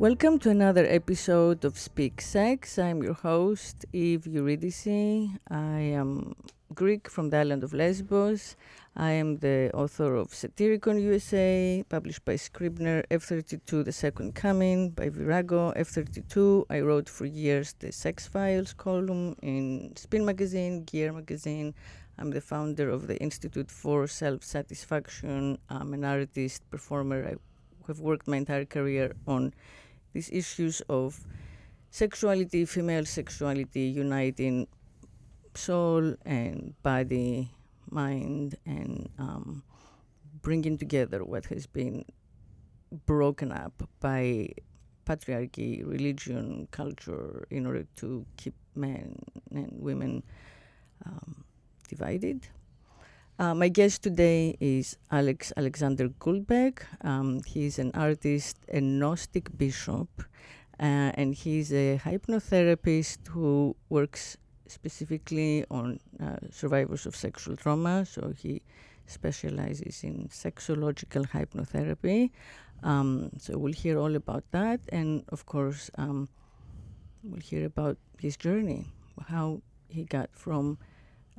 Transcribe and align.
Welcome 0.00 0.38
to 0.40 0.50
another 0.50 0.86
episode 0.86 1.64
of 1.64 1.76
Speak 1.76 2.20
Sex. 2.20 2.78
I'm 2.78 3.02
your 3.02 3.14
host, 3.14 3.84
Eve 3.92 4.28
Eurydice. 4.28 4.86
I 5.50 5.80
am 5.80 6.36
Greek 6.72 7.10
from 7.10 7.30
the 7.30 7.38
island 7.38 7.64
of 7.64 7.74
Lesbos. 7.74 8.54
I 8.94 9.10
am 9.10 9.38
the 9.38 9.72
author 9.74 10.14
of 10.14 10.28
Satyricon 10.28 11.02
USA, 11.02 11.84
published 11.88 12.24
by 12.24 12.36
Scribner, 12.36 13.02
F32, 13.10 13.84
The 13.84 13.90
Second 13.90 14.36
Coming, 14.36 14.90
by 14.90 15.08
Virago, 15.08 15.72
F32. 15.72 16.66
I 16.70 16.78
wrote 16.78 17.08
for 17.08 17.26
years 17.26 17.74
the 17.80 17.90
Sex 17.90 18.24
Files 18.28 18.72
column 18.74 19.34
in 19.42 19.94
Spin 19.96 20.24
Magazine, 20.24 20.84
Gear 20.84 21.12
Magazine. 21.12 21.74
I'm 22.20 22.30
the 22.30 22.40
founder 22.40 22.88
of 22.88 23.08
the 23.08 23.16
Institute 23.16 23.68
for 23.68 24.06
Self 24.06 24.44
Satisfaction. 24.44 25.58
I'm 25.68 25.92
an 25.92 26.04
artist, 26.04 26.62
performer. 26.70 27.26
I 27.26 27.34
have 27.88 27.98
worked 27.98 28.28
my 28.28 28.36
entire 28.36 28.64
career 28.64 29.14
on 29.26 29.54
these 30.18 30.30
issues 30.32 30.82
of 30.88 31.20
sexuality, 31.90 32.64
female 32.64 33.04
sexuality, 33.04 33.82
uniting 33.82 34.66
soul 35.54 36.16
and 36.26 36.74
body, 36.82 37.48
mind, 37.88 38.56
and 38.66 39.08
um, 39.20 39.62
bringing 40.42 40.76
together 40.76 41.24
what 41.24 41.44
has 41.46 41.66
been 41.66 42.04
broken 43.06 43.52
up 43.52 43.88
by 44.00 44.48
patriarchy, 45.06 45.86
religion, 45.86 46.66
culture, 46.72 47.46
in 47.50 47.64
order 47.64 47.86
to 47.94 48.26
keep 48.36 48.54
men 48.74 49.14
and 49.52 49.70
women 49.72 50.24
um, 51.06 51.44
divided. 51.88 52.48
Uh, 53.40 53.54
my 53.54 53.68
guest 53.68 54.02
today 54.02 54.56
is 54.58 54.96
Alex 55.12 55.52
Alexander 55.56 56.08
Goldberg. 56.08 56.84
Um, 57.02 57.40
he's 57.46 57.78
an 57.78 57.92
artist, 57.94 58.58
a 58.68 58.80
Gnostic 58.80 59.56
bishop, 59.56 60.08
uh, 60.80 61.14
and 61.14 61.36
he's 61.36 61.72
a 61.72 62.00
hypnotherapist 62.02 63.28
who 63.28 63.76
works 63.90 64.36
specifically 64.66 65.64
on 65.70 66.00
uh, 66.20 66.38
survivors 66.50 67.06
of 67.06 67.14
sexual 67.14 67.54
trauma. 67.54 68.04
So 68.04 68.34
he 68.36 68.60
specializes 69.06 70.02
in 70.02 70.28
sexological 70.32 71.24
hypnotherapy. 71.28 72.30
Um, 72.82 73.30
so 73.38 73.56
we'll 73.56 73.72
hear 73.72 74.00
all 74.00 74.16
about 74.16 74.42
that, 74.50 74.80
and 74.88 75.22
of 75.28 75.46
course, 75.46 75.92
um, 75.96 76.28
we'll 77.22 77.40
hear 77.40 77.66
about 77.66 77.98
his 78.18 78.36
journey, 78.36 78.86
how 79.28 79.62
he 79.88 80.02
got 80.02 80.28
from 80.32 80.76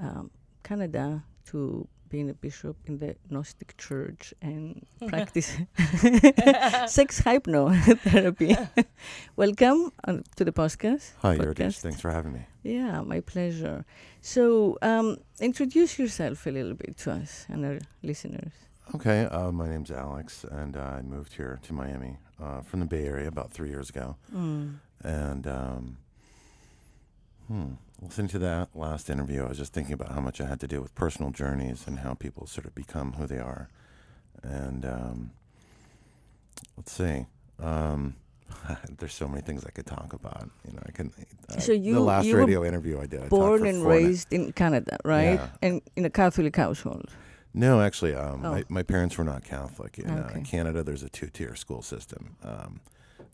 um, 0.02 0.31
Canada 0.63 1.25
to 1.52 1.88
being 2.09 2.30
a 2.30 2.33
bishop 2.33 2.75
in 2.88 2.97
the 2.97 3.16
Gnostic 3.30 3.78
Church 3.78 4.33
and 4.42 4.86
practice 5.08 5.47
sex 6.88 7.22
hypnotherapy. 7.22 8.67
Welcome 9.36 9.91
uh, 10.08 10.17
to 10.36 10.45
the 10.45 10.52
podcast. 10.52 11.11
Hi, 11.22 11.38
podcast. 11.38 11.81
Thanks 11.81 12.02
for 12.02 12.11
having 12.11 12.33
me. 12.33 12.41
Yeah, 12.64 13.02
my 13.02 13.22
pleasure. 13.22 13.86
So, 14.22 14.78
um, 14.81 15.17
introduce 15.39 16.00
yourself 16.00 16.45
a 16.47 16.52
little 16.52 16.73
bit 16.73 16.97
to 16.97 17.11
us 17.11 17.46
and 17.50 17.66
our 17.66 17.79
listeners. 18.03 18.53
Okay, 18.95 19.25
uh, 19.25 19.51
my 19.51 19.69
name's 19.69 19.91
Alex, 19.91 20.45
and 20.50 20.75
uh, 20.75 20.97
I 20.97 21.01
moved 21.01 21.34
here 21.34 21.59
to 21.62 21.74
Miami 21.74 22.18
uh, 22.41 22.62
from 22.62 22.79
the 22.79 22.88
Bay 22.88 23.06
Area 23.06 23.28
about 23.28 23.51
three 23.51 23.69
years 23.69 23.90
ago. 23.90 24.16
Mm. 24.34 24.79
And 25.03 25.47
um, 25.47 25.97
hmm, 27.50 27.72
listening 28.02 28.30
to 28.30 28.40
that 28.40 28.70
last 28.76 29.10
interview, 29.10 29.44
I 29.44 29.50
was 29.50 29.58
just 29.58 29.74
thinking 29.74 29.94
about 29.94 30.12
how 30.14 30.22
much 30.22 30.40
I 30.40 30.46
had 30.46 30.60
to 30.62 30.68
do 30.68 30.82
with 30.82 30.96
personal 30.96 31.32
journeys 31.32 31.86
and 31.88 32.00
how 32.00 32.14
people 32.14 32.48
sort 32.48 32.66
of 32.66 32.74
become 32.76 33.14
who 33.14 33.28
they 33.28 33.40
are. 33.40 33.68
And 34.44 34.86
um, 34.86 35.32
let's 36.78 36.92
see. 36.94 37.26
Um, 37.62 38.16
there's 38.98 39.14
so 39.14 39.28
many 39.28 39.42
things 39.42 39.66
I 39.66 39.72
could 39.72 39.86
talk 39.86 40.14
about. 40.14 40.50
You 40.66 40.74
know, 40.74 40.82
I 40.88 40.92
can. 40.92 41.12
So 41.60 41.72
you- 41.74 41.96
the 41.96 42.00
last 42.00 42.26
you 42.26 42.38
radio 42.38 42.64
interview 42.64 43.00
I 43.02 43.06
did, 43.06 43.24
I 43.24 43.28
Born 43.28 43.66
and 43.66 43.81
four 43.81 43.94
and 43.94 44.04
a- 44.04 44.08
raised 44.08 44.31
in 44.31 44.52
Canada, 44.54 44.98
right? 45.04 45.34
Yeah. 45.34 45.48
And 45.62 45.81
in 45.96 46.06
a 46.06 46.10
Catholic 46.10 46.56
household. 46.56 47.10
No, 47.54 47.81
actually, 47.81 48.14
um, 48.14 48.46
Oh. 48.46 48.52
my, 48.52 48.64
my 48.70 48.84
parents 48.84 49.18
were 49.18 49.24
not 49.24 49.44
Catholic. 49.44 49.98
In 49.98 50.08
uh, 50.10 50.40
Canada, 50.46 50.84
there's 50.84 51.02
a 51.04 51.10
two-tier 51.10 51.56
school 51.56 51.81
system. 51.81 52.36
Um, 52.44 52.80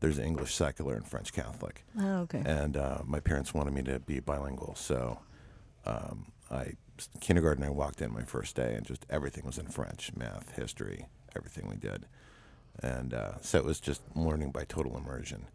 there's 0.05 0.19
English 0.19 0.53
secular 0.53 0.93
and 0.93 1.07
French 1.07 1.33
Catholic, 1.33 1.83
Ah, 1.99 2.19
okay. 2.19 2.43
and 2.45 2.77
uh, 2.77 2.99
my 3.05 3.19
parents 3.19 3.53
wanted 3.55 3.73
me 3.73 3.81
to 3.83 3.99
be 3.99 4.19
bilingual. 4.19 4.75
So, 4.75 5.17
um, 5.85 6.27
I 6.51 6.73
kindergarten, 7.19 7.63
I 7.63 7.69
walked 7.71 8.01
in 8.01 8.13
my 8.13 8.21
first 8.23 8.55
day, 8.55 8.75
and 8.75 8.85
just 8.85 9.03
everything 9.09 9.45
was 9.45 9.57
in 9.57 9.65
French, 9.67 10.11
math, 10.15 10.55
history, 10.55 11.07
everything 11.35 11.67
we 11.67 11.75
did, 11.75 12.05
and 12.83 13.15
uh, 13.15 13.39
so 13.41 13.57
it 13.57 13.65
was 13.65 13.79
just 13.79 14.01
learning 14.15 14.51
by 14.51 14.63
total 14.65 14.95
immersion. 14.95 15.47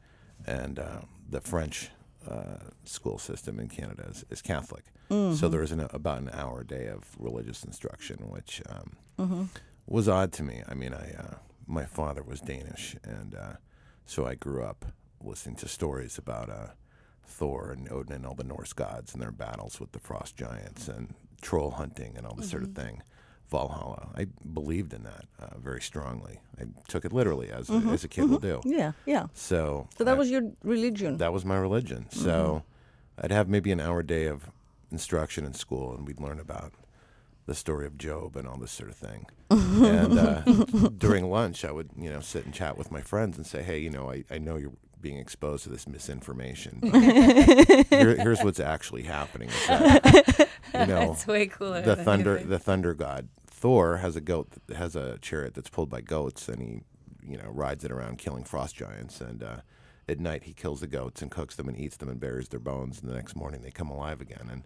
And 0.46 0.78
uh, 0.80 1.02
the 1.28 1.40
French 1.40 1.90
uh, 2.28 2.56
school 2.84 3.18
system 3.18 3.60
in 3.60 3.68
Canada 3.68 4.06
is, 4.10 4.24
is 4.30 4.42
Catholic, 4.42 4.84
so 5.10 5.48
there 5.48 5.60
was 5.60 5.70
an, 5.72 5.86
about 5.92 6.18
an 6.22 6.30
hour 6.32 6.60
a 6.62 6.66
day 6.66 6.86
of 6.88 7.04
religious 7.18 7.62
instruction, 7.64 8.16
which 8.28 8.60
um, 8.68 8.96
Mm-hmm. 9.20 9.44
was 9.86 10.08
odd 10.08 10.32
to 10.32 10.42
me. 10.42 10.62
I 10.68 10.74
mean, 10.74 10.92
I 10.94 11.14
uh, 11.24 11.34
my 11.68 11.84
father 11.84 12.22
was 12.24 12.40
Danish, 12.40 12.96
and 13.04 13.34
uh, 13.34 13.52
so 14.10 14.26
I 14.26 14.34
grew 14.34 14.62
up 14.70 14.80
listening 15.22 15.56
to 15.56 15.68
stories 15.68 16.18
about 16.18 16.48
uh, 16.50 16.68
Thor 17.24 17.70
and 17.70 17.90
Odin 17.92 18.12
and 18.16 18.26
all 18.26 18.34
the 18.34 18.44
Norse 18.44 18.72
gods 18.72 19.12
and 19.12 19.22
their 19.22 19.30
battles 19.30 19.78
with 19.80 19.92
the 19.92 20.00
frost 20.00 20.36
giants 20.36 20.88
and 20.88 21.14
troll 21.40 21.70
hunting 21.70 22.14
and 22.16 22.26
all 22.26 22.34
this 22.34 22.50
sort 22.50 22.64
of 22.64 22.72
thing. 22.74 23.02
Valhalla. 23.50 24.10
I 24.16 24.26
believed 24.52 24.92
in 24.94 25.02
that 25.04 25.24
uh, 25.40 25.58
very 25.58 25.80
strongly. 25.80 26.40
I 26.60 26.64
took 26.88 27.04
it 27.04 27.12
literally, 27.12 27.50
as 27.50 27.68
a, 27.68 27.74
as 27.90 28.04
a 28.04 28.08
kid 28.08 28.30
will 28.30 28.38
do. 28.38 28.60
Yeah, 28.64 28.92
yeah. 29.06 29.26
So, 29.34 29.88
So 29.96 30.04
that 30.04 30.14
I- 30.14 30.18
was 30.18 30.30
your 30.30 30.42
religion. 30.62 31.16
that 31.18 31.32
was 31.32 31.44
my 31.44 31.56
religion. 31.58 32.06
So 32.10 32.62
I'd 33.18 33.32
have 33.32 33.48
maybe 33.48 33.72
an 33.72 33.80
hour 33.80 34.02
day 34.04 34.26
of 34.26 34.50
instruction 34.92 35.44
in 35.44 35.52
school, 35.54 35.94
and 35.94 36.06
we'd 36.06 36.20
learn 36.20 36.38
about 36.40 36.72
the 37.50 37.56
story 37.56 37.84
of 37.84 37.98
Job 37.98 38.36
and 38.36 38.46
all 38.46 38.56
this 38.56 38.70
sort 38.70 38.90
of 38.90 38.94
thing. 38.96 39.26
and 39.50 40.16
uh, 40.16 40.40
during 40.98 41.28
lunch, 41.28 41.64
I 41.64 41.72
would, 41.72 41.90
you 41.98 42.08
know, 42.08 42.20
sit 42.20 42.44
and 42.44 42.54
chat 42.54 42.78
with 42.78 42.92
my 42.92 43.00
friends 43.00 43.36
and 43.36 43.44
say, 43.44 43.64
"Hey, 43.64 43.80
you 43.80 43.90
know, 43.90 44.08
I, 44.08 44.22
I 44.30 44.38
know 44.38 44.54
you're 44.56 44.76
being 45.00 45.18
exposed 45.18 45.64
to 45.64 45.68
this 45.68 45.88
misinformation. 45.88 46.78
Here, 47.90 48.14
here's 48.16 48.44
what's 48.44 48.60
actually 48.60 49.02
happening. 49.02 49.48
Is 49.48 49.66
that, 49.66 50.48
you 50.74 50.86
know, 50.86 51.08
That's 51.08 51.26
way 51.26 51.46
cooler. 51.48 51.82
the 51.82 51.96
thunder 51.96 52.38
the 52.38 52.58
thunder 52.60 52.94
god 52.94 53.28
Thor 53.46 53.96
has 53.96 54.14
a 54.14 54.20
goat 54.20 54.52
that 54.68 54.76
has 54.76 54.94
a 54.94 55.18
chariot 55.18 55.54
that's 55.54 55.70
pulled 55.70 55.90
by 55.90 56.02
goats 56.02 56.48
and 56.48 56.62
he 56.62 56.80
you 57.26 57.36
know 57.36 57.48
rides 57.50 57.84
it 57.84 57.90
around 57.90 58.18
killing 58.18 58.44
frost 58.44 58.76
giants 58.76 59.20
and 59.20 59.42
uh, 59.42 59.56
at 60.08 60.20
night 60.20 60.44
he 60.44 60.52
kills 60.52 60.80
the 60.80 60.86
goats 60.86 61.20
and 61.20 61.30
cooks 61.32 61.56
them 61.56 61.68
and 61.68 61.76
eats 61.78 61.96
them 61.96 62.08
and 62.08 62.20
buries 62.20 62.48
their 62.48 62.60
bones 62.60 63.00
and 63.00 63.10
the 63.10 63.14
next 63.14 63.34
morning 63.34 63.62
they 63.62 63.70
come 63.70 63.90
alive 63.90 64.20
again 64.20 64.48
and 64.52 64.62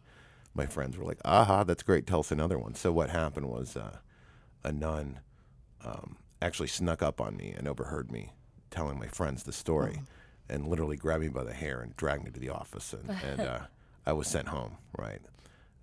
my 0.55 0.67
friends 0.67 0.97
were 0.97 1.05
like 1.05 1.19
aha 1.25 1.65
that's 1.65 1.83
great 1.83 2.07
tell 2.07 2.21
us 2.21 2.31
another 2.33 2.59
one 2.59 2.75
so 2.75 2.93
what 2.93 3.11
happened 3.11 3.49
was 3.49 3.77
uh, 3.77 3.97
a 4.63 4.73
nun 4.73 5.21
um, 5.85 6.17
actually 6.41 6.69
snuck 6.69 7.03
up 7.03 7.21
on 7.21 7.37
me 7.37 7.53
and 7.57 7.67
overheard 7.69 8.11
me 8.11 8.33
telling 8.71 8.99
my 8.99 9.07
friends 9.09 9.43
the 9.45 9.53
story 9.53 10.01
and 10.49 10.67
literally 10.69 10.97
grabbed 10.97 11.23
me 11.23 11.29
by 11.29 11.45
the 11.45 11.53
hair 11.53 11.81
and 11.81 11.97
dragged 11.97 12.25
me 12.25 12.31
to 12.31 12.41
the 12.41 12.51
office 12.51 12.93
and, 12.93 13.11
and 13.25 13.41
uh, 13.41 13.59
I 14.07 14.13
was 14.13 14.27
sent 14.29 14.49
home 14.49 14.77
right 14.97 15.21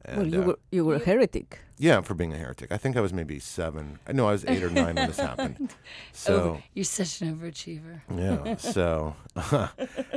and, 0.04 0.18
well, 0.18 0.28
you 0.28 0.42
uh, 0.42 0.46
were 0.46 0.60
you 0.72 0.86
were 0.86 0.96
a 0.96 1.00
heretic. 1.00 1.60
yeah, 1.78 2.02
for 2.02 2.16
being 2.16 2.34
a 2.34 2.38
heretic. 2.38 2.72
I 2.72 2.78
think 2.78 2.98
I 2.98 3.02
was 3.02 3.14
maybe 3.14 3.38
seven. 3.38 4.00
I 4.08 4.14
know 4.14 4.28
I 4.28 4.32
was 4.32 4.44
eight 4.46 4.64
or 4.64 4.72
nine 4.72 4.96
when 4.96 5.06
this 5.08 5.20
happened. 5.20 5.76
So 6.12 6.34
Over- 6.36 6.64
You're 6.74 6.86
such 6.86 7.22
an 7.22 7.38
overachiever. 7.38 8.02
yeah. 8.16 8.56
So 8.58 9.16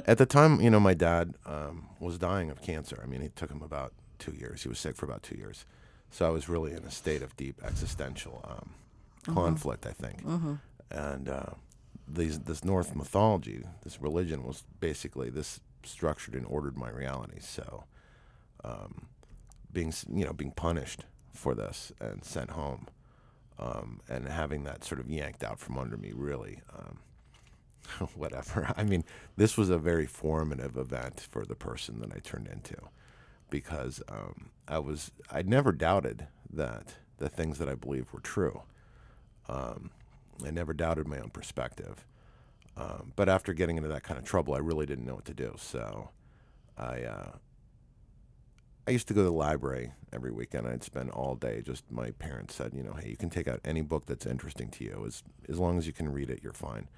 at 0.07 0.17
the 0.17 0.25
time, 0.25 0.59
you 0.63 0.71
know, 0.71 0.81
my 0.81 0.95
dad 0.95 1.35
um, 1.45 1.87
was 2.01 2.17
dying 2.17 2.51
of 2.51 2.63
cancer. 2.63 2.99
I 3.03 3.07
mean, 3.07 3.21
it 3.21 3.37
took 3.37 3.51
him 3.51 3.61
about 3.61 3.93
two 4.25 4.33
years. 4.33 4.63
He 4.63 4.69
was 4.69 4.79
sick 4.79 4.97
for 4.97 5.07
about 5.07 5.23
two 5.23 5.37
years. 5.37 5.65
So 6.11 6.27
I 6.27 6.31
was 6.31 6.49
really 6.49 6.73
in 6.73 6.85
a 6.85 6.91
state 6.91 7.23
of 7.23 7.37
deep 7.37 7.61
existential 7.65 8.45
um, 8.49 9.35
conflict. 9.35 9.87
I 9.87 9.93
think. 9.93 10.23
And 10.91 11.29
uh, 11.29 11.55
these 12.07 12.39
this 12.41 12.65
Norse 12.65 12.95
mythology, 12.95 13.65
this 13.83 14.01
religion, 14.01 14.45
was 14.45 14.65
basically 14.81 15.31
this 15.31 15.61
structured 15.83 16.35
and 16.35 16.47
ordered 16.47 16.77
my 16.77 16.91
reality. 16.91 17.41
So. 17.41 17.85
Um, 18.63 19.09
being 19.75 19.93
you 20.11 20.25
know 20.25 20.33
being 20.33 20.53
punished 20.53 21.05
for 21.35 21.55
this 21.55 21.93
and 22.01 22.25
sent 22.25 22.51
home 22.51 22.87
um, 23.59 24.01
and 24.09 24.27
having 24.27 24.65
that 24.65 24.85
sort 24.85 25.01
of 25.01 25.11
yanked 25.11 25.45
out 25.45 25.59
from 25.59 25.77
under 25.77 25.97
me 25.99 26.13
really 26.15 26.61
um, 26.79 28.09
whatever 28.15 28.73
i 28.77 28.85
mean 28.85 29.05
this 29.37 29.59
was 29.59 29.69
a 29.69 29.77
very 29.77 30.07
formative 30.07 30.79
event 30.79 31.27
for 31.31 31.45
the 31.45 31.57
person 31.57 32.01
that 32.01 32.13
i 32.15 32.21
turned 32.21 32.47
into 32.47 32.77
because 33.55 34.03
um, 34.09 34.51
i 34.67 34.81
was 34.81 35.13
i 35.31 35.41
never 35.43 35.71
doubted 35.71 36.27
that 36.53 36.95
the 37.19 37.29
things 37.29 37.59
that 37.59 37.69
i 37.69 37.75
believed 37.77 38.13
were 38.13 38.19
true 38.19 38.63
um, 39.49 39.91
i 40.45 40.51
never 40.51 40.73
doubted 40.73 41.07
my 41.07 41.19
own 41.21 41.31
perspective 41.31 42.05
um, 42.77 43.13
but 43.15 43.29
after 43.29 43.53
getting 43.53 43.77
into 43.77 43.89
that 43.89 44.03
kind 44.03 44.19
of 44.19 44.25
trouble 44.25 44.55
i 44.55 44.59
really 44.59 44.87
didn't 44.87 45.07
know 45.07 45.15
what 45.15 45.25
to 45.25 45.33
do 45.35 45.55
so 45.57 46.11
i 46.77 47.03
uh, 47.03 47.31
I 48.87 48.91
used 48.91 49.09
to 49.09 49.15
go 49.15 49.21
to 49.21 49.31
the 49.31 49.33
library 49.33 49.93
every 50.13 50.31
weekend. 50.31 50.67
I'd 50.67 50.85
spend 50.85 51.11
all 51.11 51.37
day. 51.37 51.63
Just 51.63 51.91
my 51.91 52.11
parents 52.11 52.55
said, 52.55 52.73
you 52.75 52.83
know, 52.83 52.93
hey, 52.93 53.09
you 53.09 53.17
can 53.17 53.31
take 53.31 53.49
out 53.49 53.61
any 53.65 53.81
book 53.81 54.05
that's 54.05 54.27
interesting 54.27 54.69
to 54.73 54.85
you 54.85 55.05
as 55.07 55.23
as 55.49 55.59
long 55.59 55.79
as 55.79 55.87
you 55.87 55.95
can 55.95 56.13
read 56.13 56.29
it, 56.29 56.41
you're 56.43 56.53
fine. 56.53 56.89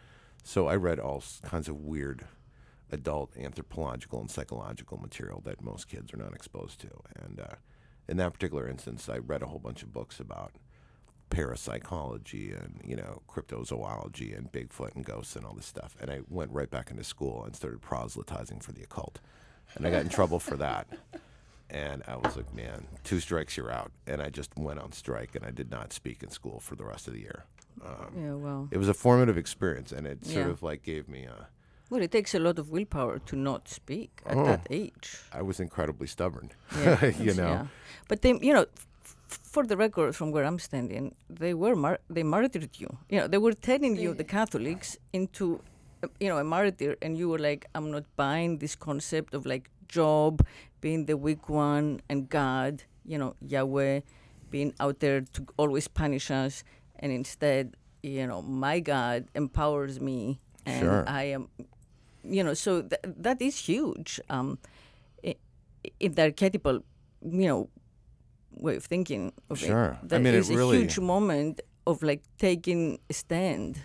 So 0.43 0.67
I 0.67 0.75
read 0.75 0.99
all 0.99 1.23
kinds 1.45 1.69
of 1.69 1.77
weird 1.77 2.25
adult 2.93 3.37
anthropological 3.37 4.21
and 4.21 4.31
psychological 4.31 4.97
material 4.99 5.41
that 5.45 5.61
most 5.63 5.89
kids 5.89 6.13
are 6.15 6.19
not 6.19 6.33
exposed 6.35 6.81
to. 6.81 6.89
And 7.17 7.41
uh, 7.41 7.55
in 8.09 8.17
that 8.19 8.33
particular 8.33 8.69
instance, 8.69 9.09
I 9.09 9.19
read 9.19 9.43
a 9.43 9.47
whole 9.47 9.59
bunch 9.59 9.83
of 9.83 9.93
books 9.93 10.21
about 10.21 10.53
parapsychology 11.31 12.53
and 12.53 12.81
you 12.85 12.97
know 12.97 13.21
cryptozoology 13.29 14.37
and 14.37 14.51
Bigfoot 14.53 14.95
and 14.95 15.05
ghosts 15.05 15.37
and 15.37 15.45
all 15.45 15.55
this 15.55 15.67
stuff. 15.67 15.97
And 16.01 16.11
I 16.11 16.21
went 16.29 16.51
right 16.53 16.71
back 16.71 16.91
into 16.91 17.05
school 17.05 17.45
and 17.45 17.55
started 17.55 17.81
proselytizing 17.83 18.61
for 18.61 18.73
the 18.73 18.83
occult, 18.83 19.21
and 19.75 19.87
I 19.87 19.91
got 19.91 20.03
in 20.03 20.09
trouble 20.09 20.39
for 20.39 20.57
that. 20.57 20.87
And 21.69 22.05
I 22.07 22.15
was 22.17 22.37
like, 22.37 22.55
man, 22.55 22.87
two 23.03 23.19
strikes, 23.19 23.57
you're 23.57 23.73
out. 23.73 23.91
And 24.07 24.23
I 24.23 24.31
just 24.31 24.57
went 24.57 24.79
on 24.79 24.93
strike, 24.93 25.35
and 25.35 25.45
I 25.45 25.51
did 25.51 25.69
not 25.69 25.93
speak 25.93 26.23
in 26.23 26.31
school 26.31 26.61
for 26.61 26.77
the 26.77 26.85
rest 26.85 27.09
of 27.09 27.13
the 27.15 27.19
year. 27.19 27.45
Um, 27.85 28.15
Yeah, 28.17 28.35
well. 28.35 28.69
it 28.71 28.79
was 28.79 28.89
a 28.89 28.95
formative 28.95 29.37
experience, 29.37 29.91
and 29.91 30.07
it 30.07 30.25
sort 30.25 30.47
Yeah. 30.47 30.53
of 30.53 30.63
like 30.63 30.83
gave 30.85 31.09
me 31.09 31.25
a. 31.25 31.49
Well, 31.91 32.03
it 32.03 32.11
takes 32.11 32.35
a 32.35 32.39
lot 32.39 32.59
of 32.59 32.71
willpower 32.71 33.19
to 33.21 33.37
not 33.37 33.69
speak 33.69 34.11
at 34.27 34.37
Oh. 34.37 34.45
that 34.45 34.67
age. 34.71 35.19
I 35.33 35.43
was 35.43 35.61
incredibly 35.61 36.07
stubborn. 36.09 36.51
Yeah, 36.83 37.05
you 37.27 37.35
know. 37.35 37.49
Yeah. 37.49 37.67
But 38.09 38.23
they, 38.23 38.33
you 38.41 38.53
know, 38.53 38.67
f- 39.05 39.17
for 39.55 39.65
the 39.65 39.77
record, 39.77 40.17
from 40.17 40.33
where 40.33 40.45
I'm 40.45 40.59
standing, 40.59 41.15
they 41.31 41.55
were 41.55 41.77
mar- 41.77 42.01
they 42.11 42.23
martyred 42.25 42.71
you. 42.79 42.89
You 43.09 43.21
know, 43.21 43.29
they 43.29 43.39
were 43.39 43.53
turning 43.55 43.97
you, 43.97 44.15
the 44.15 44.25
Catholics, 44.25 44.97
into, 45.13 45.61
uh, 46.03 46.09
you 46.19 46.29
know, 46.29 46.39
a 46.39 46.45
martyr, 46.45 46.97
and 47.03 47.17
you 47.17 47.29
were 47.29 47.39
like, 47.39 47.67
I'm 47.75 47.91
not 47.93 48.05
buying 48.17 48.59
this 48.59 48.75
concept 48.75 49.33
of 49.35 49.47
like 49.47 49.71
Job 49.89 50.45
being 50.81 51.07
the 51.07 51.17
weak 51.17 51.49
one 51.49 52.01
and 52.09 52.29
God, 52.29 52.83
you 53.05 53.17
know, 53.19 53.35
Yahweh 53.41 54.01
being 54.51 54.73
out 54.81 54.99
there 55.01 55.21
to 55.35 55.47
always 55.57 55.87
punish 55.89 56.31
us, 56.31 56.65
and 56.99 57.13
instead, 57.13 57.75
you 58.03 58.27
know, 58.27 58.43
my 58.43 58.81
God 58.81 59.27
empowers 59.35 60.01
me, 60.01 60.41
and 60.65 60.81
Sure. 60.83 61.05
I 61.09 61.25
am, 61.37 61.49
you 62.29 62.43
know, 62.45 62.55
so 62.55 62.83
th- 62.83 63.01
that 63.25 63.41
is 63.43 63.57
huge. 63.69 64.21
Um, 64.29 64.59
i- 65.25 65.37
in 66.01 66.13
the 66.15 66.23
archetypal, 66.23 66.81
you 67.23 67.47
know, 67.49 67.69
way 68.53 68.77
of 68.77 68.85
thinking 68.85 69.33
of 69.51 69.59
Sure. 69.59 69.93
I 70.01 70.05
it. 70.05 70.09
That 70.09 70.21
mean, 70.23 70.35
it 70.35 70.39
is 70.39 70.51
a 70.51 70.57
really- 70.57 70.79
huge 70.79 70.99
moment 70.99 71.61
of 71.87 72.03
like 72.03 72.23
taking 72.39 72.99
a 73.11 73.13
stand. 73.13 73.79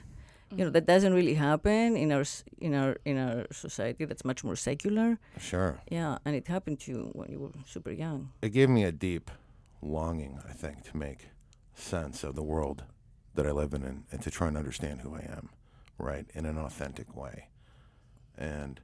You 0.58 0.66
know, 0.66 0.70
that 0.72 0.86
doesn't 0.86 1.14
really 1.14 1.36
happen 1.36 1.96
in 1.96 2.12
our 2.12 2.26
in 2.60 2.74
our 2.74 2.98
in 3.06 3.18
our 3.18 3.46
society. 3.52 4.04
That's 4.06 4.26
much 4.26 4.44
more 4.44 4.58
secular. 4.58 5.18
Sure. 5.40 5.80
Yeah, 5.90 6.18
and 6.26 6.36
it 6.36 6.48
happened 6.50 6.80
to 6.82 6.92
you 6.92 7.10
when 7.14 7.32
you 7.32 7.40
were 7.40 7.54
super 7.66 7.92
young. 7.92 8.32
It 8.42 8.52
gave 8.52 8.70
me 8.70 8.84
a 8.84 8.92
deep 8.92 9.32
longing, 9.82 10.40
I 10.50 10.52
think, 10.52 10.84
to 10.92 10.98
make 10.98 11.30
sense 11.74 12.24
of 12.28 12.36
the 12.36 12.44
world 12.44 12.84
that 13.36 13.46
I 13.48 13.52
live 13.52 13.74
in 13.74 13.84
and, 13.84 14.04
and 14.12 14.22
to 14.24 14.30
try 14.30 14.48
and 14.50 14.58
understand 14.58 15.02
who 15.02 15.16
I 15.16 15.22
am, 15.38 15.50
right, 15.98 16.26
in 16.36 16.46
an 16.46 16.58
authentic 16.58 17.16
way. 17.16 17.48
And 18.42 18.82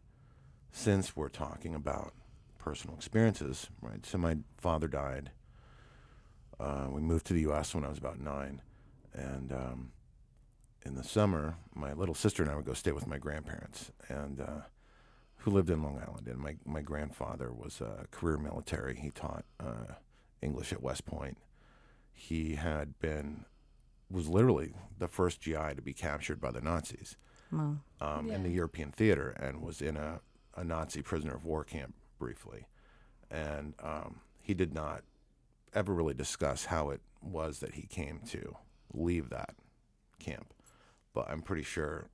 since 0.71 1.15
we're 1.15 1.29
talking 1.29 1.73
about 1.73 2.13
personal 2.59 2.95
experiences, 2.95 3.69
right, 3.81 4.05
so 4.05 4.19
my 4.19 4.37
father 4.59 4.87
died. 4.87 5.31
Uh, 6.59 6.85
we 6.91 7.01
moved 7.01 7.25
to 7.27 7.33
the 7.33 7.41
U.S. 7.41 7.73
when 7.73 7.83
I 7.83 7.89
was 7.89 7.97
about 7.97 8.19
nine. 8.19 8.61
And 9.15 9.51
um, 9.51 9.91
in 10.85 10.93
the 10.93 11.03
summer, 11.03 11.55
my 11.73 11.93
little 11.93 12.13
sister 12.13 12.43
and 12.43 12.51
I 12.51 12.55
would 12.55 12.65
go 12.65 12.73
stay 12.73 12.91
with 12.91 13.07
my 13.07 13.17
grandparents. 13.17 13.91
And 14.09 14.39
uh, 14.39 14.61
who 15.37 15.49
lived 15.49 15.71
in 15.71 15.81
Long 15.81 16.03
Island, 16.07 16.27
and 16.27 16.37
my, 16.37 16.55
my 16.63 16.81
grandfather 16.81 17.51
was 17.51 17.81
a 17.81 18.05
career 18.11 18.37
military. 18.37 18.95
He 18.95 19.09
taught 19.09 19.45
uh, 19.59 19.95
English 20.39 20.71
at 20.71 20.83
West 20.83 21.07
Point. 21.07 21.39
He 22.13 22.55
had 22.55 22.99
been 22.99 23.45
was 24.09 24.29
literally 24.29 24.73
the 24.99 25.07
first 25.07 25.41
GI 25.41 25.73
to 25.75 25.81
be 25.81 25.93
captured 25.93 26.39
by 26.39 26.51
the 26.51 26.61
Nazis 26.61 27.17
Wow. 27.51 27.77
um, 28.01 28.29
in 28.29 28.43
the 28.43 28.49
European 28.51 28.91
theater, 28.91 29.29
and 29.39 29.61
was 29.61 29.81
in 29.81 29.97
a, 29.97 30.19
a 30.55 30.63
Nazi 30.63 31.01
prisoner 31.01 31.35
of 31.35 31.45
war 31.45 31.63
camp 31.63 31.93
briefly. 32.19 32.67
And 33.29 33.73
um, 33.81 34.21
he 34.41 34.53
did 34.53 34.73
not 34.73 35.03
ever 35.73 35.93
really 35.93 36.13
discuss 36.13 36.65
how 36.65 36.89
it 36.89 37.01
was 37.21 37.59
that 37.59 37.73
he 37.75 37.83
came 37.83 38.19
to 38.29 38.55
leave 38.93 39.29
that 39.29 39.55
camp. 40.19 40.53
But 41.13 41.29
I'm 41.29 41.41
pretty 41.41 41.63
sure, 41.63 42.09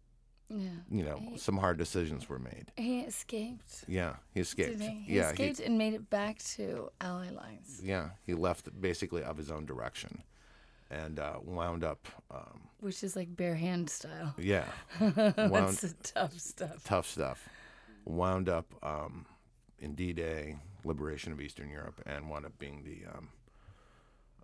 Yeah. 0.50 0.69
you 0.89 1.03
know, 1.03 1.18
He- 1.18 1.38
some 1.38 1.57
hard 1.57 1.77
decisions 1.77 2.27
were 2.30 2.39
made. 2.39 2.71
He 2.75 3.01
escaped. 3.01 3.85
Yeah, 3.88 4.15
he 4.33 4.39
escaped. 4.41 4.80
Didn't 4.80 4.89
he? 4.97 5.01
He 5.03 5.15
yeah, 5.18 5.30
escaped 5.30 5.59
and 5.59 5.77
made 5.77 5.94
it 5.94 6.09
back 6.09 6.39
to 6.56 6.89
Ally 7.01 7.30
lines, 7.30 7.81
yeah, 7.83 8.09
he 8.25 8.33
left 8.33 8.69
basically 8.81 9.24
of 9.24 9.38
his 9.38 9.51
own 9.51 9.65
direction, 9.65 10.24
and 11.01 11.19
uh, 11.19 11.36
wound 11.44 11.84
up. 11.84 12.07
Um, 12.31 12.62
which 12.80 13.04
is 13.04 13.16
like 13.16 13.36
bare 13.36 13.56
hand 13.56 13.90
style. 13.90 14.36
yeah, 14.38 14.66
wound 15.00 15.16
That's 15.36 15.81
the 15.81 15.94
tough 16.04 16.40
stuff. 16.40 16.84
tough 16.84 17.07
stuff. 17.07 17.50
Wound 18.06 18.50
up 18.50 18.74
um, 18.84 19.25
in 19.80 19.95
D-Day, 19.95 20.57
liberation 20.84 21.31
of 21.31 21.40
Eastern 21.40 21.69
Europe, 21.69 22.01
and 22.06 22.30
wound 22.30 22.45
up 22.45 22.57
being 22.60 22.84
the 22.84 23.10
um, 23.10 23.30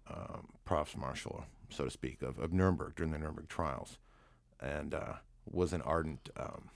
um, 0.09 0.47
provost 0.63 0.97
marshal, 0.97 1.43
so 1.69 1.85
to 1.85 1.91
speak, 1.91 2.21
of, 2.21 2.39
of 2.39 2.53
Nuremberg 2.53 2.95
during 2.95 3.11
the 3.11 3.17
Nuremberg 3.17 3.49
trials, 3.49 3.97
and 4.61 4.93
uh, 4.93 5.13
was 5.45 5.73
an 5.73 5.81
ardent 5.81 6.29
um, 6.37 6.69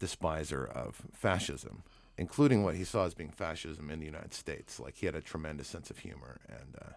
despiser 0.00 0.64
of 0.64 1.02
fascism, 1.12 1.84
including 2.18 2.64
what 2.64 2.74
he 2.74 2.82
saw 2.82 3.04
as 3.04 3.14
being 3.14 3.30
fascism 3.30 3.90
in 3.90 4.00
the 4.00 4.06
United 4.06 4.34
States. 4.34 4.80
Like 4.80 4.96
he 4.96 5.06
had 5.06 5.14
a 5.14 5.20
tremendous 5.20 5.68
sense 5.68 5.88
of 5.90 5.98
humor, 5.98 6.40
and 6.48 6.74
uh, 6.80 6.92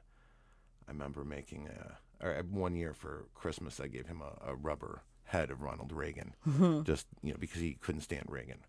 I 0.88 0.92
remember 0.92 1.24
making 1.24 1.68
a, 1.70 2.26
or 2.26 2.44
one 2.50 2.76
year 2.76 2.94
for 2.94 3.26
Christmas, 3.34 3.80
I 3.80 3.88
gave 3.88 4.08
him 4.08 4.22
a, 4.22 4.52
a 4.52 4.56
rubber 4.56 5.04
head 5.26 5.50
of 5.50 5.62
Ronald 5.62 5.92
Reagan, 5.92 6.36
just 6.84 7.08
you 7.22 7.32
know 7.32 7.38
because 7.40 7.62
he 7.62 7.74
couldn't 7.74 8.02
stand 8.02 8.26
Reagan, 8.30 8.60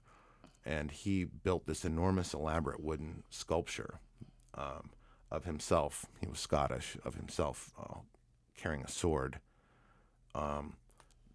and 0.64 0.90
he 0.90 1.24
built 1.24 1.66
this 1.66 1.84
enormous, 1.84 2.32
elaborate 2.34 2.82
wooden 2.82 3.22
sculpture 3.30 4.00
um, 4.54 4.90
of 5.30 5.44
himself. 5.44 6.06
He 6.20 6.26
was 6.26 6.38
Scottish, 6.38 6.96
of 7.04 7.14
himself 7.16 7.72
uh, 7.78 7.98
carrying 8.56 8.82
a 8.82 8.88
sword, 8.88 9.40
um, 10.34 10.74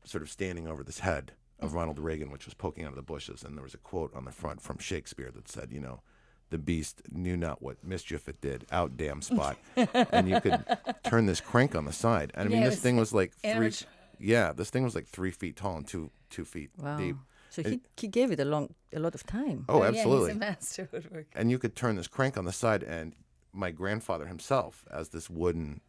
sort 0.04 0.24
of 0.24 0.30
standing 0.30 0.68
over 0.68 0.84
this 0.84 1.00
head 1.00 1.34
of 1.60 1.74
Ronald 1.74 2.00
Reagan, 2.00 2.32
which 2.32 2.46
was 2.46 2.54
poking 2.54 2.86
out 2.86 2.92
of 2.92 2.96
the 2.96 3.02
bushes. 3.02 3.44
And 3.44 3.56
there 3.56 3.64
was 3.64 3.74
a 3.74 3.80
quote 3.80 4.16
on 4.16 4.26
the 4.26 4.32
front 4.32 4.62
from 4.62 4.78
Shakespeare 4.78 5.32
that 5.32 5.50
said, 5.50 5.72
you 5.72 5.82
know, 5.82 6.02
the 6.50 6.58
beast 6.58 7.02
knew 7.12 7.38
not 7.38 7.62
what 7.62 7.84
mischief 7.84 8.28
it 8.28 8.42
did, 8.42 8.66
out 8.72 8.98
damn 8.98 9.22
spot. 9.22 9.58
and 10.12 10.28
you 10.30 10.40
could 10.42 10.64
turn 11.04 11.26
this 11.26 11.42
crank 11.42 11.76
on 11.76 11.86
the 11.86 11.94
side. 11.94 12.32
And 12.36 12.48
I 12.48 12.52
mean, 12.52 12.62
Yeah, 12.62 12.70
this 12.70 12.80
thing 12.80 12.98
was 12.98 13.14
like 13.14 13.34
three. 13.36 13.72
Yeah, 14.20 14.52
this 14.54 14.70
thing 14.70 14.84
was 14.84 14.96
like 14.96 15.08
three 15.08 15.32
feet 15.32 15.56
tall 15.56 15.78
and 15.78 15.88
two 15.88 16.10
two 16.30 16.46
feet 16.46 16.70
Wow. 16.78 16.98
deep. 16.98 17.16
So 17.52 17.64
he, 17.64 17.80
he 17.98 18.08
gave 18.08 18.32
it 18.32 18.40
a 18.40 18.46
long 18.46 18.74
a 18.94 19.00
lot 19.00 19.16
of 19.16 19.24
time. 19.26 19.66
Oh, 19.70 19.76
oh 19.80 19.82
Yeah, 19.84 19.88
absolutely. 19.90 20.30
he's 20.30 20.36
a 20.38 20.40
master 20.40 20.90
woodworker. 20.94 21.26
and 21.34 21.50
you 21.52 21.58
could 21.60 21.76
turn 21.76 21.96
this 21.96 22.08
crank 22.08 22.38
on 22.38 22.46
the 22.46 22.52
side 22.52 22.84
and 22.84 23.14
my 23.54 23.72
grandfather 23.72 24.28
himself 24.28 24.86
as 24.92 25.10
this 25.10 25.30
wooden 25.30 25.82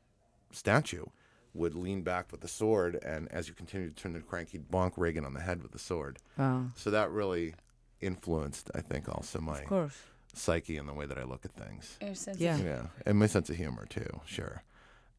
statue 0.53 1.05
would 1.53 1.75
lean 1.75 2.03
back 2.03 2.31
with 2.33 2.41
the 2.41 2.49
sword 2.49 2.97
and 3.05 3.29
as 3.33 3.49
you 3.49 3.55
continue 3.55 3.89
to 3.91 3.95
turn 3.95 4.13
the 4.15 4.21
crank 4.21 4.51
he'd 4.51 4.71
bonk 4.71 4.93
reagan 4.97 5.25
on 5.25 5.35
the 5.35 5.41
head 5.41 5.63
with 5.63 5.73
the 5.73 5.79
sword 5.79 6.19
Wow. 6.39 6.67
so 6.77 6.91
that 6.91 7.11
really 7.11 7.55
influenced 8.01 8.71
i 8.75 8.81
think 8.81 9.09
also 9.09 9.41
my 9.41 9.59
Of 9.61 9.67
course. 9.67 9.99
Psyche 10.35 10.77
and 10.77 10.89
the 10.89 10.93
way 10.95 11.07
that 11.07 11.19
i 11.19 11.25
look 11.25 11.45
at 11.45 11.53
things. 11.53 11.97
Your 12.01 12.15
sense 12.15 12.37
of 12.37 12.41
Yeah. 12.43 12.59
yeah. 12.59 12.83
And 13.07 13.19
my 13.19 13.27
sense 13.27 13.51
of 13.51 13.57
humor 13.57 13.87
too. 13.87 14.21
Sure. 14.27 14.63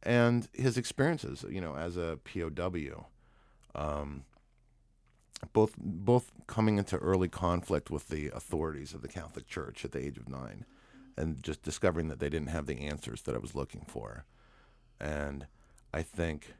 And 0.03 0.47
his 0.53 0.77
experiences 0.77 1.45
you 1.49 1.61
know 1.61 1.75
as 1.75 1.97
a 1.97 2.19
pow 2.23 2.49
um, 3.75 4.23
both 5.53 5.73
both 5.77 6.31
coming 6.47 6.77
into 6.77 6.97
early 6.97 7.27
conflict 7.27 7.89
with 7.89 8.09
the 8.09 8.27
authorities 8.29 8.93
of 8.93 9.01
the 9.01 9.07
Catholic 9.07 9.47
Church 9.47 9.83
at 9.85 9.91
the 9.91 10.03
age 10.05 10.17
of 10.17 10.29
nine, 10.29 10.65
and 11.17 11.41
just 11.41 11.63
discovering 11.63 12.07
that 12.09 12.19
they 12.19 12.29
didn't 12.29 12.49
have 12.49 12.65
the 12.67 12.81
answers 12.81 13.21
that 13.23 13.35
I 13.35 13.39
was 13.39 13.55
looking 13.55 13.85
for, 13.87 14.25
and 14.99 15.47
I 15.93 16.03
think 16.03 16.53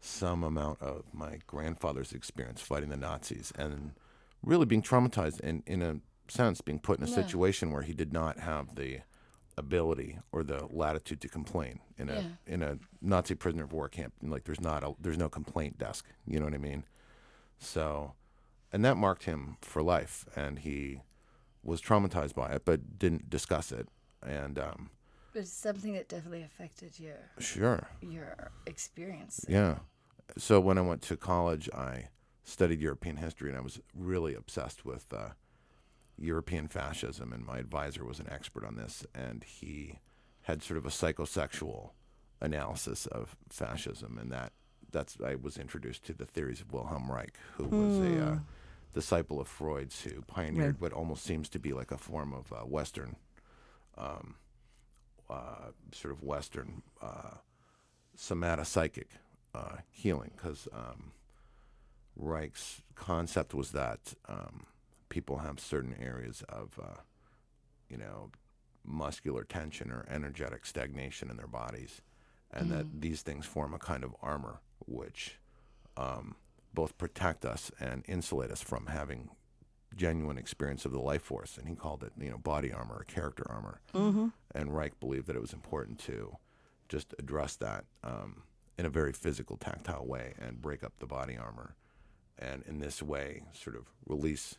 some 0.00 0.42
amount 0.44 0.80
of 0.82 1.04
my 1.12 1.38
grandfather's 1.46 2.12
experience 2.12 2.60
fighting 2.60 2.90
the 2.90 2.96
Nazis 2.96 3.52
and 3.56 3.92
really 4.42 4.66
being 4.66 4.82
traumatized 4.82 5.40
in, 5.40 5.62
in 5.66 5.80
a 5.82 5.96
sense 6.28 6.60
being 6.60 6.78
put 6.78 6.98
in 6.98 7.04
a 7.04 7.08
Yeah. 7.08 7.14
situation 7.14 7.70
where 7.70 7.82
he 7.82 7.92
did 7.92 8.12
not 8.12 8.38
have 8.40 8.74
the 8.74 9.00
ability 9.56 10.18
or 10.32 10.42
the 10.42 10.66
latitude 10.70 11.20
to 11.20 11.28
complain 11.28 11.80
in 11.96 12.08
a 12.08 12.14
Yeah. 12.14 12.30
in 12.46 12.62
a 12.62 12.78
Nazi 13.00 13.34
prisoner 13.34 13.64
of 13.64 13.72
war 13.72 13.88
camp. 13.88 14.14
And, 14.20 14.30
Like 14.30 14.44
there's 14.44 14.60
not 14.60 14.82
a 14.82 14.94
there's 15.00 15.18
no 15.18 15.28
complaint 15.28 15.78
desk. 15.78 16.06
You 16.26 16.38
know 16.38 16.46
what 16.46 16.54
I 16.54 16.58
mean? 16.58 16.84
So, 17.58 18.14
and 18.72 18.84
that 18.84 18.96
marked 18.96 19.24
him 19.24 19.56
for 19.60 19.82
life, 19.82 20.26
and 20.34 20.58
he 20.58 21.02
was 21.62 21.80
traumatized 21.80 22.34
by 22.34 22.50
it, 22.52 22.64
but 22.64 22.98
didn't 22.98 23.30
discuss 23.30 23.70
it. 23.72 23.88
And 24.22 24.58
um, 24.58 24.90
But 25.32 25.40
it's 25.40 25.52
something 25.52 25.92
that 25.94 26.08
definitely 26.08 26.42
affected 26.42 26.98
your 26.98 27.30
sure, 27.38 27.88
your 28.00 28.50
experience. 28.66 29.44
yeah. 29.48 29.78
So 30.36 30.58
when 30.60 30.78
I 30.78 30.80
went 30.80 31.02
to 31.02 31.16
college, 31.16 31.68
I 31.72 32.08
studied 32.44 32.80
European 32.80 33.16
history, 33.16 33.48
and 33.50 33.58
I 33.58 33.60
was 33.62 33.80
really 33.94 34.34
obsessed 34.34 34.84
with 34.84 35.12
uh, 35.12 35.30
European 36.18 36.68
fascism. 36.68 37.32
And 37.32 37.44
my 37.44 37.58
advisor 37.58 38.04
was 38.04 38.20
an 38.20 38.28
expert 38.30 38.64
on 38.64 38.76
this, 38.76 39.06
and 39.14 39.44
he 39.44 39.98
had 40.42 40.62
sort 40.62 40.78
of 40.78 40.86
a 40.86 40.90
psychosexual 40.90 41.90
analysis 42.40 43.06
of 43.06 43.36
fascism, 43.48 44.18
and 44.18 44.30
that 44.32 44.52
that's 44.92 45.16
I 45.24 45.34
was 45.34 45.56
introduced 45.56 46.04
to 46.04 46.12
the 46.12 46.26
theories 46.26 46.60
of 46.60 46.72
Wilhelm 46.72 47.10
Reich, 47.10 47.34
who 47.56 47.64
was 47.64 47.98
a 47.98 48.26
uh, 48.26 48.38
disciple 48.92 49.40
of 49.40 49.48
Freud's, 49.48 50.02
who 50.02 50.22
pioneered 50.22 50.80
what 50.80 50.92
almost 50.92 51.24
seems 51.24 51.48
to 51.50 51.58
be 51.58 51.72
like 51.72 51.90
a 51.90 51.98
form 51.98 52.32
of 52.32 52.52
uh, 52.52 52.56
Western, 52.64 53.16
um, 53.98 54.36
uh, 55.28 55.70
sort 55.92 56.12
of 56.12 56.22
Western 56.22 56.82
uh, 57.02 57.38
somatopsychic 58.16 59.06
uh, 59.54 59.76
healing, 59.90 60.32
because 60.36 60.68
um, 60.72 61.12
Reich's 62.16 62.82
concept 62.94 63.54
was 63.54 63.72
that 63.72 64.14
um, 64.28 64.66
people 65.14 65.38
have 65.38 65.60
certain 65.60 65.94
areas 66.02 66.42
of, 66.48 66.76
uh, 66.82 66.96
you 67.88 67.96
know, 67.96 68.32
muscular 68.84 69.44
tension 69.44 69.92
or 69.92 70.04
energetic 70.10 70.66
stagnation 70.66 71.30
in 71.30 71.36
their 71.36 71.46
bodies, 71.46 72.02
and 72.50 72.68
that 72.72 73.00
these 73.00 73.22
things 73.22 73.46
form 73.46 73.72
a 73.72 73.78
kind 73.78 74.02
of 74.02 74.12
armor 74.20 74.60
which 74.86 75.38
um, 75.96 76.34
both 76.74 76.98
protect 76.98 77.44
us 77.44 77.70
and 77.78 78.02
insulate 78.08 78.50
us 78.50 78.60
from 78.60 78.86
having 78.86 79.30
genuine 79.94 80.36
experience 80.36 80.84
of 80.84 80.90
the 80.90 80.98
life 80.98 81.22
force. 81.22 81.56
And 81.56 81.68
he 81.68 81.76
called 81.76 82.02
it, 82.02 82.12
you 82.20 82.30
know, 82.30 82.38
body 82.38 82.72
armor 82.72 82.96
or 82.96 83.04
character 83.04 83.46
armor. 83.48 83.80
Mm-hmm. 83.94 84.26
And 84.52 84.74
Reich 84.74 84.98
believed 84.98 85.28
that 85.28 85.36
it 85.36 85.42
was 85.42 85.52
important 85.52 86.00
to 86.00 86.36
just 86.88 87.14
address 87.20 87.54
that 87.56 87.84
um, 88.02 88.42
in 88.76 88.84
a 88.84 88.90
very 88.90 89.12
physical, 89.12 89.56
tactile 89.56 90.04
way 90.04 90.34
and 90.40 90.60
break 90.60 90.82
up 90.82 90.94
the 90.98 91.06
body 91.06 91.36
armor. 91.36 91.76
And 92.36 92.64
in 92.66 92.80
this 92.80 93.00
way, 93.00 93.44
sort 93.52 93.76
of 93.76 93.84
release 94.06 94.56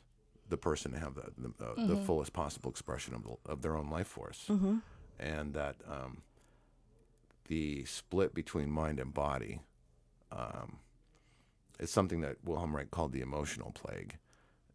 the 0.49 0.57
person 0.57 0.91
to 0.91 0.99
have 0.99 1.15
the, 1.15 1.31
the, 1.37 1.65
uh, 1.65 1.87
the 1.87 1.95
fullest 1.97 2.33
possible 2.33 2.69
expression 2.69 3.13
of, 3.15 3.23
the, 3.23 3.51
of 3.51 3.61
their 3.61 3.75
own 3.75 3.89
life 3.89 4.07
force. 4.07 4.45
Mm-hmm. 4.49 4.77
And 5.19 5.53
that 5.53 5.75
um, 5.89 6.21
the 7.47 7.85
split 7.85 8.33
between 8.33 8.69
mind 8.69 8.99
and 8.99 9.13
body 9.13 9.61
um, 10.31 10.79
is 11.79 11.89
something 11.89 12.21
that 12.21 12.37
Wilhelm 12.43 12.75
Reich 12.75 12.91
called 12.91 13.11
the 13.11 13.21
emotional 13.21 13.71
plague. 13.71 14.17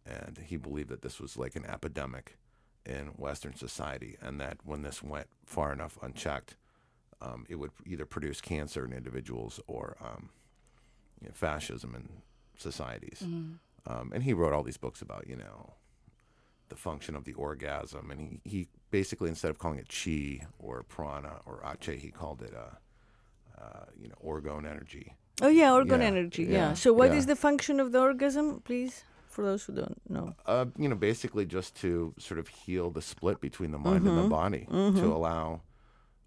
And 0.06 0.38
he 0.44 0.56
believed 0.56 0.88
that 0.88 1.02
this 1.02 1.20
was 1.20 1.36
like 1.36 1.56
an 1.56 1.66
epidemic 1.66 2.36
in 2.86 3.08
Western 3.18 3.54
society, 3.54 4.16
and 4.22 4.40
that 4.40 4.56
when 4.64 4.82
this 4.82 5.02
went 5.02 5.26
far 5.44 5.72
enough 5.72 5.98
unchecked, 6.02 6.56
um, 7.20 7.44
it 7.48 7.56
would 7.56 7.70
either 7.86 8.06
produce 8.06 8.40
cancer 8.40 8.84
in 8.84 8.92
individuals 8.92 9.60
or 9.66 9.96
um, 10.00 10.30
you 11.20 11.28
know, 11.28 11.34
fascism 11.34 11.94
in 11.94 12.08
societies. 12.56 13.22
Um, 13.86 14.12
and 14.14 14.22
he 14.22 14.32
wrote 14.32 14.52
all 14.52 14.62
these 14.62 14.76
books 14.76 15.00
about, 15.02 15.26
you 15.26 15.36
know, 15.36 15.74
the 16.68 16.76
function 16.76 17.14
of 17.16 17.24
the 17.24 17.32
orgasm. 17.34 18.10
And 18.10 18.20
he, 18.20 18.40
he 18.44 18.68
basically, 18.90 19.28
instead 19.28 19.50
of 19.50 19.58
calling 19.58 19.78
it 19.78 19.88
chi 19.88 20.46
or 20.58 20.82
prana 20.84 21.40
or 21.46 21.62
ache, 21.64 21.98
he 22.00 22.10
called 22.10 22.42
it, 22.42 22.54
uh, 22.54 23.60
uh, 23.60 23.84
you 24.00 24.08
know, 24.08 24.14
orgone 24.24 24.68
energy. 24.68 25.16
Oh 25.42 25.48
yeah, 25.48 25.70
orgone 25.70 26.00
Yeah, 26.00 26.06
energy. 26.06 26.42
Yeah. 26.44 26.50
yeah, 26.50 26.74
So 26.74 26.92
what 26.92 27.12
is 27.12 27.24
yeah. 27.24 27.28
the 27.34 27.36
function 27.36 27.80
of 27.80 27.92
the 27.92 28.00
orgasm, 28.00 28.60
please, 28.60 29.04
for 29.28 29.42
those 29.42 29.64
who 29.64 29.74
don't 29.74 30.00
know? 30.08 30.34
Uh, 30.44 30.66
you 30.76 30.88
know, 30.88 30.94
basically 30.96 31.46
just 31.46 31.74
to 31.76 32.14
sort 32.18 32.38
of 32.38 32.48
heal 32.48 32.90
the 32.90 33.00
split 33.02 33.40
between 33.40 33.70
the 33.70 33.78
mind 33.78 34.06
and 34.06 34.18
the 34.18 34.28
body, 34.28 34.66
to 34.70 35.06
allow 35.06 35.62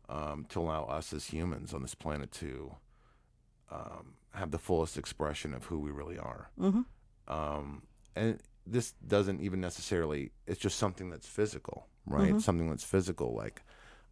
um, 0.10 0.46
to 0.50 0.60
allow 0.60 0.84
us 0.86 1.14
as 1.14 1.26
humans 1.28 1.74
on 1.74 1.82
this 1.82 1.96
planet 1.96 2.32
to 2.32 2.76
um, 3.72 4.16
have 4.34 4.52
the 4.52 4.60
fullest 4.60 4.98
expression 4.98 5.54
of 5.54 5.66
who 5.66 5.80
we 5.80 5.92
really 5.92 6.18
are. 6.18 6.50
Um, 7.28 7.84
and 8.16 8.40
this 8.66 8.94
doesn't 9.08 9.42
even 9.42 9.62
necessarily; 9.62 10.32
it's 10.48 10.60
just 10.60 10.78
something 10.78 11.10
that's 11.10 11.28
physical, 11.28 11.88
right? 12.06 12.30
Mm-hmm. 12.30 12.40
Something 12.40 12.70
that's 12.70 12.84
physical, 12.84 13.34
like 13.34 13.64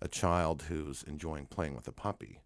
a 0.01 0.07
child 0.07 0.63
who's 0.63 1.03
enjoying 1.03 1.45
playing 1.45 1.75
with 1.75 1.87
a 1.87 1.91
puppy 1.91 2.41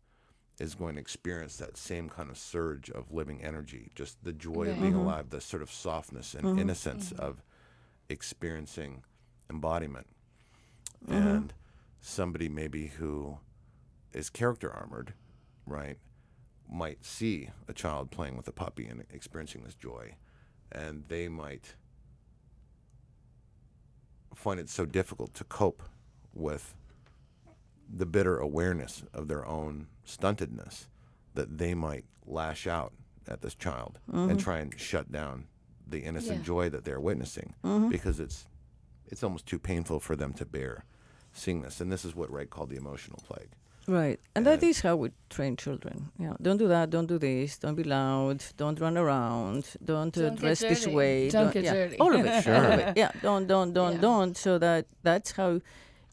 is 0.60 0.76
going 0.76 0.96
to 0.96 1.02
experience 1.02 1.58
that 1.58 1.78
same 1.78 2.10
kind 2.10 2.30
of 2.30 2.38
surge 2.38 2.90
of 2.90 3.12
living 3.12 3.44
energy, 3.44 3.92
just 3.94 4.24
the 4.24 4.32
joy 4.32 4.70
of 4.70 4.80
being 4.80 4.94
mm-hmm. 4.94 5.02
alive, 5.02 5.30
the 5.30 5.42
sort 5.42 5.62
of 5.62 5.70
softness 5.70 6.34
and 6.34 6.44
mm-hmm. 6.46 6.60
innocence 6.60 7.12
of 7.14 7.44
experiencing 8.10 9.04
embodiment. 9.50 10.08
And 11.08 11.54
somebody 12.02 12.50
maybe 12.50 12.88
who 12.88 13.38
is 14.14 14.30
character 14.30 14.72
armored, 14.72 15.14
right, 15.68 15.98
might 16.72 17.06
see 17.06 17.50
a 17.68 17.74
child 17.74 18.10
playing 18.10 18.38
with 18.38 18.48
a 18.48 18.52
puppy 18.52 18.88
and 18.88 19.04
experiencing 19.12 19.64
this 19.64 19.76
joy, 19.76 20.16
and 20.76 21.04
they 21.08 21.28
might 21.28 21.76
find 24.34 24.60
it 24.60 24.70
so 24.70 24.86
difficult 24.86 25.34
to 25.34 25.44
cope 25.46 25.82
with 26.34 26.76
the 27.92 28.06
bitter 28.06 28.38
awareness 28.38 29.04
of 29.14 29.28
their 29.28 29.46
own 29.46 29.88
stuntedness 30.06 30.88
that 31.34 31.58
they 31.58 31.74
might 31.74 32.04
lash 32.26 32.68
out 32.68 32.94
at 33.28 33.42
this 33.42 33.56
child 33.56 34.00
and 34.12 34.30
mm-hmm. 34.32 34.38
try 34.38 34.60
and 34.60 34.78
shut 34.80 35.12
down 35.12 35.46
the 35.88 36.00
innocent 36.00 36.40
Yeah. 36.40 36.46
joy 36.46 36.70
that 36.70 36.84
they're 36.84 37.00
witnessing 37.00 37.54
mm-hmm. 37.64 37.90
because 37.90 38.20
it's 38.20 38.46
it's 39.08 39.24
almost 39.24 39.46
too 39.46 39.60
painful 39.60 40.00
for 40.00 40.16
them 40.16 40.34
to 40.34 40.46
bear 40.46 40.84
seeing 41.32 41.62
this. 41.62 41.80
And 41.80 41.92
this 41.92 42.04
is 42.04 42.16
what 42.16 42.32
Reich 42.32 42.50
called 42.50 42.72
the 42.72 42.76
emotional 42.76 43.22
plague 43.28 43.52
Right. 43.88 44.20
And 44.36 44.46
that 44.48 44.62
And- 44.62 44.70
is 44.72 44.82
how 44.82 44.96
we 44.96 45.12
train 45.30 45.56
children. 45.58 46.10
Yeah. 46.18 46.34
Don't 46.42 46.58
do 46.58 46.68
that. 46.68 46.90
Don't 46.90 47.06
do 47.08 47.18
this. 47.20 47.58
Don't 47.60 47.76
be 47.76 47.84
loud. 47.84 48.44
Don't 48.58 48.80
run 48.80 48.98
around. 48.98 49.64
Don't, 49.84 50.16
uh, 50.18 50.22
Don't 50.22 50.32
get 50.36 50.40
dress 50.42 50.60
this 50.60 50.82
dirty. 50.86 50.96
way. 50.96 51.30
Don't 51.30 51.54
get 51.54 51.64
yeah. 51.66 51.74
dirty. 51.74 51.98
All 52.00 52.14
of 52.16 52.26
it. 52.26 52.48
All 52.56 52.66
of 52.74 52.80
it. 52.80 52.98
Yeah. 52.98 53.12
Don't, 53.22 53.46
don't, 53.48 53.74
don't, 53.74 53.94
Yeah. 53.96 54.02
don't. 54.02 54.36
So 54.38 54.58
that 54.58 54.86
that's 55.04 55.32
how, 55.34 55.60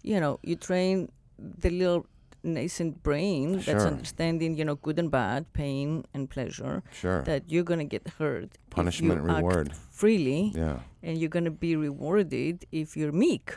you 0.02 0.20
know, 0.20 0.38
you 0.42 0.56
train 0.56 1.08
the 1.38 1.70
little 1.70 2.04
nascent 2.44 3.02
brain 3.02 3.60
that's 3.64 3.84
understanding, 3.84 4.56
you 4.58 4.64
know, 4.64 4.74
good 4.74 4.98
and 4.98 5.10
bad, 5.10 5.50
pain 5.52 6.04
and 6.12 6.28
pleasure. 6.28 6.82
sure 6.92 7.22
That 7.22 7.44
you're 7.50 7.62
gonna 7.64 7.84
get 7.84 8.06
hurt. 8.18 8.50
if 8.54 8.70
Punishment 8.70 9.14
you 9.22 9.22
and 9.22 9.30
act 9.30 9.44
reward. 9.46 9.72
freely, 9.90 10.50
yeah 10.54 10.80
and 11.04 11.18
you're 11.18 11.30
gonna 11.30 11.50
be 11.52 11.74
rewarded 11.76 12.66
if 12.72 12.96
you're 12.96 13.12
meek. 13.12 13.56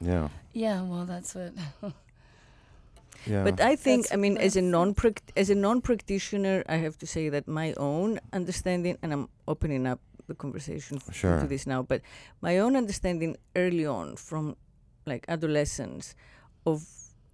yeah 0.00 0.28
Yeah, 0.52 0.82
well, 0.82 1.06
that's 1.06 1.34
what. 1.34 1.52
yeah 3.26 3.44
But 3.44 3.60
I 3.60 3.76
think, 3.76 4.02
That's- 4.04 4.12
I 4.12 4.16
mean, 4.16 4.36
as 4.38 4.56
a 4.56 4.60
that's- 4.60 4.72
non 4.72 4.94
as 5.36 5.50
a 5.50 5.54
non 5.54 5.80
practitioner, 5.80 6.62
I 6.68 6.76
have 6.76 6.96
to 6.98 7.06
say 7.06 7.28
that 7.30 7.46
my 7.48 7.72
own 7.76 8.18
understanding, 8.32 8.96
and 9.02 9.12
I'm 9.12 9.28
opening 9.46 9.86
up 9.86 10.00
the 10.28 10.34
conversation 10.34 10.96
f- 10.98 11.14
Sure. 11.14 11.40
to 11.40 11.46
this 11.46 11.66
now, 11.66 11.82
but 11.82 12.00
my 12.42 12.58
own 12.58 12.76
understanding 12.76 13.36
early 13.56 13.86
on, 13.86 14.16
from 14.16 14.56
like 15.06 15.24
adolescence, 15.28 16.14
of 16.66 16.78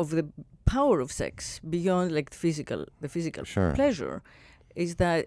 of 0.00 0.10
the 0.10 0.24
power 0.64 1.00
of 1.00 1.10
sex 1.12 1.60
beyond 1.76 2.10
like 2.12 2.30
the 2.30 2.36
physical, 2.36 2.86
the 3.00 3.08
physical 3.08 3.44
Sure. 3.44 3.72
pleasure, 3.74 4.22
is 4.74 4.96
that. 4.96 5.26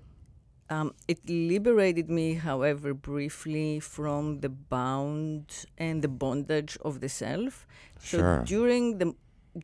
Um, 0.69 0.91
it 1.07 1.19
liberated 1.29 2.09
me, 2.09 2.33
however, 2.33 2.93
briefly 2.93 3.79
from 3.79 4.41
the 4.41 4.49
bound 4.49 5.65
and 5.77 6.01
the 6.01 6.09
bondage 6.09 6.77
of 6.81 6.99
the 6.99 7.07
self. 7.07 7.65
So 7.99 8.17
Sure. 8.17 8.43
during 8.43 8.97
the 8.97 9.15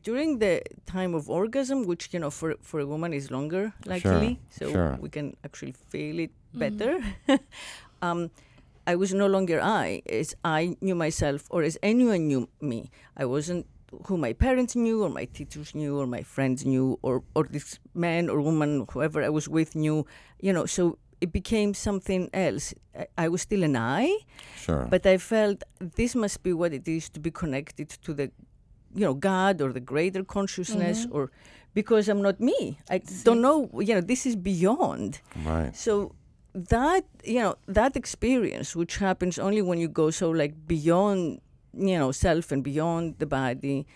during 0.02 0.38
the 0.38 0.62
time 0.86 1.14
of 1.14 1.30
orgasm, 1.30 1.84
which 1.84 2.12
you 2.12 2.20
know 2.20 2.30
for 2.30 2.56
for 2.60 2.80
a 2.80 2.86
woman 2.86 3.12
is 3.12 3.30
longer 3.30 3.72
likely, 3.86 4.40
so 4.50 4.70
sure. 4.70 4.98
we 5.00 5.08
can 5.08 5.36
actually 5.44 5.72
feel 5.72 6.18
it 6.18 6.30
better. 6.54 7.00
um, 8.02 8.30
I 8.86 8.96
was 8.96 9.14
no 9.14 9.26
longer 9.26 9.60
I, 9.62 10.02
as 10.08 10.34
I 10.44 10.76
knew 10.80 10.94
myself 10.94 11.46
or 11.50 11.62
as 11.62 11.78
anyone 11.82 12.26
knew 12.26 12.48
me. 12.60 12.90
I 13.16 13.24
wasn't 13.24 13.66
who 14.06 14.18
my 14.18 14.32
parents 14.32 14.76
knew 14.76 15.02
or 15.04 15.08
my 15.08 15.24
teachers 15.24 15.74
knew 15.74 15.98
or 15.98 16.06
my 16.06 16.22
friends 16.22 16.66
knew 16.66 16.98
or 17.02 17.22
or 17.34 17.44
this 17.44 17.78
man 17.94 18.28
or 18.28 18.40
woman 18.40 18.86
whoever 18.90 19.22
I 19.22 19.28
was 19.28 19.48
with 19.48 19.74
knew. 19.74 20.06
You 20.40 20.52
know, 20.52 20.66
so 20.66 20.98
it 21.20 21.32
became 21.32 21.72
something 21.74 22.28
else. 22.34 22.74
I, 22.98 23.06
I 23.16 23.28
was 23.28 23.42
still 23.42 23.62
an 23.62 23.76
I, 23.76 24.18
sure 24.56 24.86
but 24.90 25.06
I 25.06 25.16
felt 25.18 25.62
this 25.80 26.14
must 26.14 26.42
be 26.42 26.52
what 26.52 26.72
it 26.72 26.86
is 26.86 27.08
to 27.10 27.20
be 27.20 27.30
connected 27.30 27.88
to 27.88 28.12
the, 28.12 28.30
you 28.94 29.04
know, 29.06 29.14
God 29.14 29.60
or 29.60 29.72
the 29.72 29.80
greater 29.80 30.22
consciousness, 30.24 31.06
or 31.10 31.30
because 31.74 32.08
I'm 32.08 32.22
not 32.22 32.38
me. 32.40 32.78
I 32.90 32.98
don't 33.24 33.40
know. 33.42 33.68
You 33.80 33.94
know, 33.94 34.00
this 34.00 34.26
is 34.26 34.36
beyond. 34.36 35.20
right 35.44 35.74
So 35.76 36.14
that 36.54 37.04
you 37.24 37.40
know 37.40 37.54
that 37.66 37.96
experience, 37.96 38.76
which 38.76 38.96
happens 38.98 39.38
only 39.38 39.62
when 39.62 39.78
you 39.78 39.88
go 39.88 40.10
so 40.10 40.30
like 40.30 40.54
beyond, 40.66 41.40
you 41.72 41.98
know, 41.98 42.12
self 42.12 42.52
and 42.52 42.62
beyond 42.62 43.14
the 43.18 43.26
body. 43.26 43.86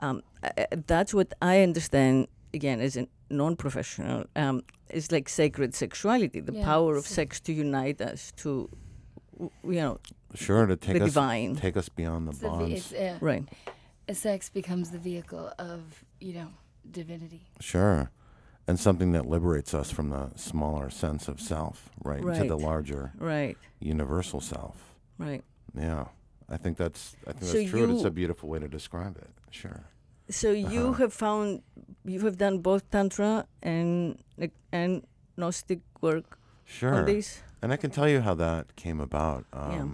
Um, 0.00 0.22
uh, 0.42 0.50
that's 0.86 1.14
what 1.14 1.32
I 1.40 1.62
understand 1.62 2.26
again 2.52 2.80
as 2.80 2.96
a 2.96 3.06
non-professional. 3.30 4.24
Um, 4.36 4.62
is 4.90 5.10
like 5.10 5.28
sacred 5.28 5.74
sexuality, 5.74 6.40
the 6.40 6.52
Yeah, 6.52 6.64
power 6.66 6.96
of 6.96 7.06
so- 7.06 7.14
sex 7.14 7.40
to 7.40 7.52
unite 7.52 8.00
us 8.02 8.32
to, 8.42 8.68
you 9.64 9.80
know, 9.80 9.98
sure 10.34 10.66
to 10.66 10.76
take 10.76 10.98
the 10.98 11.04
us 11.04 11.14
divine. 11.14 11.56
take 11.56 11.76
us 11.78 11.88
beyond 11.88 12.26
the 12.26 12.32
It's 12.32 12.40
the 12.40 12.50
ve- 12.50 12.56
bonds 12.58 12.72
it's, 12.74 12.92
uh, 12.92 13.16
Right. 13.20 13.44
Sex 14.12 14.48
becomes 14.50 14.90
the 14.90 14.98
vehicle 14.98 15.52
of, 15.58 16.04
you 16.20 16.34
know, 16.34 16.48
divinity. 16.90 17.46
Sure. 17.60 18.10
And 18.66 18.78
something 18.78 19.12
that 19.12 19.26
liberates 19.26 19.74
us 19.74 19.90
from 19.90 20.10
the 20.10 20.30
smaller 20.36 20.90
sense 20.90 21.28
of 21.28 21.40
self, 21.40 21.90
right, 22.04 22.22
to 22.22 22.44
the 22.44 22.56
larger 22.58 23.12
Right. 23.18 23.56
universal 23.80 24.40
self. 24.40 24.94
Right. 25.18 25.42
Yeah. 25.74 26.06
I 26.48 26.56
think 26.58 26.76
that's 26.76 27.16
I 27.26 27.32
think 27.32 27.44
So 27.44 27.58
that's 27.58 27.70
true. 27.70 27.84
and 27.84 27.92
It's 27.92 28.04
a 28.04 28.10
beautiful 28.10 28.48
way 28.48 28.58
to 28.58 28.68
describe 28.68 29.16
it. 29.16 29.30
Sure. 29.50 29.84
So 30.28 30.50
you 30.52 30.88
Uh-huh. 30.88 30.92
have 31.02 31.12
found 31.12 31.62
you 32.04 32.20
have 32.20 32.36
done 32.38 32.58
both 32.58 32.88
tantra 32.90 33.46
and 33.62 34.18
like, 34.36 34.52
and 34.72 35.02
hypnostic 35.36 35.80
work 36.00 36.38
Sure. 36.64 36.94
on 36.94 37.04
this? 37.06 37.42
And 37.62 37.72
I 37.72 37.76
can 37.76 37.90
tell 37.90 38.08
you 38.08 38.20
how 38.20 38.34
that 38.34 38.76
came 38.76 39.00
about. 39.00 39.44
Yeah. 39.52 39.86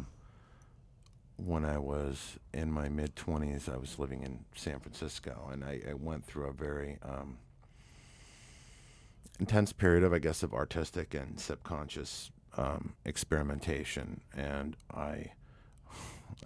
When 1.39 1.65
I 1.65 1.79
was 1.79 2.37
in 2.53 2.71
my 2.73 2.89
mid 2.89 3.15
20s, 3.15 3.73
I 3.73 3.77
was 3.77 3.99
living 3.99 4.23
in 4.25 4.41
San 4.55 4.81
Francisco, 4.81 5.49
and 5.53 5.65
I, 5.65 5.81
I 5.89 5.95
went 5.95 6.25
through 6.27 6.47
a 6.47 6.53
very 6.53 6.99
um, 7.03 7.39
intense 9.39 9.73
period 9.73 10.03
of, 10.03 10.13
I 10.13 10.19
guess, 10.19 10.43
of 10.43 10.53
artistic 10.53 11.15
and 11.15 11.39
subconscious 11.41 12.31
um, 12.57 12.95
experimentation. 13.05 14.21
And 14.37 14.77
I. 14.93 14.99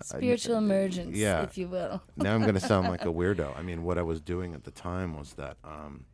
I- 0.00 0.04
Spiritual 0.04 0.56
emergence, 0.56 1.16
yeah. 1.16 1.42
if 1.42 1.56
you 1.58 1.68
will. 1.68 2.02
now 2.16 2.34
I'm 2.34 2.42
going 2.42 2.54
to 2.54 2.60
sound 2.60 2.88
like 2.88 3.02
a 3.02 3.08
weirdo. 3.12 3.56
I 3.58 3.62
mean, 3.62 3.82
what 3.84 3.96
I 3.98 4.02
was 4.02 4.20
doing 4.20 4.54
at 4.54 4.64
the 4.64 4.70
time 4.70 5.16
was 5.18 5.32
that 5.34 5.56
um, 5.64 6.04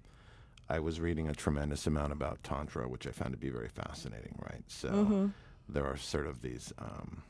I 0.68 0.78
was 0.78 1.00
reading 1.00 1.28
a 1.28 1.34
tremendous 1.34 1.86
amount 1.86 2.12
about 2.12 2.42
Tantra, 2.44 2.88
which 2.88 3.06
I 3.06 3.10
found 3.10 3.32
to 3.32 3.38
be 3.38 3.50
very 3.50 3.68
fascinating, 3.68 4.38
right? 4.40 4.62
So 4.68 4.88
Mm-hmm. 4.88 5.26
there 5.68 5.84
are 5.84 5.96
sort 5.96 6.26
of 6.28 6.42
these, 6.42 6.72
um, 6.78 7.22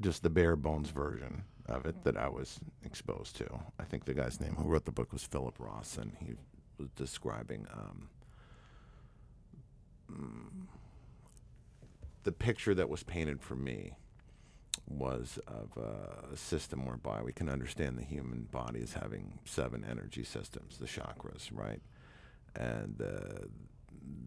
just 0.00 0.22
the 0.22 0.30
bare 0.30 0.56
bones 0.56 0.90
version 0.90 1.44
of 1.68 1.86
it 1.86 2.04
that 2.04 2.16
I 2.16 2.28
was 2.28 2.60
exposed 2.84 3.36
to. 3.36 3.46
I 3.78 3.84
think 3.84 4.04
the 4.04 4.14
guy's 4.14 4.40
name 4.40 4.54
who 4.54 4.68
wrote 4.68 4.84
the 4.84 4.92
book 4.92 5.12
was 5.12 5.24
Philip 5.24 5.56
Ross, 5.58 5.98
and 5.98 6.12
he 6.18 6.34
was 6.78 6.88
describing 6.90 7.66
um, 7.72 8.08
mm, 10.10 10.66
the 12.24 12.32
picture 12.32 12.74
that 12.74 12.88
was 12.88 13.02
painted 13.02 13.40
for 13.40 13.54
me 13.54 13.94
was 14.88 15.38
of 15.46 15.76
a 15.82 16.36
system 16.36 16.86
whereby 16.86 17.22
we 17.22 17.32
can 17.32 17.48
understand 17.48 17.98
the 17.98 18.04
human 18.04 18.42
body 18.50 18.82
as 18.82 18.92
having 18.92 19.38
seven 19.44 19.84
energy 19.88 20.22
systems, 20.22 20.78
the 20.78 20.86
chakras, 20.86 21.48
right? 21.52 21.80
And 22.54 23.00
uh, 23.00 23.46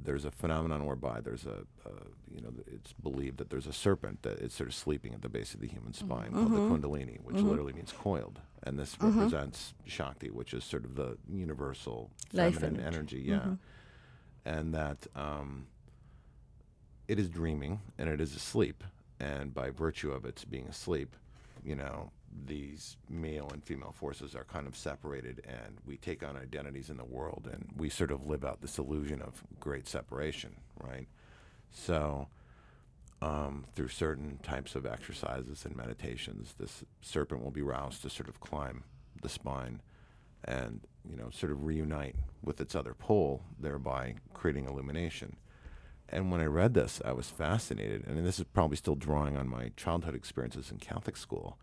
there's 0.04 0.26
a 0.26 0.32
phenomenon 0.32 0.86
whereby 0.86 1.22
there's 1.22 1.46
a, 1.46 1.66
a, 1.86 1.92
you 2.34 2.42
know, 2.42 2.52
it's 2.68 2.94
believed 2.94 3.38
that 3.38 3.50
there's 3.50 3.68
a 3.68 3.74
serpent 3.74 4.24
that 4.24 4.40
is 4.40 4.54
sort 4.54 4.70
of 4.70 4.76
sleeping 4.76 5.14
at 5.14 5.22
the 5.22 5.30
base 5.30 5.54
of 5.54 5.60
the 5.60 5.68
human 5.68 5.92
mm-hmm. 5.92 6.06
spine 6.06 6.32
mm-hmm. 6.32 6.48
called 6.48 6.82
the 6.82 6.88
Kundalini, 6.88 7.22
which 7.22 7.38
mm-hmm. 7.38 7.50
literally 7.50 7.74
means 7.74 7.92
coiled. 7.92 8.40
And 8.64 8.78
this 8.78 8.98
represents 9.00 9.74
Shakti, 9.86 10.30
which 10.30 10.54
is 10.54 10.64
sort 10.64 10.84
of 10.84 10.96
the 10.96 11.18
universal 11.32 12.12
Life 12.34 12.60
feminine 12.60 12.82
energy. 12.86 13.32
energy, 13.32 13.58
yeah. 14.46 14.52
And 14.52 14.74
that 14.74 15.08
um, 15.16 15.68
it 17.08 17.20
is 17.20 17.30
dreaming 17.30 17.80
and 17.98 18.10
it 18.10 18.20
is 18.20 18.36
asleep. 18.36 18.84
And 19.20 19.54
by 19.54 19.70
virtue 19.70 20.12
of 20.12 20.26
its 20.26 20.46
being 20.46 20.68
asleep, 20.68 21.16
you 21.64 21.76
know, 21.76 22.12
these 22.46 22.98
male 23.10 23.50
and 23.52 23.64
female 23.64 23.94
forces 23.98 24.36
are 24.36 24.44
kind 24.44 24.68
of 24.68 24.76
separated 24.76 25.42
and 25.48 25.78
we 25.86 25.98
take 25.98 26.24
on 26.24 26.38
identities 26.38 26.90
in 26.90 26.98
the 26.98 27.06
world 27.06 27.48
and 27.52 27.70
we 27.76 27.90
sort 27.90 28.12
of 28.12 28.26
live 28.26 28.44
out 28.44 28.62
this 28.62 28.78
illusion 28.78 29.22
of 29.22 29.44
great 29.60 29.88
separation, 29.88 30.56
right? 30.82 31.08
So, 31.72 32.28
um, 33.22 33.66
through 33.76 33.90
certain 33.90 34.40
types 34.44 34.76
of 34.76 34.86
exercises 34.86 35.66
and 35.66 35.76
meditations, 35.76 36.56
this 36.58 36.84
serpent 37.02 37.44
will 37.44 37.52
be 37.52 37.62
roused 37.62 38.02
to 38.04 38.10
sort 38.10 38.30
of 38.30 38.40
climb 38.40 38.84
the 39.22 39.30
spine 39.30 39.82
and, 40.46 40.82
you 41.10 41.18
know, 41.18 41.30
sort 41.30 41.52
of 41.52 41.66
reunite 41.66 42.16
with 42.42 42.62
its 42.62 42.76
other 42.76 42.94
pole, 42.94 43.44
thereby 43.60 44.16
creating 44.34 44.66
illumination. 44.66 45.36
And 46.08 46.32
when 46.32 46.42
I 46.42 46.46
read 46.46 46.74
this, 46.74 47.02
I 47.06 47.12
was 47.12 47.30
fascinated. 47.30 48.06
And 48.08 48.26
this 48.26 48.40
is 48.40 48.46
probably 48.54 48.78
still 48.78 48.96
drawing 48.96 49.38
on 49.38 49.48
my 49.48 49.72
childhood 49.76 50.16
experiences 50.16 50.72
in 50.72 50.78
Catholic 50.78 51.18
school. 51.18 51.58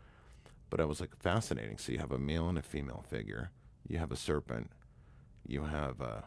But 0.70 0.80
I 0.80 0.84
was 0.84 1.00
like, 1.00 1.16
fascinating. 1.16 1.78
So 1.78 1.92
you 1.92 1.98
have 1.98 2.12
a 2.12 2.18
male 2.18 2.48
and 2.48 2.58
a 2.58 2.62
female 2.62 3.04
figure, 3.08 3.50
you 3.88 3.98
have 3.98 4.10
a 4.10 4.16
serpent, 4.16 4.70
you 5.46 5.64
have 5.64 6.00
uh, 6.00 6.22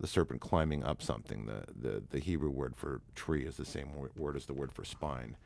the 0.00 0.06
serpent 0.06 0.40
climbing 0.40 0.82
up 0.84 1.02
something. 1.02 1.46
The, 1.46 1.64
the, 1.74 2.02
the 2.10 2.18
Hebrew 2.18 2.50
word 2.50 2.74
for 2.76 3.00
tree 3.14 3.44
is 3.44 3.56
the 3.56 3.64
same 3.64 3.94
wor- 3.94 4.10
word 4.16 4.36
as 4.36 4.46
the 4.46 4.54
word 4.54 4.72
for 4.72 4.84
spine. 4.84 5.36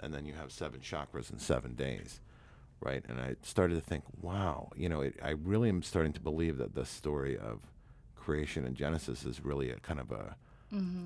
And 0.00 0.12
then 0.12 0.26
you 0.26 0.34
have 0.34 0.52
seven 0.52 0.80
chakras 0.80 1.32
in 1.32 1.38
seven 1.38 1.74
days, 1.74 2.20
right? 2.80 3.04
And 3.08 3.20
I 3.20 3.36
started 3.42 3.76
to 3.76 3.80
think, 3.80 4.04
wow, 4.20 4.70
you 4.76 4.88
know, 4.88 5.00
it, 5.00 5.18
I 5.22 5.30
really 5.30 5.68
am 5.68 5.82
starting 5.82 6.12
to 6.14 6.20
believe 6.20 6.58
that 6.58 6.74
the 6.74 6.84
story 6.84 7.36
of 7.38 7.60
creation 8.14 8.66
and 8.66 8.76
Genesis 8.76 9.24
is 9.24 9.44
really 9.44 9.70
a 9.70 9.76
kind 9.76 10.00
of 10.00 10.10
a 10.10 10.36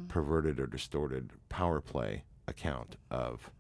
perverted 0.09 0.59
or 0.59 0.67
distorted 0.67 1.31
power 1.51 1.81
play 1.83 2.25
account 2.49 2.97
of 3.11 3.51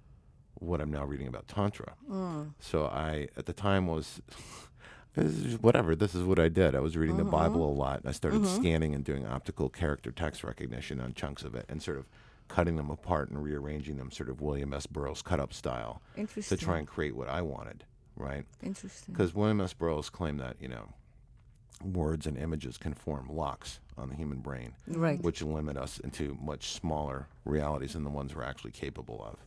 what 0.54 0.80
I'm 0.80 0.90
now 0.90 1.04
reading 1.04 1.26
about 1.26 1.48
Tantra. 1.48 1.94
Mm. 2.10 2.52
So 2.60 2.86
I, 2.86 3.28
at 3.36 3.46
the 3.46 3.52
time, 3.52 3.86
was 3.86 4.20
this 5.14 5.32
is 5.32 5.60
whatever. 5.60 5.94
This 5.94 6.14
is 6.14 6.24
what 6.24 6.38
I 6.38 6.48
did. 6.48 6.74
I 6.74 6.80
was 6.80 6.96
reading 6.96 7.16
the 7.16 7.22
mm-hmm. 7.22 7.32
Bible 7.32 7.68
a 7.68 7.72
lot, 7.72 8.00
and 8.00 8.08
I 8.08 8.12
started 8.12 8.42
mm-hmm. 8.42 8.60
scanning 8.60 8.94
and 8.94 9.04
doing 9.04 9.26
optical 9.26 9.68
character 9.68 10.10
text 10.10 10.44
recognition 10.44 11.00
on 11.00 11.14
chunks 11.14 11.42
of 11.42 11.54
it, 11.54 11.66
and 11.68 11.82
sort 11.82 11.98
of 11.98 12.06
cutting 12.48 12.76
them 12.76 12.90
apart 12.90 13.30
and 13.30 13.42
rearranging 13.42 13.96
them, 13.96 14.10
sort 14.10 14.28
of 14.28 14.40
William 14.40 14.74
S. 14.74 14.86
Burroughs 14.86 15.22
cut-up 15.22 15.52
style, 15.52 16.02
to 16.16 16.56
try 16.56 16.78
and 16.78 16.86
create 16.86 17.14
what 17.14 17.28
I 17.28 17.42
wanted. 17.42 17.84
Right? 18.16 18.44
Interesting. 18.62 19.14
Because 19.14 19.34
William 19.34 19.60
S. 19.60 19.72
Burroughs 19.72 20.10
claimed 20.10 20.40
that 20.40 20.56
you 20.60 20.68
know 20.68 20.92
words 21.82 22.26
and 22.26 22.36
images 22.36 22.76
can 22.76 22.94
form 22.94 23.28
locks 23.30 23.80
on 23.96 24.08
the 24.08 24.14
human 24.14 24.38
brain, 24.38 24.74
Right. 24.86 25.20
which 25.22 25.42
limit 25.42 25.76
us 25.76 25.98
into 25.98 26.36
much 26.40 26.70
smaller 26.72 27.28
realities 27.44 27.94
than 27.94 28.04
the 28.04 28.10
ones 28.10 28.34
we're 28.34 28.42
actually 28.42 28.72
capable 28.72 29.22
of. 29.24 29.38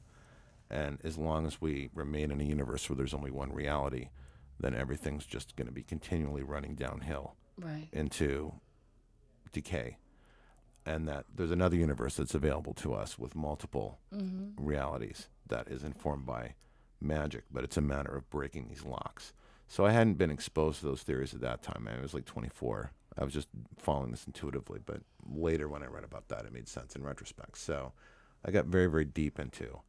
And 0.74 0.98
as 1.04 1.20
long 1.20 1.46
as 1.46 1.62
we 1.62 1.92
remain 1.94 2.32
in 2.32 2.42
a 2.42 2.46
universe 2.46 2.90
where 2.90 2.98
there's 2.98 3.14
only 3.14 3.30
one 3.30 3.54
reality, 3.54 4.10
then 4.60 4.74
everything's 4.74 5.28
just 5.28 5.56
going 5.56 5.68
to 5.68 5.74
be 5.74 5.84
continually 5.84 6.42
running 6.42 6.74
downhill 6.74 7.36
Right. 7.60 7.90
into 7.94 8.54
decay. 9.52 9.98
And 10.84 11.08
that 11.08 11.26
there's 11.34 11.52
another 11.52 11.76
universe 11.76 12.16
that's 12.16 12.34
available 12.34 12.74
to 12.76 12.96
us 12.96 13.20
with 13.20 13.36
multiple 13.36 14.00
mm-hmm. 14.14 14.50
realities 14.58 15.30
that 15.48 15.68
is 15.68 15.84
informed 15.84 16.26
by 16.26 16.56
magic, 17.00 17.44
but 17.52 17.64
it's 17.64 17.78
a 17.78 17.82
matter 17.82 18.16
of 18.16 18.28
breaking 18.32 18.68
these 18.68 18.84
locks. 18.84 19.32
So 19.68 19.86
I 19.86 19.92
hadn't 19.92 20.16
been 20.16 20.32
exposed 20.32 20.80
to 20.80 20.88
those 20.88 21.04
theories 21.04 21.36
at 21.36 21.42
that 21.42 21.62
time. 21.62 21.88
I 21.88 22.02
was 22.02 22.16
like 22.16 22.26
24. 22.26 22.92
I 23.16 23.24
was 23.24 23.34
just 23.34 23.48
following 23.78 24.10
this 24.10 24.26
intuitively, 24.26 24.80
but 24.84 25.02
later 25.24 25.70
when 25.70 25.84
I 25.84 25.88
read 25.88 26.04
about 26.04 26.30
that, 26.30 26.46
it 26.46 26.52
made 26.52 26.68
sense 26.68 26.96
in 26.96 27.04
retrospect. 27.04 27.60
So 27.60 27.94
I 28.44 28.50
got 28.50 28.66
very, 28.66 28.88
very 28.88 29.06
deep 29.06 29.40
into 29.40 29.80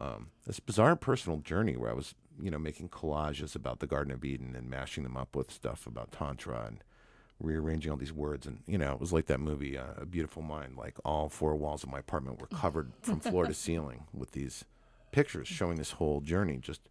um, 0.00 0.28
this 0.46 0.60
bizarre 0.60 0.96
personal 0.96 1.38
journey 1.38 1.76
where 1.76 1.90
I 1.90 1.94
was, 1.94 2.14
you 2.40 2.50
know, 2.50 2.58
making 2.58 2.88
collages 2.88 3.54
about 3.54 3.80
the 3.80 3.86
Garden 3.86 4.12
of 4.12 4.24
Eden 4.24 4.54
and 4.56 4.70
mashing 4.70 5.04
them 5.04 5.16
up 5.16 5.36
with 5.36 5.50
stuff 5.52 5.86
about 5.86 6.12
Tantra 6.12 6.64
and 6.66 6.82
rearranging 7.38 7.90
all 7.90 7.98
these 7.98 8.12
words. 8.12 8.46
And, 8.46 8.60
you 8.66 8.78
know, 8.78 8.92
it 8.92 9.00
was 9.00 9.12
like 9.12 9.26
that 9.26 9.40
movie, 9.40 9.76
uh, 9.76 9.94
A 9.98 10.06
Beautiful 10.06 10.42
Mind. 10.42 10.76
Like 10.76 10.96
all 11.04 11.28
four 11.28 11.54
walls 11.54 11.82
of 11.82 11.90
my 11.90 11.98
apartment 11.98 12.40
were 12.40 12.46
covered 12.46 12.92
from 13.02 13.20
floor 13.20 13.46
to 13.46 13.54
ceiling 13.54 14.04
with 14.12 14.32
these 14.32 14.64
pictures 15.12 15.48
showing 15.48 15.76
this 15.76 15.92
whole 15.92 16.20
journey. 16.20 16.58
Just 16.58 16.88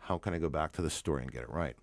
how 0.00 0.18
can 0.18 0.34
I 0.34 0.38
go 0.38 0.48
back 0.48 0.72
to 0.72 0.82
the 0.82 0.90
story 0.90 1.22
and 1.22 1.32
get 1.32 1.42
it 1.42 1.50
right? 1.50 1.76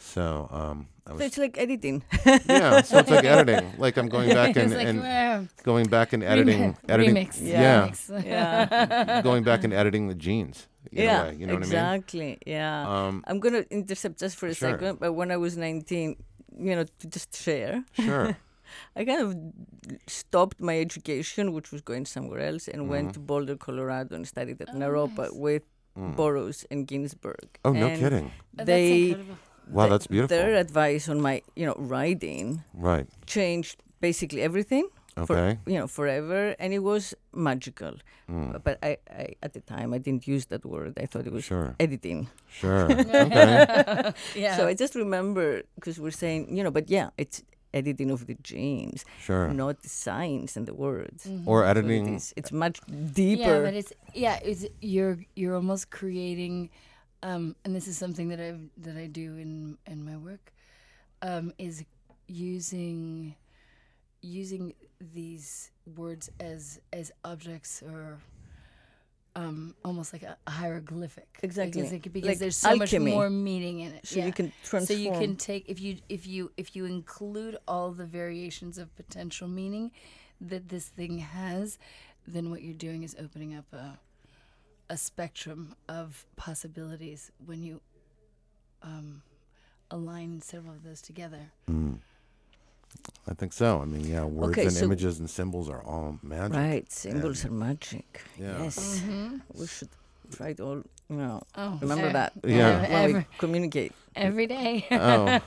So 0.00 0.48
um, 0.50 0.88
I 1.06 1.16
So 1.18 1.24
it's 1.28 1.36
like 1.38 1.58
editing. 1.58 2.02
yeah. 2.26 2.80
So 2.82 2.98
it's 2.98 3.10
like 3.10 3.24
editing. 3.36 3.72
Like 3.78 3.96
I'm 4.00 4.08
going 4.08 4.30
back 4.32 4.56
and, 4.56 4.72
It's 4.72 4.74
like, 4.74 4.88
and 4.88 5.00
"Well, 5.00 5.46
going 5.62 5.86
back 5.88 6.12
and 6.14 6.22
editing, 6.24 6.74
editing. 6.88 7.14
remix. 7.14 7.36
Yeah, 7.40 7.88
remix." 7.88 8.24
yeah. 8.24 9.20
going 9.28 9.44
back 9.44 9.62
and 9.64 9.72
editing 9.72 10.08
the 10.08 10.14
genes. 10.16 10.66
Yeah. 10.90 11.28
way, 11.28 11.36
you 11.38 11.46
know 11.46 11.56
exactly. 11.60 12.38
Yeah. 12.46 12.82
what 12.82 12.90
I 12.90 13.00
mean? 13.00 13.08
Um, 13.20 13.24
I'm 13.28 13.38
gonna 13.40 13.64
intercept 13.70 14.18
just 14.18 14.36
for 14.40 14.46
a 14.48 14.54
Sure. 14.54 14.70
second. 14.72 14.98
But 14.98 15.12
when 15.12 15.30
I 15.30 15.36
was 15.36 15.56
19, 15.56 16.16
you 16.58 16.74
know, 16.76 16.84
to 17.00 17.06
just 17.06 17.36
share, 17.36 17.84
sure. 17.92 18.36
I 18.96 19.04
kind 19.04 19.20
of 19.20 19.36
stopped 20.06 20.60
my 20.60 20.78
education, 20.80 21.52
which 21.52 21.70
was 21.72 21.82
going 21.82 22.06
somewhere 22.06 22.40
else, 22.40 22.68
and 22.68 22.82
Mm-hmm. 22.82 22.90
went 22.90 23.14
to 23.14 23.20
Boulder, 23.20 23.56
Colorado, 23.56 24.14
and 24.16 24.26
studied 24.26 24.60
at 24.62 24.70
Oh, 24.70 24.78
Naropa 24.78 25.18
nice. 25.28 25.32
with 25.32 25.62
Burroughs 26.16 26.64
and 26.70 26.86
Ginsberg. 26.86 27.48
Mm. 27.52 27.66
Oh, 27.66 27.72
no 27.72 27.86
And 27.88 28.00
kidding. 28.00 28.26
Oh, 28.30 28.54
that's 28.54 28.66
They 28.66 29.08
incredible. 29.10 29.36
Wow, 29.68 29.84
th- 29.84 29.90
that's 29.90 30.06
beautiful. 30.06 30.36
Their 30.36 30.54
advice 30.56 31.08
on 31.08 31.20
my, 31.20 31.42
you 31.56 31.66
know, 31.66 31.74
writing 31.78 32.62
Right. 32.74 33.06
changed 33.26 33.82
basically 34.00 34.42
everything. 34.42 34.88
For, 35.26 35.36
Okay. 35.36 35.58
you 35.66 35.74
know, 35.78 35.86
forever, 35.88 36.54
and 36.58 36.72
it 36.72 36.78
was 36.78 37.14
magical. 37.34 37.94
Mm. 38.30 38.62
But 38.62 38.78
I, 38.82 38.96
I, 39.10 39.26
at 39.42 39.52
the 39.52 39.60
time, 39.60 39.92
I 39.92 39.98
didn't 39.98 40.26
use 40.26 40.46
that 40.46 40.64
word. 40.64 40.94
I 41.02 41.04
thought 41.06 41.26
it 41.26 41.32
was 41.32 41.44
Sure. 41.44 41.74
editing. 41.78 42.28
Sure. 42.48 42.88
okay. 42.90 44.12
Yeah. 44.36 44.56
So 44.56 44.66
I 44.66 44.72
just 44.74 44.94
remember 44.94 45.62
because 45.74 46.00
we're 46.00 46.12
saying, 46.14 46.56
you 46.56 46.62
know, 46.64 46.70
but 46.70 46.88
yeah, 46.88 47.10
it's 47.18 47.42
editing 47.74 48.10
of 48.10 48.26
the 48.28 48.36
genes, 48.42 49.04
Sure. 49.20 49.48
not 49.52 49.82
the 49.82 49.88
signs 49.90 50.56
and 50.56 50.64
the 50.66 50.74
words. 50.74 51.26
Mm-hmm. 51.26 51.48
Or 51.48 51.62
So 51.62 51.66
it 51.66 51.70
editing. 51.70 52.14
is- 52.14 52.32
it's 52.36 52.52
much 52.52 52.80
deeper. 53.12 53.42
Yeah, 53.42 53.60
but 53.66 53.74
it's 53.74 53.92
yeah, 54.14 54.38
it's 54.42 54.64
you're 54.80 55.18
you're 55.34 55.54
almost 55.56 55.90
creating, 55.90 56.70
um, 57.22 57.56
and 57.64 57.74
this 57.74 57.86
is 57.86 57.98
something 57.98 58.28
that 58.28 58.40
I 58.40 58.54
that 58.78 58.96
I 58.96 59.06
do 59.06 59.36
in 59.36 59.78
in 59.86 60.04
my 60.04 60.16
work, 60.16 60.52
um, 61.22 61.52
is 61.58 61.84
using 62.26 63.34
using 64.22 64.74
these 65.14 65.70
words 65.96 66.30
as 66.40 66.80
as 66.92 67.12
objects 67.24 67.82
or 67.82 68.18
um, 69.36 69.74
almost 69.84 70.12
like 70.12 70.22
a, 70.22 70.36
a 70.46 70.50
hieroglyphic. 70.50 71.28
Exactly. 71.42 71.82
Because, 71.82 71.92
it, 71.92 72.12
because 72.12 72.28
Like 72.28 72.38
there's 72.38 72.56
so 72.56 72.70
alchemy. 72.70 73.10
much 73.10 73.14
more 73.14 73.30
meaning 73.30 73.80
in 73.80 73.92
it. 73.92 74.06
So 74.06 74.16
you 74.16 74.26
yeah. 74.26 74.30
can 74.30 74.52
So 74.62 74.92
you 74.92 75.12
can 75.12 75.36
take 75.36 75.68
if 75.68 75.80
you 75.80 75.98
if 76.08 76.26
you 76.26 76.50
if 76.56 76.74
you 76.74 76.84
include 76.84 77.56
all 77.68 77.92
the 77.92 78.06
variations 78.06 78.78
of 78.78 78.94
potential 78.96 79.48
meaning 79.48 79.92
that 80.40 80.68
this 80.68 80.88
thing 80.88 81.18
has, 81.18 81.78
then 82.26 82.50
what 82.50 82.62
you're 82.62 82.74
doing 82.74 83.02
is 83.02 83.14
opening 83.18 83.54
up 83.54 83.72
a 83.72 83.98
a 84.90 84.96
spectrum 84.96 85.74
of 85.88 86.26
possibilities 86.36 87.30
when 87.46 87.62
you 87.62 87.80
um, 88.82 89.22
align 89.90 90.40
several 90.42 90.74
of 90.74 90.82
those 90.82 91.00
together. 91.00 91.52
I 93.28 93.34
think 93.34 93.52
so. 93.52 93.80
I 93.80 93.84
mean, 93.84 94.04
yeah, 94.04 94.24
words 94.24 94.52
Okay, 94.52 94.66
and 94.66 94.72
so- 94.72 94.84
images 94.84 95.20
and 95.20 95.30
symbols 95.30 95.70
are 95.70 95.82
all 95.84 96.18
magic. 96.22 96.56
Right, 96.56 96.90
symbols 96.90 97.44
are 97.44 97.50
magic. 97.52 98.22
Yeah. 98.38 98.62
Yes, 98.64 99.00
we 99.54 99.66
should 99.66 99.88
try 100.36 100.52
to 100.54 100.62
all, 100.64 100.82
you 101.08 101.16
know, 101.16 101.42
Oh, 101.54 101.78
remember 101.80 102.10
that 102.12 102.32
Yeah. 102.44 102.82
when 103.04 103.14
we 103.14 103.26
communicate. 103.38 103.92
every 104.16 104.46
day. 104.48 104.84
Oh, 104.90 105.38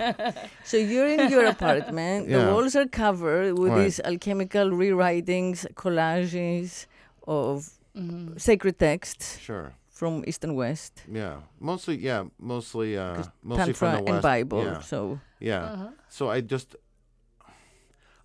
So 0.63 0.77
you're 0.77 1.07
in 1.07 1.29
your 1.29 1.45
apartment. 1.47 2.29
Yeah. 2.29 2.45
The 2.45 2.51
walls 2.53 2.75
are 2.77 2.87
covered 2.87 3.59
with 3.59 3.73
Right. 3.73 3.83
these 3.83 3.99
alchemical 3.99 4.69
rewritings, 4.71 5.67
collages 5.73 6.85
of 7.27 7.69
Mhm. 7.95 8.39
sacred 8.39 8.79
texts 8.79 9.37
sure. 9.39 9.75
from 9.89 10.23
East 10.27 10.43
and 10.43 10.55
West, 10.55 11.03
Yeah, 11.11 11.41
mostly. 11.59 11.97
Yeah, 11.97 12.23
mostly. 12.39 12.97
Uh, 12.97 13.15
'Cause 13.15 13.29
mostly 13.43 13.73
from 13.73 13.91
Tantra 13.91 14.05
the 14.05 14.13
and. 14.13 14.21
Bible. 14.21 14.63
Yeah, 14.63 14.79
So 14.81 15.19
yeah. 15.39 15.63
Uh-huh. 15.65 15.89
So 16.09 16.29
I 16.29 16.41
just, 16.41 16.75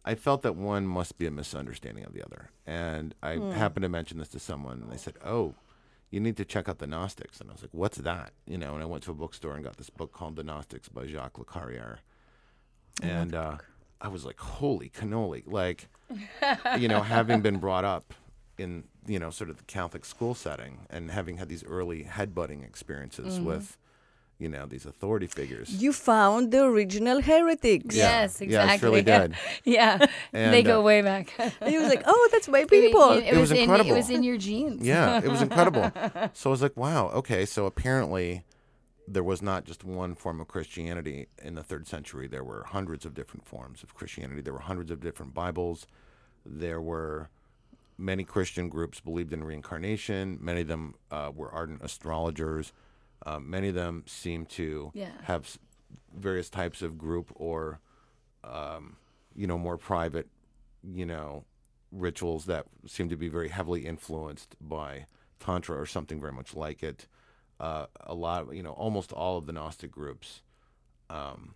I 0.04 0.14
felt 0.14 0.42
that 0.42 0.56
one 0.56 0.86
must 0.86 1.18
be 1.18 1.26
a 1.26 1.30
misunderstanding 1.30 2.04
of 2.06 2.12
the 2.14 2.24
other, 2.24 2.50
and 2.66 3.14
I 3.22 3.36
Hmm. 3.36 3.50
happened 3.52 3.82
to 3.82 3.88
mention 3.90 4.18
this 4.18 4.28
to 4.28 4.38
someone, 4.38 4.80
and 4.82 4.90
they 4.90 4.96
said, 4.96 5.16
"Oh, 5.24 5.54
you 6.10 6.20
need 6.20 6.36
to 6.38 6.44
check 6.46 6.68
out 6.68 6.78
the 6.78 6.86
Gnostics," 6.86 7.40
and 7.40 7.50
I 7.50 7.52
was 7.52 7.62
like, 7.62 7.74
"What's 7.74 7.98
that?" 7.98 8.32
You 8.46 8.56
know, 8.56 8.72
and 8.74 8.82
I 8.82 8.86
went 8.86 9.02
to 9.04 9.10
a 9.10 9.14
bookstore 9.14 9.54
and 9.54 9.62
got 9.64 9.76
this 9.76 9.90
book 9.90 10.12
called 10.12 10.36
The 10.36 10.42
Gnostics 10.44 10.88
by 10.88 11.06
Jacques 11.06 11.34
Lacarrière, 11.38 11.98
and 13.02 13.34
uh, 13.34 13.58
I 14.00 14.08
was 14.08 14.24
like, 14.24 14.40
"Holy 14.40 14.88
cannoli!" 14.88 15.42
Like, 15.46 15.88
you 16.78 16.88
know, 16.88 17.02
having 17.02 17.42
been 17.42 17.58
brought 17.58 17.84
up 17.84 18.14
in 18.58 18.84
you 19.06 19.18
know 19.18 19.30
sort 19.30 19.50
of 19.50 19.56
the 19.56 19.64
Catholic 19.64 20.04
school 20.04 20.34
setting 20.34 20.80
and 20.90 21.10
having 21.10 21.36
had 21.38 21.48
these 21.48 21.64
early 21.64 22.04
headbutting 22.04 22.64
experiences 22.64 23.36
Mm-hmm. 23.36 23.44
with, 23.46 23.76
you 24.38 24.48
know, 24.48 24.66
these 24.66 24.86
authority 24.86 25.26
figures. 25.26 25.68
you 25.82 25.92
found 25.92 26.52
the 26.52 26.62
original 26.64 27.20
heretics. 27.22 27.96
Yeah. 27.96 28.20
Yes, 28.22 28.40
Yeah, 28.40 28.72
it's 28.72 28.82
really 28.82 29.00
exactly. 29.00 29.36
good. 29.36 29.36
yeah, 29.78 30.06
they 30.32 30.62
go 30.62 30.80
uh, 30.80 30.82
way 30.90 31.02
back. 31.02 31.32
And 31.60 31.70
he 31.70 31.78
was 31.78 31.88
like, 31.88 32.02
"Oh, 32.06 32.28
that's 32.32 32.48
my 32.48 32.60
It- 32.60 32.70
people." 32.70 33.10
It, 33.12 33.24
It 33.34 33.36
was 33.36 33.50
in, 33.50 33.56
incredible. 33.58 33.90
It 33.92 33.96
was 33.96 34.10
in 34.10 34.22
your 34.22 34.36
genes. 34.36 34.86
Yeah, 34.86 35.18
it 35.24 35.28
was 35.28 35.42
incredible. 35.42 35.90
so 36.34 36.50
I 36.50 36.52
was 36.56 36.62
like, 36.62 36.76
wow, 36.76 37.08
okay. 37.20 37.44
So 37.46 37.66
apparently, 37.66 38.44
there 39.08 39.24
was 39.24 39.40
not 39.42 39.64
just 39.64 39.82
one 39.84 40.14
form 40.14 40.38
of 40.40 40.46
Christianity 40.48 41.26
in 41.42 41.54
the 41.54 41.62
third 41.64 41.86
century. 41.88 42.26
There 42.28 42.44
were 42.44 42.62
hundreds 42.76 43.04
of 43.06 43.14
different 43.14 43.44
forms 43.46 43.82
of 43.82 43.94
Christianity. 43.94 44.40
There 44.42 44.52
were 44.52 44.66
hundreds 44.72 44.90
of 44.90 45.00
different 45.00 45.32
Bibles. 45.34 45.86
There 46.44 46.80
were 46.80 47.30
many 47.98 48.22
Christian 48.24 48.68
groups 48.68 49.00
believed 49.00 49.32
in 49.32 49.42
reincarnation. 49.44 50.38
Many 50.40 50.60
of 50.62 50.68
them 50.68 50.94
uh, 51.10 51.32
were 51.34 51.50
ardent 51.52 51.82
astrologers. 51.82 52.72
Uh, 53.26 53.40
many 53.40 53.68
of 53.68 53.74
them 53.74 54.04
seemed 54.06 54.48
to 54.50 54.92
Yeah. 54.94 55.10
have 55.24 55.44
s- 55.44 55.58
various 56.14 56.48
types 56.48 56.80
of 56.80 56.96
group 56.96 57.30
or, 57.34 57.80
um, 58.44 58.96
you 59.34 59.46
know, 59.46 59.58
more 59.58 59.76
private, 59.76 60.28
you 60.82 61.04
know, 61.04 61.44
rituals 61.90 62.44
that 62.46 62.66
seem 62.86 63.08
to 63.08 63.16
be 63.16 63.28
very 63.28 63.48
heavily 63.48 63.84
influenced 63.86 64.54
by 64.60 65.06
tantra 65.40 65.76
or 65.80 65.86
something 65.86 66.20
very 66.20 66.32
much 66.32 66.54
like 66.54 66.82
it. 66.82 67.08
Uh, 67.58 67.86
a 68.00 68.14
lot, 68.14 68.54
you 68.54 68.62
know, 68.62 68.72
almost 68.72 69.12
all 69.12 69.38
of 69.38 69.46
the 69.46 69.52
Gnostic 69.52 69.90
groups 69.90 70.42
um, 71.10 71.54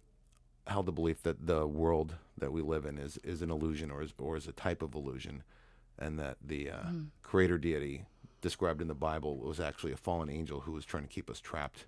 held 0.67 0.87
the 0.87 0.93
belief 0.93 1.23
that 1.23 1.47
the 1.47 1.67
world 1.67 2.17
that 2.39 2.53
we 2.53 2.63
live 2.63 2.85
in 2.87 2.99
is 2.99 3.19
is 3.19 3.43
an 3.43 3.51
illusion 3.51 3.91
or 3.91 4.03
is 4.03 4.13
or 4.19 4.37
is 4.37 4.49
a 4.49 4.53
type 4.53 4.83
of 4.83 4.95
illusion, 4.97 5.43
and 5.99 6.19
that 6.19 6.37
the 6.45 6.71
uh, 6.71 6.83
creator 7.23 7.59
deity 7.59 8.05
described 8.41 8.81
in 8.81 8.89
the 8.89 8.95
Bible 8.95 9.37
was 9.39 9.61
actually 9.61 9.93
a 9.93 9.97
fallen 9.97 10.29
angel 10.29 10.61
who 10.61 10.73
was 10.73 10.85
trying 10.85 11.05
to 11.05 11.09
keep 11.09 11.31
us 11.31 11.41
trapped 11.41 11.87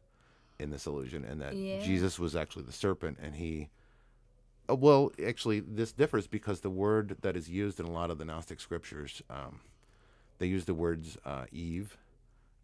in 0.58 0.70
this 0.70 0.86
illusion, 0.86 1.24
and 1.24 1.40
that 1.40 1.54
Yeah. 1.54 1.80
Jesus 1.82 2.18
was 2.18 2.36
actually 2.36 2.64
the 2.64 2.72
serpent, 2.72 3.18
and 3.20 3.34
he. 3.34 3.70
Uh, 4.70 4.74
well, 4.76 5.10
actually, 5.24 5.60
this 5.60 5.92
differs 5.92 6.26
because 6.26 6.60
the 6.60 6.70
word 6.70 7.16
that 7.20 7.36
is 7.36 7.50
used 7.50 7.80
in 7.80 7.86
a 7.86 7.90
lot 7.90 8.10
of 8.10 8.18
the 8.18 8.24
Gnostic 8.24 8.60
scriptures, 8.60 9.20
um, 9.28 9.60
they 10.38 10.46
use 10.46 10.64
the 10.64 10.74
words 10.74 11.18
uh, 11.24 11.44
Eve 11.52 11.98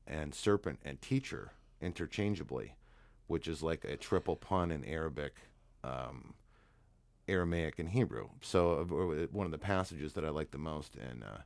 and 0.06 0.34
serpent 0.34 0.78
and 0.84 1.00
teacher 1.02 1.52
interchangeably, 1.80 2.74
which 3.26 3.46
is 3.46 3.62
like 3.62 3.84
a 3.84 3.96
triple 3.96 4.36
pun 4.36 4.70
in 4.70 4.84
Arabic, 4.84 5.34
um, 5.84 6.34
Aramaic, 7.30 7.78
and 7.78 7.88
Hebrew. 7.88 8.28
So, 8.42 8.80
uh, 8.80 9.26
one 9.32 9.46
of 9.46 9.52
the 9.52 9.58
passages 9.58 10.12
that 10.14 10.24
I 10.24 10.30
like 10.30 10.50
the 10.50 10.58
most 10.58 10.96
in 10.96 11.22
uh, 11.22 11.42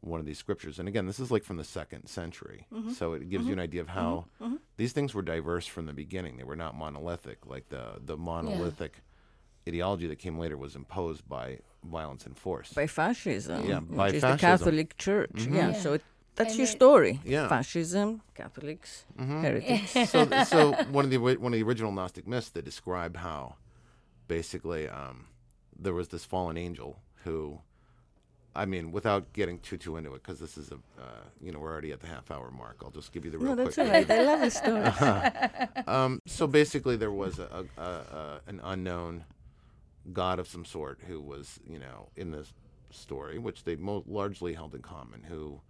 one 0.00 0.20
of 0.20 0.26
these 0.26 0.38
scriptures, 0.38 0.78
and 0.78 0.88
again, 0.88 1.06
this 1.06 1.18
is 1.18 1.30
like 1.30 1.44
from 1.44 1.56
the 1.56 1.64
second 1.64 2.06
century, 2.06 2.66
mm-hmm. 2.72 2.92
so 2.92 3.12
it 3.12 3.28
gives 3.28 3.46
you 3.46 3.52
an 3.52 3.58
mm-hmm. 3.58 3.64
idea 3.64 3.80
of 3.80 3.88
mm-hmm. 3.88 4.44
how 4.44 4.58
these 4.76 4.92
things 4.92 5.14
were 5.14 5.22
diverse 5.22 5.66
from 5.66 5.86
the 5.86 5.92
beginning. 5.92 6.36
They 6.36 6.44
were 6.44 6.56
not 6.56 6.74
monolithic, 6.74 7.46
like 7.46 7.68
the 7.68 8.00
the 8.04 8.16
monolithic 8.16 9.02
ideology 9.68 10.06
that 10.06 10.18
came 10.18 10.38
later 10.38 10.56
was 10.56 10.76
imposed 10.76 11.28
by 11.28 11.58
violence 11.84 12.26
and 12.26 12.36
force. 12.36 12.72
by 12.72 12.86
fascism, 12.86 13.66
Yeah, 13.68 13.80
which 13.80 13.96
by 13.96 14.08
is 14.08 14.20
fascism. 14.20 14.30
the 14.30 14.38
Catholic 14.38 14.96
Church. 14.96 15.30
Yeah, 15.34 15.70
Yeah. 15.70 15.72
so 15.72 15.94
it, 15.94 16.02
that's 16.36 16.50
And 16.50 16.58
your 16.58 16.68
it- 16.68 16.70
story. 16.70 17.20
Yeah. 17.24 17.48
Fascism, 17.48 18.22
Catholics, 18.34 19.04
heretics. 19.18 20.10
so, 20.10 20.28
so 20.44 20.72
one 20.90 21.04
of 21.04 21.10
the 21.10 21.18
one 21.18 21.52
of 21.52 21.58
the 21.58 21.62
original 21.62 21.92
Gnostic 21.92 22.26
myths 22.26 22.50
that 22.50 22.64
describe 22.64 23.16
how, 23.16 23.56
basically, 24.28 24.88
um, 24.88 25.26
there 25.78 25.94
was 25.94 26.08
this 26.08 26.24
fallen 26.24 26.56
angel 26.56 27.00
who, 27.24 27.60
I 28.54 28.64
mean, 28.66 28.92
without 28.92 29.32
getting 29.32 29.58
too 29.58 29.76
too 29.76 29.96
into 29.96 30.14
it, 30.14 30.22
because 30.22 30.38
this 30.40 30.56
is 30.56 30.70
a, 30.70 30.76
uh, 31.00 31.24
you 31.40 31.52
know, 31.52 31.58
we're 31.58 31.70
already 31.72 31.92
at 31.92 32.00
the 32.00 32.06
half 32.06 32.30
hour 32.30 32.50
mark. 32.50 32.78
I'll 32.82 32.90
just 32.90 33.12
give 33.12 33.24
you 33.24 33.30
the 33.30 33.38
real 33.38 33.54
no, 33.54 33.64
that's 33.64 33.74
quick. 33.74 33.86
all 33.86 33.92
right. 33.92 34.10
I 34.10 34.22
love 34.22 34.40
the 34.40 34.50
story. 34.50 35.86
Um, 35.86 36.20
so 36.26 36.46
basically, 36.46 36.96
there 36.96 37.12
was 37.12 37.38
a, 37.38 37.64
a, 37.76 37.80
a, 37.80 37.86
a 37.86 38.40
an 38.48 38.60
unknown 38.64 39.24
god 40.12 40.38
of 40.38 40.48
some 40.48 40.64
sort 40.64 41.00
who 41.06 41.20
was, 41.20 41.60
you 41.68 41.78
know, 41.78 42.08
in 42.16 42.30
this 42.30 42.52
story, 42.90 43.38
which 43.38 43.64
they 43.64 43.76
mo- 43.76 44.04
largely 44.06 44.54
held 44.54 44.74
in 44.74 44.82
common. 44.82 45.22
Who 45.24 45.60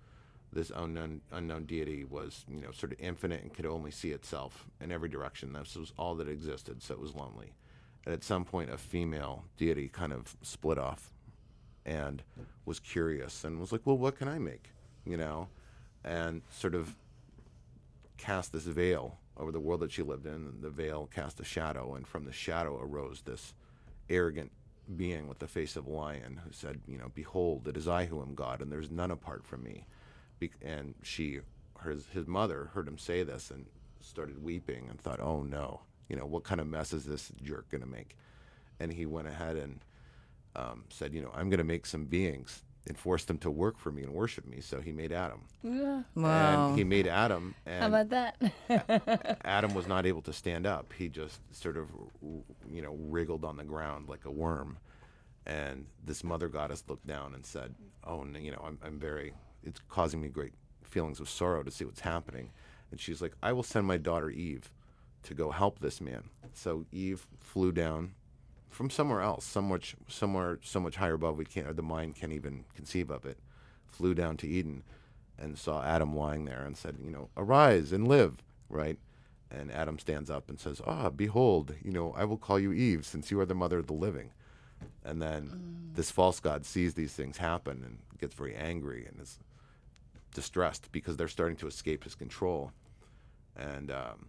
this 0.53 0.71
unknown 0.75 1.21
unknown 1.33 1.65
deity 1.65 2.05
was, 2.05 2.45
you 2.49 2.61
know, 2.63 2.71
sort 2.71 2.93
of 2.93 3.01
infinite 3.01 3.43
and 3.43 3.53
could 3.53 3.67
only 3.67 3.91
see 3.91 4.11
itself 4.11 4.67
in 4.81 4.91
every 4.93 5.09
direction. 5.09 5.53
This 5.53 5.75
was 5.77 5.93
all 5.99 6.15
that 6.15 6.29
existed, 6.29 6.83
so 6.83 6.95
it 6.95 7.01
was 7.01 7.15
lonely. 7.15 7.53
And 8.07 8.15
at 8.15 8.25
some 8.25 8.45
point, 8.45 8.71
a 8.71 8.79
female 8.79 9.45
deity 9.57 9.89
kind 9.89 10.13
of 10.13 10.37
split 10.43 10.79
off 10.79 11.13
and 11.85 12.23
was 12.65 12.81
curious 12.81 13.45
and 13.45 13.61
was 13.61 13.73
like, 13.73 13.83
"Well, 13.85 13.99
what 13.99 14.17
can 14.17 14.29
I 14.29 14.39
make?" 14.39 14.71
You 15.05 15.17
know, 15.17 15.49
and 16.05 16.43
sort 16.51 16.75
of 16.75 16.97
cast 18.17 18.53
this 18.53 18.65
veil 18.65 19.19
over 19.37 19.53
the 19.53 19.61
world 19.61 19.81
that 19.81 19.93
she 19.93 20.03
lived 20.03 20.27
in. 20.27 20.61
The 20.61 20.71
veil 20.71 21.09
cast 21.13 21.41
a 21.41 21.45
shadow, 21.45 21.95
and 21.95 22.07
from 22.07 22.25
the 22.25 22.33
shadow 22.33 22.79
arose 22.81 23.23
this 23.23 23.55
arrogant 24.09 24.53
being 24.97 25.29
with 25.29 25.41
the 25.41 25.49
face 25.49 25.75
of 25.77 25.87
a 25.87 25.91
lion 25.91 26.41
who 26.45 26.53
said, 26.53 26.81
You 26.87 26.99
know, 26.99 27.11
behold, 27.15 27.67
it 27.67 27.77
is 27.77 27.89
I 27.89 28.07
who 28.07 28.23
am 28.23 28.35
God, 28.35 28.63
and 28.63 28.71
there's 28.71 28.91
none 28.91 29.11
apart 29.11 29.45
from 29.45 29.65
me. 29.65 29.87
Be- 30.39 30.51
and 30.63 30.95
she, 31.03 31.41
his, 31.85 32.07
his 32.09 32.27
mother, 32.27 32.71
heard 32.73 32.87
him 32.87 32.99
say 32.99 33.23
this 33.25 33.51
and 33.51 33.67
started 34.01 34.43
weeping 34.43 34.87
and 34.89 35.01
thought, 35.01 35.21
Oh 35.21 35.43
no, 35.43 35.81
you 36.09 36.17
know, 36.17 36.27
what 36.27 36.45
kind 36.45 36.61
of 36.61 36.67
mess 36.67 36.93
is 36.93 37.05
this 37.05 37.31
jerk 37.43 37.71
going 37.71 37.83
to 37.83 37.87
make? 37.89 38.17
And 38.79 38.93
he 38.93 39.07
went 39.07 39.29
ahead 39.29 39.57
and 39.57 39.81
um, 40.55 40.85
said, 40.91 41.15
You 41.15 41.23
know, 41.23 41.31
I'm 41.35 41.49
going 41.51 41.59
to 41.59 41.65
make 41.65 41.87
some 41.87 42.05
beings 42.05 42.63
and 42.87 42.97
force 42.97 43.25
them 43.25 43.39
to 43.39 43.51
work 43.51 43.79
for 43.79 43.91
me 43.91 44.03
and 44.03 44.13
worship 44.13 44.47
me. 44.47 44.61
So 44.61 44.81
he 44.81 44.93
made 44.93 45.13
Adam. 45.13 45.41
Yeah. 45.63 46.03
Wow. 46.15 46.69
And 46.69 46.79
he 46.79 46.85
made 46.85 47.07
Adam, 47.07 47.55
and 47.65 47.83
How 47.83 47.89
about 47.89 48.09
that? 48.11 49.39
Adam 49.45 49.75
was 49.75 49.89
not 49.89 50.07
able 50.07 50.23
to 50.23 50.33
stand 50.33 50.67
up. 50.67 50.93
He 50.93 51.09
just 51.09 51.41
sort 51.55 51.77
of, 51.77 51.89
you 52.71 52.83
know, 52.83 52.97
wriggled 52.99 53.45
on 53.45 53.57
the 53.57 53.65
ground 53.65 54.09
like 54.09 54.25
a 54.25 54.31
worm. 54.31 54.79
And 55.47 55.87
this 56.05 56.25
mother 56.25 56.49
goddess 56.49 56.83
looked 56.89 57.07
down 57.07 57.33
and 57.35 57.47
said, 57.47 57.75
"Oh, 58.03 58.25
no, 58.25 58.39
you 58.39 58.51
know, 58.51 58.63
I'm, 58.65 58.79
I'm 58.85 58.99
very. 58.99 59.33
It's 59.63 59.81
causing 59.89 60.21
me 60.21 60.29
great 60.29 60.53
feelings 60.83 61.21
of 61.21 61.29
sorrow 61.29 61.63
to 61.63 61.71
see 61.71 61.85
what's 61.85 62.01
happening." 62.01 62.51
And 62.91 63.01
she's 63.01 63.23
like, 63.23 63.33
"I 63.45 63.53
will 63.53 63.63
send 63.63 63.87
my 63.87 63.97
daughter 63.97 64.29
Eve 64.29 64.73
to 65.27 65.35
go 65.35 65.51
help 65.51 65.79
this 65.79 66.01
man." 66.01 66.31
So 66.53 66.87
Eve 66.91 67.27
flew 67.39 67.73
down 67.73 68.15
from 68.69 68.91
somewhere 68.91 69.21
else, 69.21 69.45
so 69.45 69.63
much, 69.63 69.97
somewhere, 70.09 70.59
so 70.63 70.81
much 70.81 70.97
higher 70.97 71.15
above 71.15 71.39
we 71.39 71.45
can't, 71.45 71.67
or 71.67 71.73
the 71.73 71.83
mind 71.83 72.17
can't 72.17 72.33
even 72.33 72.65
conceive 72.75 73.11
of 73.11 73.25
it. 73.25 73.39
Flew 73.87 74.15
down 74.15 74.37
to 74.39 74.49
Eden, 74.49 74.83
and 75.39 75.59
saw 75.59 75.83
Adam 75.83 76.15
lying 76.15 76.45
there, 76.45 76.63
and 76.65 76.77
said, 76.77 76.97
"You 77.03 77.11
know, 77.11 77.31
arise 77.37 77.93
and 77.93 78.09
live." 78.09 78.43
Right. 78.69 78.99
And 79.51 79.71
Adam 79.71 79.99
stands 79.99 80.29
up 80.29 80.49
and 80.49 80.59
says, 80.59 80.81
"Ah, 80.85 81.09
behold, 81.09 81.75
you 81.83 81.93
know, 81.93 82.13
I 82.15 82.25
will 82.25 82.37
call 82.37 82.59
you 82.59 82.73
Eve, 82.73 83.07
since 83.07 83.31
you 83.31 83.39
are 83.39 83.47
the 83.47 83.55
mother 83.55 83.79
of 83.79 83.87
the 83.87 83.93
living." 83.93 84.33
And 85.05 85.23
then 85.23 85.91
this 85.95 86.11
false 86.11 86.41
god 86.41 86.67
sees 86.67 86.95
these 86.95 87.15
things 87.15 87.39
happen 87.39 87.83
and 87.85 87.99
gets 88.19 88.35
very 88.35 88.55
angry 88.55 89.07
and 89.07 89.21
is 89.21 89.39
distressed 90.35 90.91
because 90.93 91.17
they're 91.17 91.29
starting 91.29 91.57
to 91.57 91.67
escape 91.67 92.05
his 92.05 92.15
control, 92.15 92.73
and 93.55 93.91
um, 93.91 94.29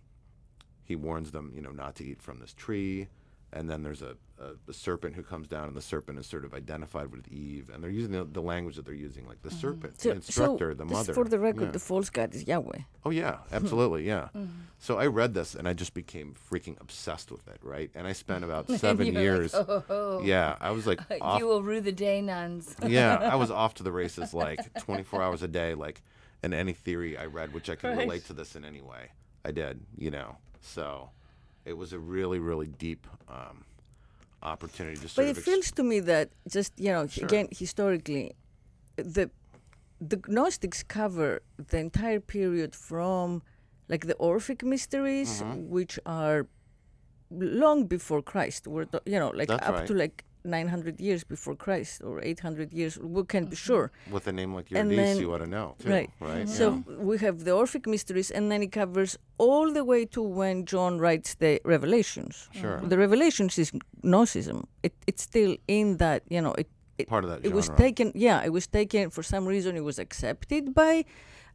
he 0.88 0.96
warns 0.96 1.32
them, 1.32 1.52
you 1.54 1.62
know, 1.62 1.72
not 1.72 1.96
to 1.96 2.06
eat 2.06 2.22
from 2.22 2.40
this 2.40 2.54
tree. 2.54 3.10
And 3.54 3.70
then 3.70 3.82
there's 3.82 4.02
a, 4.02 4.18
a, 4.40 4.52
a 4.70 4.74
serpent 4.74 5.16
who 5.16 5.24
comes 5.24 5.48
down, 5.48 5.70
and 5.70 5.76
the 5.76 5.82
serpent 5.82 6.20
is 6.20 6.28
sort 6.28 6.44
of 6.44 6.54
identified 6.54 7.12
with 7.14 7.30
Eve, 7.30 7.70
and 7.74 7.82
they're 7.82 7.90
using 7.90 8.12
the, 8.12 8.26
the 8.26 8.42
language 8.42 8.76
that 8.76 8.84
they're 8.84 8.94
using, 8.94 9.26
like 9.26 9.42
the 9.42 9.48
mm-hmm. 9.50 9.60
serpent, 9.60 9.98
the 10.00 10.12
instructor, 10.12 10.74
the 10.74 10.84
just 10.84 10.94
mother. 10.94 11.14
for 11.14 11.24
the 11.24 11.40
record, 11.40 11.68
Yeah. 11.68 11.72
the 11.72 11.80
false 11.80 12.10
god 12.10 12.36
is 12.36 12.46
Yahweh. 12.46 12.80
Oh 13.06 13.10
yeah, 13.10 13.38
absolutely, 13.54 14.06
yeah. 14.06 14.28
Mm-hmm. 14.36 14.48
So 14.80 14.98
I 15.00 15.08
read 15.08 15.34
this 15.34 15.56
and 15.56 15.66
I 15.66 15.72
just 15.72 15.94
became 15.94 16.36
freaking 16.52 16.80
obsessed 16.82 17.32
with 17.32 17.48
it, 17.48 17.60
right? 17.64 17.90
And 17.96 18.06
I 18.06 18.12
spent 18.12 18.44
about 18.44 18.70
seven 18.84 19.08
were 19.08 19.14
like, 19.14 19.22
years. 19.24 19.56
"Oh, 19.56 19.66
oh, 19.70 19.84
oh." 19.90 20.22
Yeah, 20.24 20.58
I 20.60 20.72
was 20.72 20.86
like, 20.86 21.00
You 21.10 21.48
will 21.48 21.64
rue 21.64 21.80
the 21.80 21.94
day, 21.94 22.22
nuns. 22.22 22.76
yeah, 22.86 23.16
I 23.16 23.36
was 23.36 23.50
off 23.50 23.76
to 23.76 23.84
the 23.84 23.94
races 23.94 24.34
like 24.34 24.60
24 24.80 25.24
hours 25.24 25.42
a 25.42 25.48
day, 25.48 25.74
like, 25.74 26.02
and 26.44 26.54
any 26.54 26.74
theory 26.74 27.18
I 27.18 27.26
read, 27.28 27.54
which 27.54 27.70
I 27.70 27.76
could 27.76 27.92
Right. 27.92 28.00
relate 28.00 28.26
to 28.26 28.34
this 28.34 28.58
in 28.58 28.66
any 28.66 28.82
way, 28.82 29.12
I 29.46 29.52
did, 29.52 29.80
you 29.98 30.12
know. 30.12 30.36
So 30.76 31.10
it 31.66 31.76
was 31.82 31.90
a 31.94 32.00
really, 32.00 32.40
really 32.40 32.68
deep 32.68 33.04
um, 33.38 33.58
opportunity 34.44 34.98
to 34.98 35.08
But 35.16 35.26
it 35.26 35.38
ex- 35.38 35.46
feels 35.48 35.72
to 35.78 35.84
me 35.84 35.98
that 36.12 36.30
just 36.58 36.72
you 36.86 36.92
know 36.96 37.08
Sure. 37.08 37.26
again 37.28 37.48
historically, 37.64 38.26
the 39.16 39.26
the 40.12 40.20
Gnostics 40.28 40.84
cover 40.98 41.30
the 41.72 41.78
entire 41.88 42.20
period 42.20 42.72
from 42.76 43.42
like 43.92 44.04
the 44.12 44.16
Orphic 44.30 44.60
mysteries, 44.74 45.32
Mm-hmm. 45.42 45.70
which 45.76 45.94
are 46.06 46.40
long 47.32 47.86
before 47.88 48.22
Christ. 48.22 48.68
We're 48.68 48.88
you 49.06 49.20
know 49.22 49.32
like 49.40 49.50
That's 49.50 49.68
up 49.68 49.76
right. 49.76 49.88
to 49.88 49.94
like 49.94 50.24
900 50.48 51.00
years 51.00 51.24
before 51.24 51.56
Christ 51.56 52.02
or 52.04 52.22
800 52.24 52.74
years. 52.74 52.98
We 52.98 53.24
can 53.26 53.44
Mm-hmm. 53.44 53.50
be 53.52 53.56
sure. 53.56 53.92
with 54.12 54.26
a 54.28 54.32
name 54.32 54.54
like 54.56 54.68
and 54.72 54.90
Eurydice, 54.92 55.14
then- 55.16 55.22
you 55.22 55.34
ought 55.34 55.40
to 55.40 55.48
know, 55.48 55.76
too, 55.80 55.90
Right. 55.90 56.10
right? 56.20 56.50
So 56.50 56.84
we 57.10 57.18
have 57.20 57.44
the 57.44 57.52
Orphic 57.52 57.86
mysteries, 57.88 58.32
and 58.32 58.50
then 58.52 58.62
it 58.64 58.72
covers 58.72 59.18
all 59.38 59.72
the 59.74 59.84
way 59.84 60.06
to 60.16 60.22
when 60.22 60.66
John 60.66 60.98
writes 61.00 61.36
the 61.36 61.62
Revelations. 61.66 62.50
Sure. 62.62 62.80
The 62.82 62.98
Revelations 62.98 63.58
is 63.60 63.72
Gnosticism. 64.04 64.68
It, 64.84 64.94
it's 65.06 65.22
still 65.24 65.58
in 65.68 65.98
that, 65.98 66.24
you 66.30 66.42
know, 66.42 66.54
it, 66.58 66.68
it, 66.98 67.08
Part 67.08 67.24
of 67.26 67.30
that 67.30 67.46
it 67.46 67.54
was 67.54 67.70
taken, 67.70 68.12
yeah, 68.16 68.44
it 68.44 68.52
was 68.52 68.66
taken 68.68 69.10
for 69.12 69.22
some 69.24 69.46
reason, 69.46 69.76
it 69.76 69.84
was 69.84 70.00
accepted 70.00 70.74
by 70.74 71.06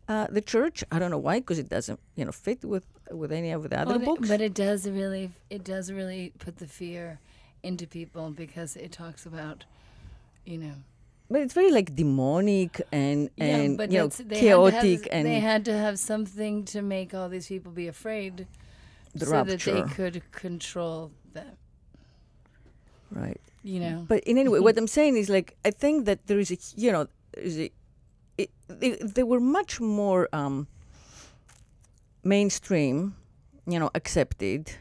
uh, 0.09 0.27
the 0.31 0.41
church. 0.41 0.85
I 0.93 0.99
don't 1.01 1.11
know 1.11 1.19
why, 1.29 1.41
because 1.41 1.59
it 1.59 1.69
doesn't, 1.69 1.99
you 2.17 2.25
know, 2.25 2.33
fit 2.33 2.65
with 2.65 2.85
with 3.11 3.33
any 3.33 3.51
of 3.51 3.69
the 3.69 3.79
other 3.79 3.97
Well, 3.99 4.05
books. 4.15 4.29
But 4.29 4.41
it 4.41 4.55
does 4.55 4.89
really, 4.89 5.31
it 5.51 5.65
does 5.65 5.91
really 5.93 6.33
put 6.39 6.57
the 6.59 6.67
fear 6.67 7.19
into 7.63 7.87
people 7.87 8.31
because 8.31 8.77
it 8.77 8.93
talks 8.93 9.27
about, 9.27 9.65
you 10.45 10.59
know, 10.59 10.75
But 11.31 11.41
it's 11.43 11.55
very 11.55 11.71
like 11.71 11.95
demonic 11.95 12.81
and 12.93 13.31
and 13.39 13.77
but 13.79 13.91
you 13.91 13.99
know 13.99 14.09
chaotic 14.09 14.75
had 14.75 14.85
have, 14.85 15.07
and 15.13 15.27
they 15.27 15.41
had 15.41 15.65
to 15.65 15.73
have 15.73 15.99
something 15.99 16.65
to 16.67 16.83
make 16.83 17.15
all 17.15 17.29
these 17.29 17.47
people 17.49 17.73
be 17.73 17.89
afraid, 17.89 18.47
so 19.17 19.31
rapture, 19.31 19.57
that 19.57 19.89
they 19.89 19.95
could 19.95 20.23
control 20.33 21.11
them. 21.33 21.57
right? 23.11 23.41
You 23.65 23.81
know, 23.81 24.05
But 24.09 24.25
in 24.25 24.37
any 24.39 24.49
way, 24.49 24.61
what 24.61 24.77
I'm 24.77 24.89
saying 24.89 25.17
is 25.17 25.29
like 25.31 25.57
I 25.65 25.71
think 25.71 26.05
that 26.07 26.27
there 26.27 26.39
is 26.41 26.51
a 26.51 26.59
you 26.77 26.91
know 26.93 27.07
a 27.37 27.71
it, 28.39 28.51
they, 28.69 28.91
they 28.97 29.23
were 29.23 29.41
much 29.41 29.81
more 29.81 30.29
um, 30.33 30.67
mainstream, 32.25 33.15
you 33.67 33.79
know, 33.79 33.91
accepted 33.95 34.73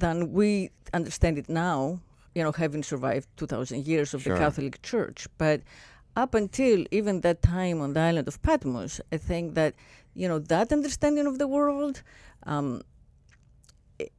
than 0.00 0.32
we 0.32 0.70
understand 0.92 1.38
it 1.38 1.48
now. 1.48 2.00
You 2.34 2.42
know, 2.44 2.52
having 2.52 2.82
survived 2.82 3.28
2,000 3.36 3.86
years 3.86 4.12
of 4.14 4.22
Sure. 4.22 4.34
the 4.34 4.38
Catholic 4.40 4.82
Church, 4.82 5.26
but 5.38 5.60
up 6.16 6.34
until 6.34 6.84
even 6.90 7.20
that 7.22 7.40
time 7.42 7.80
on 7.80 7.92
the 7.94 8.00
island 8.00 8.28
of 8.28 8.40
Patmos, 8.42 9.00
I 9.12 9.16
think 9.16 9.54
that 9.54 9.74
you 10.14 10.28
know 10.28 10.38
that 10.38 10.72
understanding 10.72 11.26
of 11.26 11.38
the 11.38 11.46
world. 11.46 12.02
Um, 12.44 12.82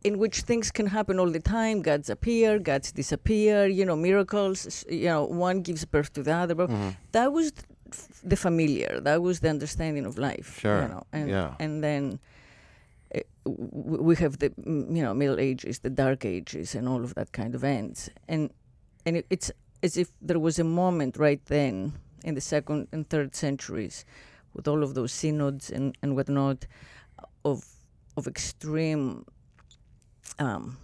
in 0.03 0.17
which 0.17 0.41
things 0.41 0.71
can 0.71 0.87
happen 0.87 1.19
all 1.19 1.29
the 1.29 1.39
time. 1.39 1.83
Gods 1.83 2.09
appear, 2.09 2.57
gods 2.57 2.91
disappear. 2.91 3.67
You 3.67 3.85
know, 3.85 3.95
miracles. 3.95 4.83
You 4.89 5.05
know, 5.05 5.25
one 5.25 5.61
gives 5.61 5.85
birth 5.85 6.11
to 6.13 6.23
the 6.23 6.33
other. 6.33 6.55
But 6.55 6.69
Mm-hmm. 6.69 6.89
that 7.11 7.31
was 7.31 7.51
the 8.23 8.35
familiar. 8.35 8.99
That 9.01 9.21
was 9.21 9.39
the 9.41 9.49
understanding 9.49 10.05
of 10.05 10.17
life. 10.17 10.59
Sure, 10.59 10.81
You 10.81 10.87
know, 10.87 11.03
and 11.13 11.29
yeah. 11.29 11.53
and 11.59 11.83
then. 11.83 12.19
We 13.47 14.15
have 14.17 14.39
the 14.39 14.53
you 14.65 15.03
know 15.03 15.13
Middle 15.13 15.39
Ages, 15.39 15.79
the 15.79 15.89
Dark 15.89 16.25
Ages, 16.25 16.75
and 16.75 16.87
all 16.87 17.03
of 17.03 17.15
that 17.15 17.31
kind 17.31 17.55
of 17.55 17.63
ends, 17.63 18.09
and 18.27 18.51
and 19.05 19.17
it, 19.17 19.25
it's 19.29 19.51
as 19.83 19.97
if 19.97 20.11
there 20.21 20.39
was 20.39 20.59
a 20.59 20.63
moment 20.63 21.17
right 21.17 21.43
then 21.45 21.93
in 22.23 22.35
the 22.35 22.41
second 22.41 22.87
and 22.91 23.09
third 23.09 23.35
centuries, 23.35 24.05
with 24.53 24.67
all 24.67 24.83
of 24.83 24.93
those 24.93 25.11
synods 25.11 25.69
and 25.69 25.97
and 26.01 26.15
whatnot, 26.15 26.65
of 27.45 27.65
of 28.15 28.27
extreme 28.27 29.25
um, 30.39 30.77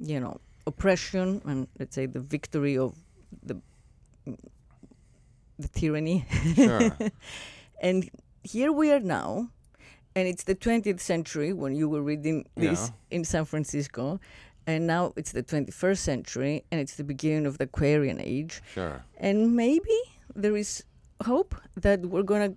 you 0.00 0.20
know, 0.20 0.40
oppression 0.66 1.42
and 1.44 1.68
let's 1.78 1.94
say 1.94 2.06
the 2.06 2.20
victory 2.20 2.76
of 2.76 2.96
the 3.42 3.60
the 5.58 5.68
tyranny. 5.68 6.26
Sure. 6.54 6.96
and 7.82 8.10
here 8.42 8.72
we 8.72 8.90
are 8.90 9.00
now, 9.00 9.50
and 10.14 10.28
it's 10.28 10.44
the 10.44 10.54
20th 10.54 11.00
century 11.00 11.52
when 11.52 11.74
you 11.74 11.88
were 11.88 12.02
reading 12.02 12.44
this 12.56 12.90
in 13.10 13.24
San 13.24 13.44
Francisco, 13.44 14.20
and 14.66 14.86
now 14.86 15.12
it's 15.16 15.32
the 15.32 15.42
21st 15.42 15.98
century, 15.98 16.64
and 16.70 16.80
it's 16.80 16.94
the 16.96 17.04
beginning 17.04 17.46
of 17.46 17.58
the 17.58 17.64
Aquarian 17.64 18.20
age, 18.20 18.62
Sure. 18.74 19.04
and 19.16 19.56
maybe 19.56 19.98
there 20.34 20.56
is 20.56 20.84
hope 21.24 21.54
that 21.76 22.00
we're 22.06 22.22
gonna 22.24 22.54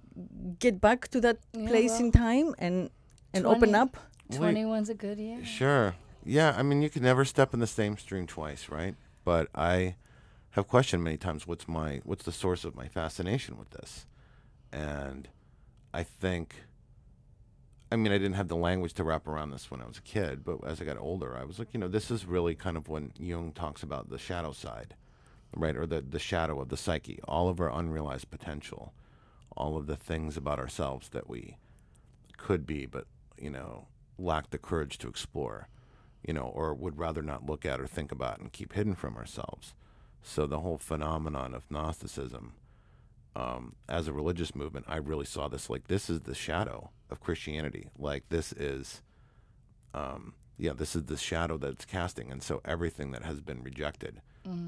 get 0.59 0.81
back 0.81 1.07
to 1.09 1.21
that 1.21 1.37
Yeah, 1.53 1.67
place 1.67 1.91
well, 1.91 2.01
in 2.05 2.11
time 2.11 2.55
and 2.59 2.89
and 3.33 3.45
open 3.45 3.69
20 3.69 3.75
up. 3.75 3.97
Wait. 4.29 4.37
twenty 4.37 4.65
one's 4.65 4.89
a 4.89 4.95
good 4.95 5.19
year. 5.19 5.43
Sure. 5.45 5.93
Yeah, 6.23 6.55
I 6.57 6.63
mean, 6.63 6.81
you 6.81 6.89
can 6.89 7.03
never 7.03 7.25
step 7.25 7.53
in 7.53 7.59
the 7.59 7.67
same 7.67 7.95
stream 7.97 8.25
twice, 8.25 8.69
right? 8.69 8.95
But 9.23 9.49
I 9.53 9.95
have 10.51 10.67
questioned 10.67 11.03
many 11.03 11.17
times 11.17 11.45
what's 11.45 11.67
my 11.67 12.01
what's 12.05 12.23
the 12.25 12.31
source 12.31 12.63
of 12.65 12.75
my 12.75 12.87
fascination 12.87 13.57
with 13.57 13.69
this, 13.71 14.05
and 14.71 15.27
I 15.93 16.03
think. 16.03 16.55
I 17.91 17.97
mean, 17.97 18.11
I 18.11 18.17
didn't 18.17 18.33
have 18.33 18.47
the 18.47 18.55
language 18.55 18.93
to 18.93 19.03
wrap 19.03 19.27
around 19.27 19.51
this 19.51 19.69
when 19.69 19.81
I 19.81 19.85
was 19.85 19.97
a 19.97 20.01
kid, 20.01 20.43
but 20.43 20.57
as 20.65 20.81
I 20.81 20.85
got 20.85 20.97
older, 20.97 21.37
I 21.37 21.43
was 21.43 21.59
like, 21.59 21.69
you 21.71 21.79
know, 21.79 21.87
this 21.87 22.09
is 22.09 22.25
really 22.25 22.55
kind 22.55 22.77
of 22.77 22.89
when 22.89 23.13
Jung 23.19 23.51
talks 23.51 23.83
about 23.83 24.09
the 24.09 24.17
shadow 24.17 24.51
side, 24.51 24.95
right, 25.55 25.75
or 25.75 25.85
the 25.85 26.01
the 26.01 26.19
shadow 26.19 26.59
of 26.59 26.69
the 26.69 26.77
psyche, 26.77 27.19
all 27.27 27.47
of 27.47 27.59
our 27.59 27.71
unrealized 27.71 28.31
potential, 28.31 28.93
all 29.55 29.77
of 29.77 29.85
the 29.85 29.95
things 29.95 30.35
about 30.35 30.59
ourselves 30.59 31.09
that 31.09 31.29
we 31.29 31.57
could 32.37 32.65
be, 32.65 32.85
but 32.85 33.05
you 33.39 33.49
know, 33.49 33.87
lack 34.17 34.49
the 34.49 34.57
courage 34.57 34.97
to 34.97 35.07
explore, 35.07 35.67
you 36.25 36.33
know, 36.33 36.51
or 36.53 36.73
would 36.73 36.97
rather 36.97 37.21
not 37.21 37.45
look 37.45 37.65
at 37.65 37.79
or 37.79 37.87
think 37.87 38.11
about 38.11 38.39
and 38.39 38.51
keep 38.51 38.73
hidden 38.73 38.95
from 38.95 39.15
ourselves. 39.15 39.73
So 40.23 40.47
the 40.47 40.59
whole 40.59 40.79
phenomenon 40.79 41.53
of 41.53 41.69
Gnosticism, 41.69 42.53
um, 43.35 43.75
as 43.89 44.07
a 44.07 44.13
religious 44.13 44.55
movement, 44.55 44.85
I 44.87 44.97
really 44.97 45.25
saw 45.25 45.47
this 45.47 45.69
like 45.69 45.87
this 45.87 46.09
is 46.09 46.21
the 46.21 46.35
shadow 46.35 46.89
of 47.09 47.19
Christianity. 47.19 47.89
Like 47.97 48.29
this 48.29 48.51
is, 48.53 49.01
um, 49.93 50.33
yeah, 50.57 50.73
this 50.73 50.95
is 50.95 51.03
the 51.03 51.17
shadow 51.17 51.57
that 51.57 51.71
it's 51.71 51.85
casting, 51.85 52.31
and 52.31 52.41
so 52.41 52.61
everything 52.63 53.11
that 53.11 53.23
has 53.23 53.41
been 53.41 53.61
rejected 53.61 54.21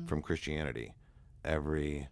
from 0.07 0.23
Christianity, 0.23 0.95
every, 1.45 2.07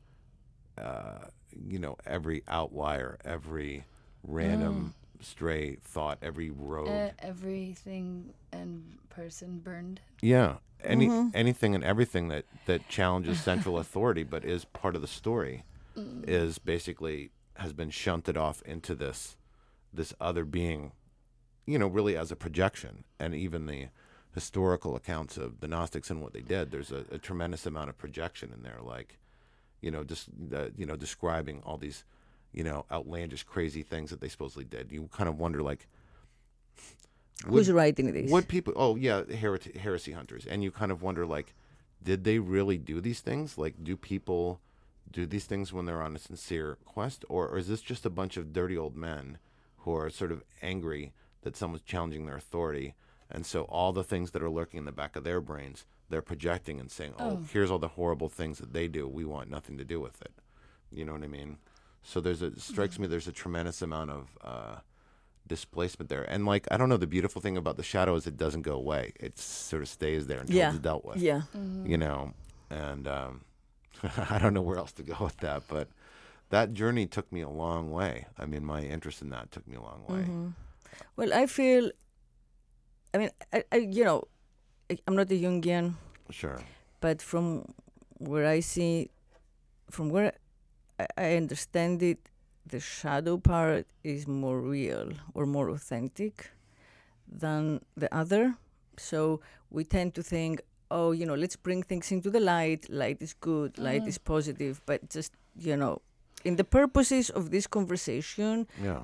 uh, 0.78 1.26
you 1.52 1.80
know, 1.80 1.98
every 2.06 2.44
outlier, 2.48 3.18
every 3.26 3.86
random 4.24 4.94
stray 5.20 5.78
thought, 5.84 6.20
every 6.22 6.52
road. 6.52 6.88
Uh, 6.88 7.10
everything 7.20 8.34
and 8.52 8.98
person 9.10 9.60
burned. 9.60 10.00
Yeah, 10.22 10.58
any 10.84 11.10
anything 11.34 11.74
and 11.74 11.84
everything 11.84 12.28
that 12.30 12.46
that 12.68 12.88
challenges 12.88 13.42
central 13.42 13.78
authority, 13.84 14.24
but 14.24 14.46
is 14.46 14.66
part 14.66 14.96
of 14.96 15.02
the 15.02 15.08
story, 15.08 15.64
is 15.96 16.58
basically 16.58 17.32
has 17.56 17.74
been 17.74 17.90
shunted 17.90 18.38
off 18.38 18.62
into 18.64 18.96
this 18.96 19.38
this 19.94 20.14
other 20.20 20.44
being, 20.44 20.92
you 21.66 21.80
know, 21.80 21.88
really 21.88 22.18
as 22.18 22.32
a 22.32 22.36
projection, 22.36 23.06
and 23.20 23.34
even 23.34 23.66
the 23.66 23.88
historical 24.34 24.96
accounts 24.96 25.38
of 25.38 25.62
the 25.62 25.68
Gnostics 25.68 26.10
and 26.10 26.22
what 26.22 26.34
they 26.34 26.42
did. 26.42 26.70
There's 26.70 26.92
a, 26.92 27.06
a 27.12 27.18
tremendous 27.18 27.66
amount 27.66 27.90
of 27.90 27.98
projection 27.98 28.52
in 28.54 28.62
there, 28.64 28.80
like, 28.84 29.18
you 29.82 29.90
know, 29.90 30.04
just 30.04 30.28
uh, 30.54 30.68
you 30.78 30.86
know, 30.86 30.98
describing 30.98 31.62
all 31.66 31.78
these, 31.78 32.04
you 32.52 32.64
know, 32.64 32.86
outlandish, 32.92 33.44
crazy 33.44 33.84
things 33.84 34.10
that 34.10 34.20
they 34.20 34.28
supposedly 34.28 34.66
did. 34.66 34.92
You 34.92 35.10
kind 35.12 35.30
of 35.30 35.40
wonder, 35.40 35.62
like. 35.62 35.88
Who's 37.46 37.68
would- 37.68 37.76
writing 37.76 38.12
this? 38.12 38.32
what 38.32 38.48
people? 38.48 38.74
Oh 38.76 38.96
yeah, 38.96 39.24
heresy, 39.32 39.78
heresy 39.78 40.12
hunters, 40.12 40.46
and 40.46 40.64
you 40.64 40.72
kind 40.72 40.92
of 40.92 41.02
wonder 41.02 41.26
like, 41.26 41.54
did 42.04 42.24
they 42.24 42.40
really 42.40 42.78
do 42.78 43.02
these 43.02 43.20
things? 43.22 43.58
Like, 43.58 43.84
do 43.84 43.96
people 43.98 44.60
do 45.12 45.26
these 45.26 45.46
things 45.46 45.72
when 45.72 45.86
they're 45.86 46.02
on 46.02 46.16
a 46.16 46.20
sincere 46.20 46.78
quest, 46.86 47.24
or, 47.30 47.48
or 47.48 47.58
is 47.58 47.68
this 47.68 47.82
just 47.82 48.06
a 48.06 48.10
bunch 48.10 48.38
of 48.38 48.52
dirty 48.54 48.78
old 48.78 48.96
men 48.96 49.38
who 49.80 49.94
are 49.96 50.10
sort 50.10 50.32
of 50.32 50.44
angry 50.62 51.14
that 51.44 51.56
someone's 51.56 51.84
challenging 51.84 52.26
their 52.26 52.36
authority, 52.38 52.96
and 53.30 53.46
so 53.46 53.64
all 53.64 53.94
the 53.94 54.04
things 54.04 54.32
that 54.32 54.42
are 54.44 54.50
lurking 54.50 54.80
in 54.80 54.86
the 54.86 54.92
back 54.92 55.16
of 55.16 55.24
their 55.24 55.40
brains, 55.42 55.86
they're 56.10 56.22
projecting 56.22 56.80
and 56.80 56.92
saying, 56.92 57.14
"Oh, 57.20 57.42
here's 57.52 57.70
all 57.72 57.80
the 57.80 57.90
horrible 57.90 58.30
things 58.30 58.58
that 58.60 58.74
they 58.74 58.88
do. 58.88 59.08
We 59.08 59.26
want 59.26 59.50
nothing 59.50 59.78
to 59.78 59.84
do 59.86 60.00
with 60.00 60.22
it." 60.22 60.32
You 60.92 61.06
know 61.06 61.14
what 61.14 61.24
I 61.24 61.28
mean? 61.28 61.58
So 62.04 62.20
there's 62.22 62.42
a 62.42 62.48
it 62.48 62.62
strikes 62.62 63.00
me 63.00 63.08
there's 63.08 63.28
a 63.28 63.32
tremendous 63.32 63.82
amount 63.82 64.12
of 64.12 64.38
uh, 64.44 64.76
displacement 65.48 66.10
there, 66.10 66.24
and 66.24 66.46
like 66.46 66.68
I 66.72 66.78
don't 66.78 66.90
know 66.90 66.98
the 66.98 67.08
beautiful 67.08 67.42
thing 67.42 67.58
about 67.58 67.78
the 67.78 67.84
shadow 67.84 68.16
is 68.16 68.26
it 68.28 68.38
doesn't 68.38 68.64
go 68.64 68.74
away. 68.76 69.14
It 69.20 69.38
sort 69.40 69.82
of 69.84 69.90
stays 69.90 70.28
there 70.28 70.40
until 70.42 70.56
Yeah. 70.56 70.70
it's 70.70 70.80
dealt 70.80 71.06
with. 71.06 71.18
Yeah. 71.18 71.44
You 71.84 71.98
know, 71.98 72.34
and 72.70 73.08
um, 73.08 73.42
I 74.30 74.40
don't 74.40 74.54
know 74.54 74.62
where 74.62 74.78
else 74.78 74.92
to 74.94 75.04
go 75.04 75.16
with 75.22 75.38
that, 75.38 75.64
but 75.68 75.88
that 76.50 76.74
journey 76.74 77.06
took 77.08 77.32
me 77.32 77.42
a 77.42 77.50
long 77.50 77.92
way. 77.92 78.28
I 78.38 78.46
mean, 78.46 78.64
my 78.66 78.82
interest 78.82 79.22
in 79.22 79.30
that 79.30 79.52
took 79.52 79.68
me 79.68 79.76
a 79.76 79.82
long 79.82 80.04
way. 80.08 80.22
Mm-hmm. 80.22 80.48
Well, 81.18 81.34
I 81.34 81.46
feel. 81.48 81.92
I 83.14 83.18
mean, 83.18 83.30
I, 83.54 83.64
I 83.72 83.78
you 83.78 84.04
know, 84.04 84.24
I'm 85.08 85.16
not 85.16 85.32
a 85.32 85.36
Jungian, 85.36 85.96
Sure. 86.30 86.60
but 87.00 87.22
from 87.22 87.74
where 88.18 88.46
I 88.46 88.60
see, 88.60 89.10
from 89.90 90.10
where 90.10 90.34
I, 91.00 91.08
I 91.18 91.36
understand 91.36 92.04
it, 92.04 92.20
the 92.66 92.80
shadow 92.80 93.38
part 93.38 93.88
is 94.04 94.28
more 94.28 94.60
real 94.60 95.12
or 95.34 95.46
more 95.46 95.70
authentic 95.70 96.52
than 97.28 97.82
the 97.96 98.14
other. 98.16 98.56
So 98.98 99.42
we 99.70 99.84
tend 99.84 100.14
to 100.16 100.24
think, 100.24 100.62
oh, 100.92 101.12
you 101.12 101.26
know, 101.26 101.36
let's 101.36 101.56
bring 101.56 101.84
things 101.84 102.12
into 102.12 102.30
the 102.30 102.40
light. 102.40 102.90
Light 102.90 103.22
is 103.22 103.34
good, 103.34 103.78
light 103.78 104.04
mm. 104.04 104.08
is 104.08 104.18
positive, 104.18 104.82
but 104.86 105.10
just, 105.10 105.34
you 105.58 105.76
know, 105.76 106.02
in 106.44 106.56
the 106.58 106.64
purposes 106.64 107.30
of 107.30 107.50
this 107.52 107.68
conversation, 107.68 108.68
Yeah. 108.82 109.04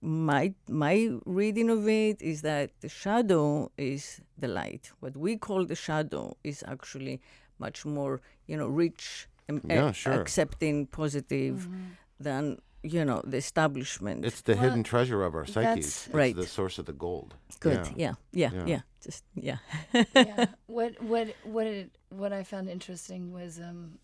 my 0.00 0.54
my 0.68 1.10
reading 1.26 1.70
of 1.70 1.88
it 1.88 2.20
is 2.20 2.42
that 2.42 2.70
the 2.80 2.88
shadow 2.88 3.70
is 3.76 4.20
the 4.38 4.48
light. 4.48 4.90
What 5.00 5.16
we 5.16 5.36
call 5.36 5.64
the 5.64 5.76
shadow 5.76 6.36
is 6.42 6.64
actually 6.66 7.20
much 7.58 7.84
more, 7.84 8.20
you 8.46 8.56
know, 8.56 8.66
rich, 8.68 9.28
and 9.48 9.60
Yeah, 9.68 9.92
sure. 9.92 10.20
accepting, 10.20 10.86
positive 10.86 11.68
mm-hmm. 11.68 11.82
than 12.18 12.58
you 12.82 13.04
know 13.04 13.22
the 13.24 13.36
establishment. 13.36 14.24
It's 14.24 14.40
the 14.42 14.54
Well, 14.54 14.62
hidden 14.62 14.82
treasure 14.82 15.22
of 15.22 15.34
our 15.34 15.46
psyches. 15.46 15.62
that's- 15.62 16.06
It's 16.06 16.14
Right. 16.14 16.34
the 16.34 16.46
source 16.46 16.78
of 16.80 16.86
the 16.86 16.92
gold. 16.92 17.34
good. 17.60 17.86
Yeah. 17.96 18.14
Yeah, 18.32 18.50
yeah, 18.52 18.66
yeah. 18.66 18.80
Yeah. 19.04 19.10
Just 19.10 19.24
yeah. 19.34 20.04
yeah. 20.14 20.46
What 20.66 21.02
what 21.02 21.34
what 21.44 21.66
it, 21.66 21.90
what 22.10 22.32
I 22.32 22.42
found 22.42 22.68
interesting 22.68 23.32
was 23.32 23.58
um, 23.58 23.98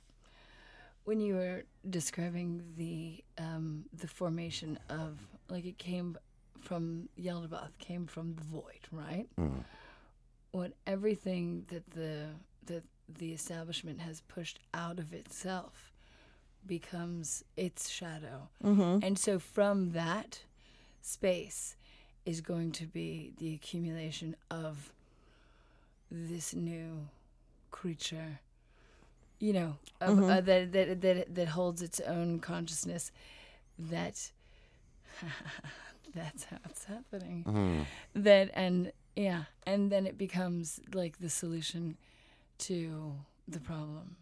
when 1.05 1.21
you 1.21 1.35
were 1.35 1.65
describing 1.89 2.63
the 2.77 3.23
um, 3.39 3.85
the 3.93 4.09
formation 4.09 4.79
of 4.89 5.19
like 5.49 5.65
it 5.65 5.79
came 5.79 6.17
from 6.61 7.09
Yaldabaoth 7.19 7.79
came 7.79 8.07
from 8.07 8.35
the 8.35 8.45
void, 8.45 8.87
right? 8.93 9.27
Mm. 9.41 9.65
What 10.51 10.73
everything 10.87 11.65
that 11.69 11.91
the 11.91 12.27
that 12.67 12.85
the 13.09 13.33
establishment 13.33 14.01
has 14.01 14.21
pushed 14.23 14.59
out 14.75 14.99
of 14.99 15.15
itself 15.15 15.93
becomes 16.67 17.43
its 17.57 17.89
shadow. 17.89 18.51
Mm-hmm. 18.63 18.99
And 19.03 19.19
so 19.19 19.39
from 19.39 19.93
that 19.93 20.43
space 21.01 21.77
is 22.29 22.41
going 22.43 22.71
to 22.73 22.85
be 22.87 23.33
the 23.39 23.55
accumulation 23.55 24.37
of 24.51 24.93
this 26.11 26.55
new 26.55 27.09
creature, 27.71 28.41
you 29.39 29.53
know, 29.55 29.77
of, 30.03 30.23
uh, 30.23 30.41
that, 30.43 30.73
that, 30.73 31.01
that, 31.01 31.35
that 31.35 31.49
holds 31.49 31.81
its 31.81 32.01
own 32.01 32.39
consciousness 32.39 33.13
that 33.79 34.31
that's 36.15 36.45
how 36.45 36.59
it's 36.67 36.85
happening. 36.85 37.45
Mhm. 37.47 37.87
That, 38.15 38.51
and 38.55 38.93
yeah, 39.17 39.45
and 39.67 39.91
then 39.91 40.07
it 40.07 40.19
becomes 40.19 40.81
like 40.93 41.19
the 41.19 41.31
solution 41.31 41.97
to 42.59 43.15
the 43.47 43.61
problem. 43.61 44.17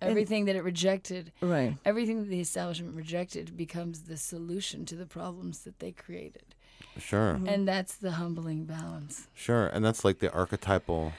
And- 0.00 0.10
Everything 0.10 0.44
that 0.46 0.56
it 0.56 0.62
rejected 0.64 1.30
Right. 1.40 1.76
everything 1.84 2.18
that 2.22 2.28
the 2.28 2.40
establishment 2.40 2.96
rejected 2.96 3.56
becomes 3.56 4.02
the 4.02 4.16
solution 4.16 4.84
to 4.86 4.96
the 4.96 5.06
problems 5.06 5.60
that 5.60 5.78
they 5.78 5.92
created. 5.92 6.54
Sure. 6.98 7.40
And 7.46 7.66
that's 7.66 7.96
the 7.96 8.12
humbling 8.12 8.64
balance. 8.64 9.28
Sure. 9.34 9.66
And 9.66 9.84
that's 9.84 10.04
like 10.04 10.18
the 10.20 10.32
archetypal 10.32 11.12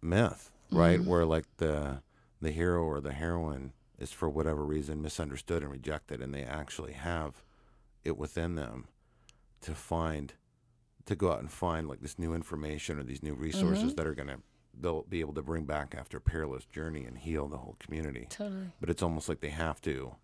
myth, 0.00 0.50
right? 0.70 0.98
Mm-hmm. 1.00 1.08
Where 1.08 1.24
like 1.24 1.44
the 1.58 2.02
the 2.40 2.50
hero 2.50 2.82
or 2.84 3.00
the 3.00 3.12
heroine 3.12 3.72
is 3.98 4.10
for 4.12 4.28
whatever 4.28 4.64
reason 4.64 5.00
misunderstood 5.00 5.62
and 5.62 5.70
rejected 5.70 6.20
and 6.20 6.34
they 6.34 6.42
actually 6.42 6.92
have 6.92 7.42
it 8.04 8.16
within 8.18 8.56
them 8.56 8.88
to 9.60 9.74
find 9.76 10.32
to 11.06 11.14
go 11.14 11.30
out 11.30 11.38
and 11.38 11.52
find 11.52 11.86
like 11.88 12.00
this 12.00 12.18
new 12.18 12.34
information 12.34 12.98
or 12.98 13.04
these 13.04 13.22
new 13.22 13.34
resources 13.34 13.84
Mm-hmm. 13.84 13.94
that 13.94 14.06
are 14.08 14.14
gonna 14.14 14.38
they'll 14.80 15.02
be 15.02 15.20
able 15.20 15.34
to 15.34 15.42
bring 15.42 15.64
back 15.64 15.94
after 15.96 16.16
a 16.16 16.20
peerless 16.20 16.64
journey 16.64 17.04
and 17.04 17.18
heal 17.18 17.46
the 17.46 17.58
whole 17.58 17.76
community. 17.78 18.26
Totally. 18.30 18.72
but 18.80 18.90
it's 18.90 19.02
almost 19.02 19.28
like 19.28 19.40
they 19.40 19.50
have 19.50 19.80
to 19.82 20.16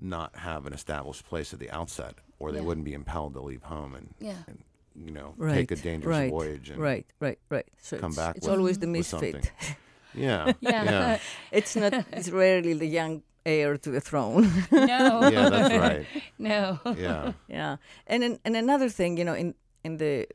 not 0.00 0.34
have 0.36 0.66
an 0.66 0.72
established 0.72 1.24
place 1.26 1.52
at 1.52 1.60
the 1.60 1.70
outset 1.70 2.14
or 2.40 2.50
they 2.50 2.58
Yeah. 2.58 2.64
wouldn't 2.64 2.84
be 2.84 2.94
impelled 2.94 3.34
to 3.34 3.40
leave 3.40 3.62
home 3.62 3.94
and, 3.94 4.08
Yeah. 4.18 4.42
and 4.48 4.58
you 5.06 5.12
know 5.12 5.34
Right. 5.36 5.54
take 5.54 5.70
a 5.70 5.76
dangerous 5.76 6.16
right. 6.18 6.30
voyage 6.30 6.70
and 6.70 6.80
Right. 6.82 7.06
Right. 7.20 7.38
Right. 7.48 7.68
So 7.78 7.98
come 7.98 8.10
it's, 8.10 8.16
back 8.18 8.36
it's 8.36 8.46
with- 8.48 8.58
always 8.58 8.78
the 8.78 8.86
misfit. 8.88 9.52
yeah 10.14 10.52
Yeah. 10.60 10.84
yeah 10.84 11.18
it's 11.58 11.76
not. 11.76 11.92
It's 12.12 12.28
rarely 12.30 12.72
the 12.74 12.86
young 12.98 13.22
heir 13.46 13.78
to 13.78 13.90
the 13.90 14.00
throne. 14.00 14.50
no. 14.72 15.28
yeah 15.30 15.48
that's 15.48 15.74
right 15.86 16.06
No. 16.38 16.78
yeah 16.96 17.32
Yeah, 17.48 17.76
and 18.06 18.24
an, 18.24 18.34
and 18.44 18.56
another 18.56 18.88
thing, 18.90 19.16
you 19.18 19.24
know, 19.24 19.34
in 19.36 19.54
in 19.84 19.96
the 19.98 20.26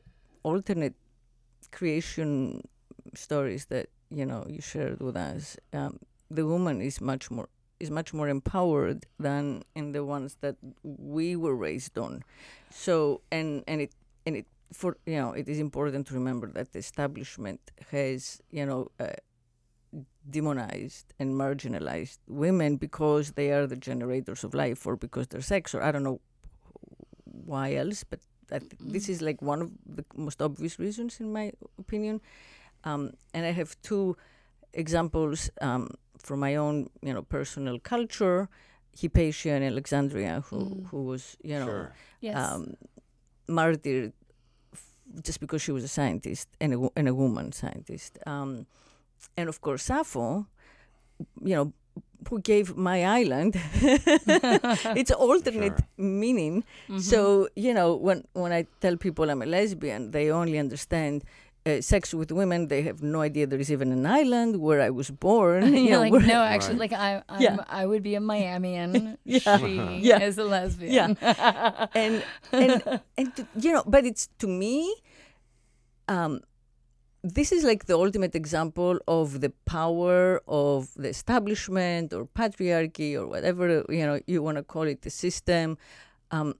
alternate 0.42 0.94
creation 1.70 2.62
stories 3.14 3.66
that 3.66 3.86
you 4.10 4.24
know 4.26 4.44
you 4.48 4.60
shared 4.60 5.00
with 5.00 5.16
us, 5.16 5.56
um, 5.72 5.98
the 6.30 6.46
woman 6.46 6.80
is 6.80 7.00
much 7.00 7.30
more 7.30 7.48
is 7.80 7.90
much 7.90 8.12
more 8.12 8.28
empowered 8.28 9.06
than 9.18 9.62
in 9.74 9.92
the 9.92 10.04
ones 10.04 10.36
that 10.40 10.56
we 10.82 11.36
were 11.36 11.54
raised 11.54 11.98
on. 11.98 12.22
So 12.70 13.22
and 13.30 13.64
and 13.66 13.80
it 13.80 13.92
and 14.24 14.36
it 14.36 14.46
for 14.72 14.96
you 15.06 15.16
know 15.16 15.32
it 15.32 15.48
is 15.48 15.58
important 15.58 16.06
to 16.08 16.14
remember 16.14 16.50
that 16.52 16.72
the 16.72 16.78
establishment 16.78 17.60
has 17.90 18.40
you 18.50 18.66
know. 18.66 18.90
Uh, 18.98 19.12
demonized 20.28 21.14
and 21.20 21.34
marginalized 21.34 22.18
women 22.26 22.76
because 22.76 23.32
they 23.32 23.52
are 23.52 23.64
the 23.64 23.76
generators 23.76 24.42
of 24.42 24.54
life 24.54 24.84
or 24.84 24.96
because 24.96 25.28
they're 25.28 25.40
sex 25.40 25.72
or 25.72 25.80
I 25.80 25.92
don't 25.92 26.02
know 26.02 26.20
why 27.24 27.74
else, 27.74 28.02
but 28.02 28.18
this 28.80 29.08
is 29.08 29.22
like 29.22 29.42
one 29.42 29.62
of 29.62 29.70
the 29.86 30.04
most 30.14 30.40
obvious 30.42 30.78
reasons, 30.78 31.20
in 31.20 31.32
my 31.32 31.52
opinion. 31.78 32.20
Um, 32.84 33.12
and 33.34 33.44
I 33.44 33.50
have 33.52 33.80
two 33.82 34.16
examples 34.72 35.50
um, 35.60 35.90
from 36.18 36.40
my 36.40 36.56
own, 36.56 36.88
you 37.02 37.12
know, 37.14 37.22
personal 37.22 37.78
culture. 37.78 38.48
Hypatia 39.02 39.54
in 39.56 39.62
Alexandria, 39.62 40.42
who 40.48 40.86
who 40.90 41.02
was, 41.04 41.36
you 41.44 41.58
know, 41.58 41.66
sure 41.66 41.92
Yes. 42.20 42.36
um, 42.36 42.74
martyred 43.46 44.12
just 45.26 45.38
because 45.40 45.60
she 45.62 45.72
was 45.72 45.84
a 45.84 45.88
scientist 45.88 46.48
and 46.60 46.72
a, 46.74 46.88
and 46.96 47.06
a 47.08 47.14
woman 47.14 47.52
scientist. 47.52 48.18
Um, 48.26 48.66
and 49.36 49.48
of 49.48 49.60
course, 49.60 49.82
Sappho, 49.84 50.46
you 51.44 51.54
know, 51.54 51.72
who 52.28 52.40
gave 52.40 52.74
my 52.76 53.04
island 53.04 53.54
its 54.96 55.10
alternate 55.10 55.78
Sure. 55.78 55.88
meaning. 55.98 56.64
So, 56.98 57.48
you 57.54 57.72
know, 57.74 57.94
when, 57.94 58.24
when 58.32 58.52
I 58.52 58.66
tell 58.80 58.96
people 58.96 59.30
I'm 59.30 59.42
a 59.42 59.46
lesbian, 59.46 60.10
they 60.10 60.30
only 60.30 60.58
understand. 60.58 61.22
Uh, 61.66 61.80
sex 61.80 62.14
with 62.14 62.30
women, 62.30 62.68
they 62.68 62.82
have 62.82 63.02
no 63.02 63.20
idea 63.22 63.44
there 63.44 63.58
is 63.58 63.72
even 63.72 63.90
an 63.90 64.06
island 64.06 64.60
where 64.60 64.80
I 64.80 64.90
was 64.90 65.10
born. 65.10 65.62
you 65.74 65.80
You're 65.86 65.90
know, 65.94 65.98
like, 66.04 66.12
where- 66.12 66.20
no, 66.34 66.40
actually, 66.54 66.78
Right. 66.78 66.92
like 66.92 66.92
I, 67.08 67.22
I'm, 67.28 67.42
Yeah. 67.42 67.56
I 67.68 67.86
would 67.86 68.02
be 68.04 68.14
a 68.14 68.20
Miamian. 68.20 69.16
Yeah. 69.24 69.58
She 69.58 69.72
Yeah. 70.10 70.22
is 70.28 70.38
a 70.38 70.44
lesbian. 70.44 71.18
yeah 71.20 71.86
and 72.02 72.22
and 72.52 73.00
and 73.18 73.26
to, 73.36 73.42
you 73.64 73.72
know 73.74 73.82
but 73.94 74.02
it's 74.10 74.24
to 74.42 74.46
me 74.46 74.74
um 76.08 76.40
this 77.38 77.50
is 77.56 77.64
like 77.64 77.86
the 77.86 77.96
ultimate 78.04 78.34
example 78.42 78.94
of 79.08 79.40
the 79.40 79.50
power 79.64 80.40
of 80.46 80.94
the 80.94 81.08
establishment 81.08 82.12
or 82.12 82.22
patriarchy 82.40 83.10
or 83.20 83.26
whatever 83.26 83.64
you 83.88 84.06
know 84.08 84.20
you 84.28 84.38
want 84.46 84.56
to 84.56 84.62
call 84.62 84.82
it 84.94 85.02
the 85.02 85.10
system 85.10 85.76
um, 86.30 86.54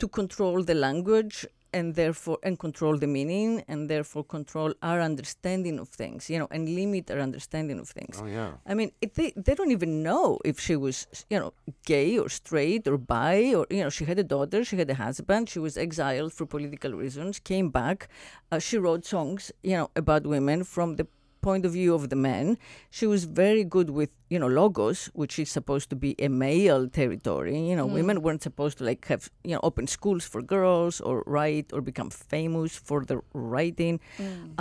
to 0.00 0.08
control 0.08 0.62
the 0.64 0.74
language 0.74 1.46
and 1.72 1.94
therefore 1.94 2.38
and 2.42 2.58
control 2.58 2.96
the 2.96 3.06
meaning 3.06 3.62
and 3.68 3.88
therefore 3.88 4.24
control 4.24 4.72
our 4.82 5.00
understanding 5.00 5.78
of 5.78 5.88
things 5.88 6.30
you 6.30 6.38
know 6.38 6.48
and 6.50 6.68
limit 6.68 7.10
our 7.10 7.20
understanding 7.20 7.78
of 7.78 7.88
things. 7.88 8.20
Oh 8.22 8.26
yeah. 8.26 8.52
I 8.66 8.74
mean, 8.74 8.92
it, 9.00 9.14
they 9.14 9.32
they 9.36 9.54
don't 9.54 9.70
even 9.70 10.02
know 10.02 10.38
if 10.44 10.60
she 10.60 10.76
was, 10.76 11.06
you 11.30 11.38
know, 11.38 11.52
gay 11.84 12.18
or 12.18 12.28
straight 12.28 12.86
or 12.88 12.96
bi 12.98 13.54
or 13.54 13.66
you 13.70 13.82
know, 13.82 13.90
she 13.90 14.04
had 14.04 14.18
a 14.18 14.24
daughter, 14.24 14.64
she 14.64 14.76
had 14.76 14.90
a 14.90 14.94
husband, 14.94 15.48
she 15.48 15.58
was 15.58 15.76
exiled 15.76 16.32
for 16.32 16.46
political 16.46 16.92
reasons, 16.92 17.38
came 17.38 17.70
back, 17.70 18.08
uh, 18.52 18.58
she 18.58 18.78
wrote 18.78 19.04
songs, 19.04 19.52
you 19.62 19.76
know, 19.76 19.90
about 19.96 20.26
women 20.26 20.64
from 20.64 20.96
the 20.96 21.06
point 21.48 21.64
of 21.68 21.72
view 21.80 21.94
of 21.94 22.02
the 22.12 22.20
men. 22.30 22.58
She 22.90 23.06
was 23.14 23.22
very 23.44 23.64
good 23.76 23.88
with, 23.98 24.10
you 24.32 24.38
know, 24.42 24.50
logos, 24.60 25.00
which 25.20 25.34
is 25.38 25.48
supposed 25.58 25.88
to 25.90 25.96
be 26.06 26.10
a 26.26 26.28
male 26.46 26.82
territory. 27.00 27.58
You 27.70 27.76
know, 27.78 27.86
women 27.98 28.16
weren't 28.24 28.42
supposed 28.42 28.78
to 28.78 28.84
like 28.90 29.02
have, 29.12 29.22
you 29.48 29.54
know, 29.54 29.62
open 29.62 29.86
schools 29.86 30.24
for 30.32 30.40
girls 30.56 30.94
or 31.00 31.22
write 31.34 31.68
or 31.74 31.80
become 31.80 32.10
famous 32.10 32.72
for 32.88 33.04
their 33.08 33.22
writing. 33.32 34.00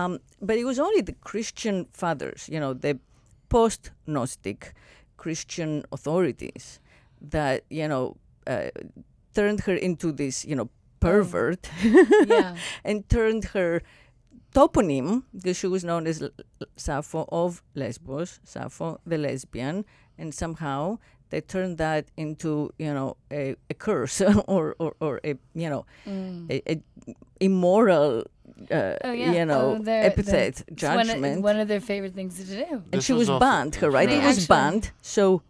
Um, 0.02 0.20
but 0.48 0.56
it 0.62 0.66
was 0.72 0.78
only 0.88 1.02
the 1.02 1.18
Christian 1.30 1.78
fathers, 2.02 2.50
you 2.54 2.60
know, 2.60 2.74
the 2.86 3.00
post 3.50 3.92
Gnostic 4.06 4.60
Christian 5.18 5.84
authorities 5.92 6.80
that 7.22 7.64
you 7.70 7.88
know 7.88 8.18
uh, 8.48 8.70
turned 9.34 9.62
her 9.62 9.76
into 9.88 10.12
this 10.12 10.46
you 10.46 10.56
know 10.56 10.70
pervert 11.00 11.70
yeah. 11.84 12.56
and 12.84 13.08
turned 13.10 13.46
her 13.56 13.82
toponym 14.56 15.24
because 15.36 15.58
she 15.62 15.68
was 15.76 15.84
known 15.84 16.08
as 16.08 16.22
L- 16.22 16.30
L- 16.62 16.68
Sappho 16.78 17.22
of 17.42 17.62
Lesbos, 17.76 18.40
Sappho 18.44 19.00
the 19.06 19.18
lesbian, 19.18 19.76
and 20.20 20.34
somehow 20.34 20.98
they 21.30 21.42
turned 21.42 21.78
that 21.78 22.04
into 22.18 22.50
you 22.80 22.94
know 22.98 23.10
a, 23.32 23.56
a 23.70 23.76
curse 23.86 24.22
or, 24.56 24.76
or 24.80 24.92
or 25.06 25.14
a 25.24 25.32
you 25.64 25.70
know 25.70 25.84
a, 26.54 26.58
a 26.72 26.76
immoral 27.40 28.20
uh, 28.20 28.24
Mm. 28.76 28.98
Oh, 29.04 29.12
yeah. 29.12 29.32
you 29.34 29.46
know 29.46 29.64
Oh, 29.76 29.84
they're- 29.84 30.06
epithet 30.10 30.54
It's 30.68 30.84
one 30.84 31.00
of- 31.00 31.08
judgment. 31.08 31.42
One 31.42 31.60
of, 31.60 31.68
their 31.68 31.82
favorite 31.82 32.14
things 32.16 32.34
to 32.40 32.46
do. 32.46 32.66
and 32.72 32.84
This 32.92 33.04
she 33.06 33.12
was 33.14 33.28
was 33.30 33.40
banned. 33.40 33.76
Her 33.84 33.90
writing 33.92 34.20
They 34.22 34.28
was 34.28 34.38
actually- 34.38 34.56
banned. 34.56 34.84
So 35.02 35.42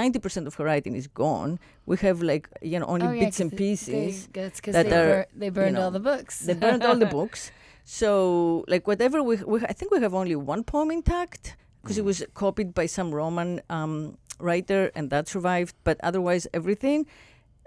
ninety 0.00 0.18
percent 0.24 0.46
of 0.46 0.54
her 0.58 0.64
writing 0.70 0.94
is 0.94 1.06
gone. 1.24 1.58
We 1.86 1.96
have 2.06 2.18
like 2.32 2.44
you 2.70 2.78
know 2.80 2.86
only 2.94 3.06
oh, 3.08 3.10
yeah, 3.12 3.24
bits 3.24 3.40
and 3.40 3.50
pieces. 3.64 4.12
They, 4.28 4.40
that's 4.40 4.58
because 4.60 4.74
that 4.78 4.88
they, 4.90 4.96
are, 5.02 5.08
bur- 5.24 5.26
they 5.42 5.50
burned 5.50 5.74
know, 5.74 5.82
all 5.84 5.90
the 5.98 6.04
books. 6.12 6.34
They 6.48 6.54
burned 6.54 6.82
all 6.84 6.98
the 7.04 7.10
books. 7.18 7.50
So 7.84 8.64
like 8.68 8.86
whatever 8.86 9.22
we, 9.22 9.36
we 9.36 9.60
I 9.60 9.72
think 9.72 9.92
we 9.92 10.00
have 10.00 10.14
only 10.14 10.36
one 10.36 10.64
poem 10.64 10.90
intact 10.90 11.56
because 11.82 11.98
it 11.98 12.04
was 12.04 12.24
copied 12.34 12.74
by 12.74 12.86
some 12.86 13.12
Roman 13.12 13.60
um, 13.68 14.16
writer 14.38 14.90
and 14.94 15.10
that 15.10 15.28
survived. 15.28 15.74
But 15.84 15.98
otherwise 16.02 16.46
everything 16.54 17.06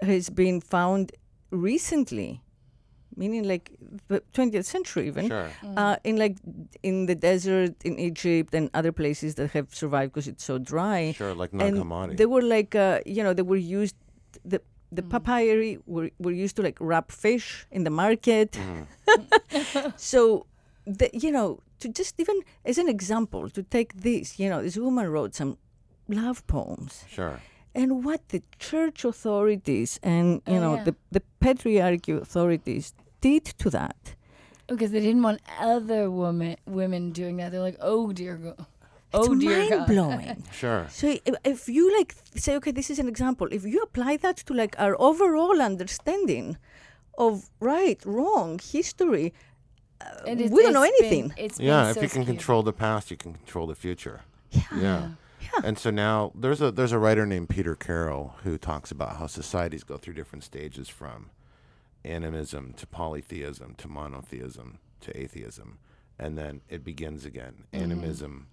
has 0.00 0.30
been 0.30 0.60
found 0.60 1.12
recently, 1.50 2.42
meaning 3.14 3.44
like 3.44 3.72
the 4.08 4.22
20th 4.32 4.64
century 4.64 5.06
even. 5.06 5.28
Sure. 5.28 5.50
Uh, 5.76 5.96
in 6.04 6.16
like 6.16 6.36
in 6.82 7.06
the 7.06 7.14
desert 7.14 7.74
in 7.84 7.98
Egypt 7.98 8.54
and 8.54 8.70
other 8.74 8.92
places 8.92 9.34
that 9.36 9.50
have 9.50 9.74
survived 9.74 10.12
because 10.12 10.28
it's 10.28 10.44
so 10.44 10.58
dry. 10.58 11.12
Sure, 11.12 11.34
like 11.34 11.52
Nag 11.52 11.74
Hammadi. 11.74 12.16
they 12.16 12.26
were 12.26 12.42
like 12.42 12.74
uh, 12.74 13.00
you 13.04 13.22
know 13.22 13.34
they 13.34 13.42
were 13.42 13.56
used 13.56 13.96
the 14.44 14.60
the 14.96 15.02
Mm. 15.02 15.10
papyri 15.14 15.78
were, 15.86 16.10
were 16.24 16.32
used 16.44 16.56
to 16.56 16.62
like 16.68 16.78
wrap 16.80 17.08
fish 17.12 17.66
in 17.70 17.84
the 17.84 17.90
market 18.04 18.50
Mm. 18.52 18.86
so 20.12 20.46
the, 20.98 21.08
you 21.12 21.30
know 21.36 21.48
to 21.80 21.88
just 22.00 22.14
even 22.22 22.36
as 22.64 22.78
an 22.78 22.88
example 22.88 23.50
to 23.56 23.62
take 23.76 23.90
this 24.08 24.38
you 24.40 24.48
know 24.50 24.60
this 24.62 24.76
woman 24.76 25.06
wrote 25.14 25.34
some 25.34 25.52
love 26.08 26.38
poems 26.46 27.04
Sure. 27.16 27.40
and 27.74 28.04
what 28.04 28.20
the 28.28 28.40
church 28.58 29.04
authorities 29.04 29.90
and 30.02 30.26
you 30.46 30.56
Oh, 30.56 30.60
know 30.64 30.74
yeah. 30.76 30.84
the, 30.88 30.94
the 31.16 31.22
patriarchy 31.44 32.12
authorities 32.24 32.94
did 33.20 33.44
to 33.62 33.68
that 33.70 33.96
because 34.68 34.90
they 34.94 35.00
didn't 35.00 35.22
want 35.22 35.40
other 35.60 36.10
women 36.10 36.56
women 36.66 37.12
doing 37.12 37.36
that. 37.38 37.48
They're 37.52 37.60
like, 37.70 37.78
oh 37.92 38.12
dear 38.12 38.34
God. 38.36 38.66
It's 39.14 39.28
Oh 39.28 39.34
dear 39.34 39.58
mind 39.58 39.70
God. 39.70 39.86
blowing 39.86 40.42
Sure. 40.52 40.86
So 40.90 41.06
if, 41.24 41.34
if 41.44 41.68
you 41.68 41.96
like 41.96 42.14
say, 42.34 42.56
okay, 42.56 42.72
this 42.72 42.90
is 42.90 42.98
an 42.98 43.08
example. 43.08 43.48
If 43.50 43.64
you 43.64 43.80
apply 43.82 44.16
that 44.18 44.36
to 44.46 44.52
like 44.54 44.74
our 44.78 44.94
overall 45.00 45.60
understanding 45.62 46.56
of 47.18 47.48
right, 47.60 48.00
wrong, 48.04 48.58
history, 48.62 49.32
uh, 50.00 50.04
And 50.28 50.40
it's- 50.40 50.50
we 50.54 50.62
don't 50.62 50.74
know 50.74 50.82
it's 50.82 51.00
been- 51.00 51.08
anything. 51.10 51.32
it's 51.44 51.58
Yeah, 51.60 51.82
been 51.82 51.90
if 51.90 51.94
so 51.94 52.00
you 52.02 52.08
can 52.08 52.22
skewed. 52.22 52.36
control 52.36 52.62
the 52.62 52.72
past, 52.72 53.10
you 53.10 53.16
can 53.16 53.32
control 53.34 53.66
the 53.66 53.74
future. 53.74 54.20
yeah. 54.50 54.62
Yeah. 54.80 55.08
Yeah. 55.40 55.60
And 55.68 55.78
so 55.78 55.90
now 55.90 56.32
there's 56.34 56.60
a 56.60 56.70
there's 56.72 56.92
a 56.92 56.98
writer 56.98 57.24
named 57.24 57.48
Peter 57.48 57.76
Carroll 57.76 58.34
who 58.42 58.58
talks 58.58 58.90
about 58.90 59.16
how 59.18 59.26
societies 59.28 59.84
go 59.84 59.96
through 59.96 60.14
different 60.14 60.42
stages 60.44 60.88
from 60.88 61.30
animism 62.04 62.72
to 62.76 62.86
polytheism 62.86 63.74
to 63.76 63.88
monotheism 63.88 64.78
to 65.00 65.16
atheism, 65.16 65.78
and 66.18 66.36
then 66.36 66.62
it 66.68 66.82
begins 66.84 67.24
again. 67.24 67.64
Animism. 67.72 68.48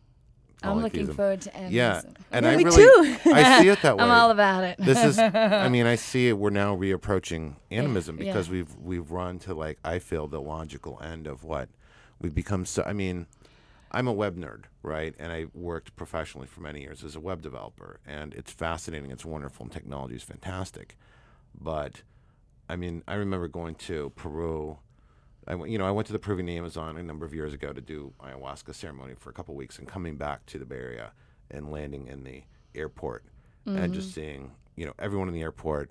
I'm 0.64 0.82
looking 0.82 1.14
forward 1.14 1.41
to 1.41 1.55
animism. 1.55 1.74
Yeah, 1.74 2.01
and 2.32 2.45
Yeah, 2.45 2.51
I 2.51 2.55
me 2.57 2.64
really 2.64 2.84
too. 2.84 3.18
I 3.32 3.59
see 3.61 3.70
it 3.70 3.82
that 3.82 3.97
way. 3.97 4.03
I'm 4.03 4.11
all 4.11 4.32
about 4.32 4.64
it. 4.64 4.78
this 4.80 5.03
is 5.03 5.20
i 5.20 5.70
mean 5.70 5.86
i 5.86 5.95
see 6.09 6.30
it 6.30 6.38
we're 6.38 6.49
now 6.49 6.76
reapproaching 6.76 7.55
animism 7.72 8.18
yeah. 8.18 8.26
because 8.26 8.49
we've 8.49 8.76
we've 8.76 9.11
run 9.11 9.39
to 9.39 9.53
like 9.53 9.80
i 9.84 9.99
feel 9.99 10.28
the 10.28 10.41
logical 10.41 10.99
end 11.01 11.28
of 11.28 11.43
what 11.43 11.70
we've 12.20 12.36
become 12.36 12.66
so 12.66 12.84
i 12.86 12.93
mean 12.93 13.28
i'm 13.91 14.07
a 14.07 14.14
web 14.14 14.38
nerd 14.38 14.64
right 14.82 15.16
and 15.20 15.32
i 15.32 15.45
worked 15.53 15.95
professionally 15.95 16.47
for 16.47 16.61
many 16.61 16.82
years 16.82 17.03
as 17.03 17.16
a 17.16 17.20
web 17.20 17.41
developer 17.41 17.99
and 18.05 18.34
it's 18.34 18.51
fascinating 18.51 19.11
it's 19.11 19.26
wonderful 19.26 19.64
and 19.64 19.72
technology 19.72 20.16
is 20.16 20.24
fantastic 20.24 20.97
but 21.59 22.01
i 22.70 22.76
mean 22.76 23.03
i 23.07 23.14
remember 23.16 23.47
going 23.47 23.76
to 23.76 24.11
peru 24.16 24.78
I 25.48 25.56
went, 25.56 25.72
you 25.72 25.78
know, 25.78 25.86
I 25.86 25.91
went 25.91 26.08
to 26.08 26.14
the 26.14 26.20
Peruvian 26.20 26.50
Amazon 26.50 26.98
a 26.98 27.04
number 27.04 27.26
of 27.26 27.34
years 27.34 27.54
ago 27.54 27.74
to 27.74 27.82
do 27.82 28.14
ayahuasca 28.22 28.74
ceremony 28.74 29.14
for 29.18 29.30
a 29.30 29.34
couple 29.34 29.56
weeks, 29.56 29.80
and 29.80 29.88
coming 29.88 30.16
back 30.16 30.46
to 30.48 30.60
the 30.60 30.66
Bay 30.66 30.78
Area 30.78 31.12
and 31.52 31.72
landing 31.72 32.08
in 32.08 32.24
the 32.24 32.44
airport 32.76 33.24
and 33.66 33.94
just 33.94 34.10
mm-hmm. 34.10 34.22
seeing, 34.22 34.52
you 34.76 34.86
know, 34.86 34.94
everyone 35.00 35.28
in 35.28 35.34
the 35.34 35.41
airport 35.41 35.89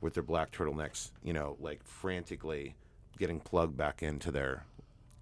with 0.00 0.14
their 0.14 0.22
black 0.22 0.50
turtlenecks, 0.52 1.10
you 1.22 1.32
know, 1.32 1.56
like 1.60 1.84
frantically 1.84 2.74
getting 3.18 3.40
plugged 3.40 3.76
back 3.76 4.02
into 4.02 4.30
their 4.30 4.64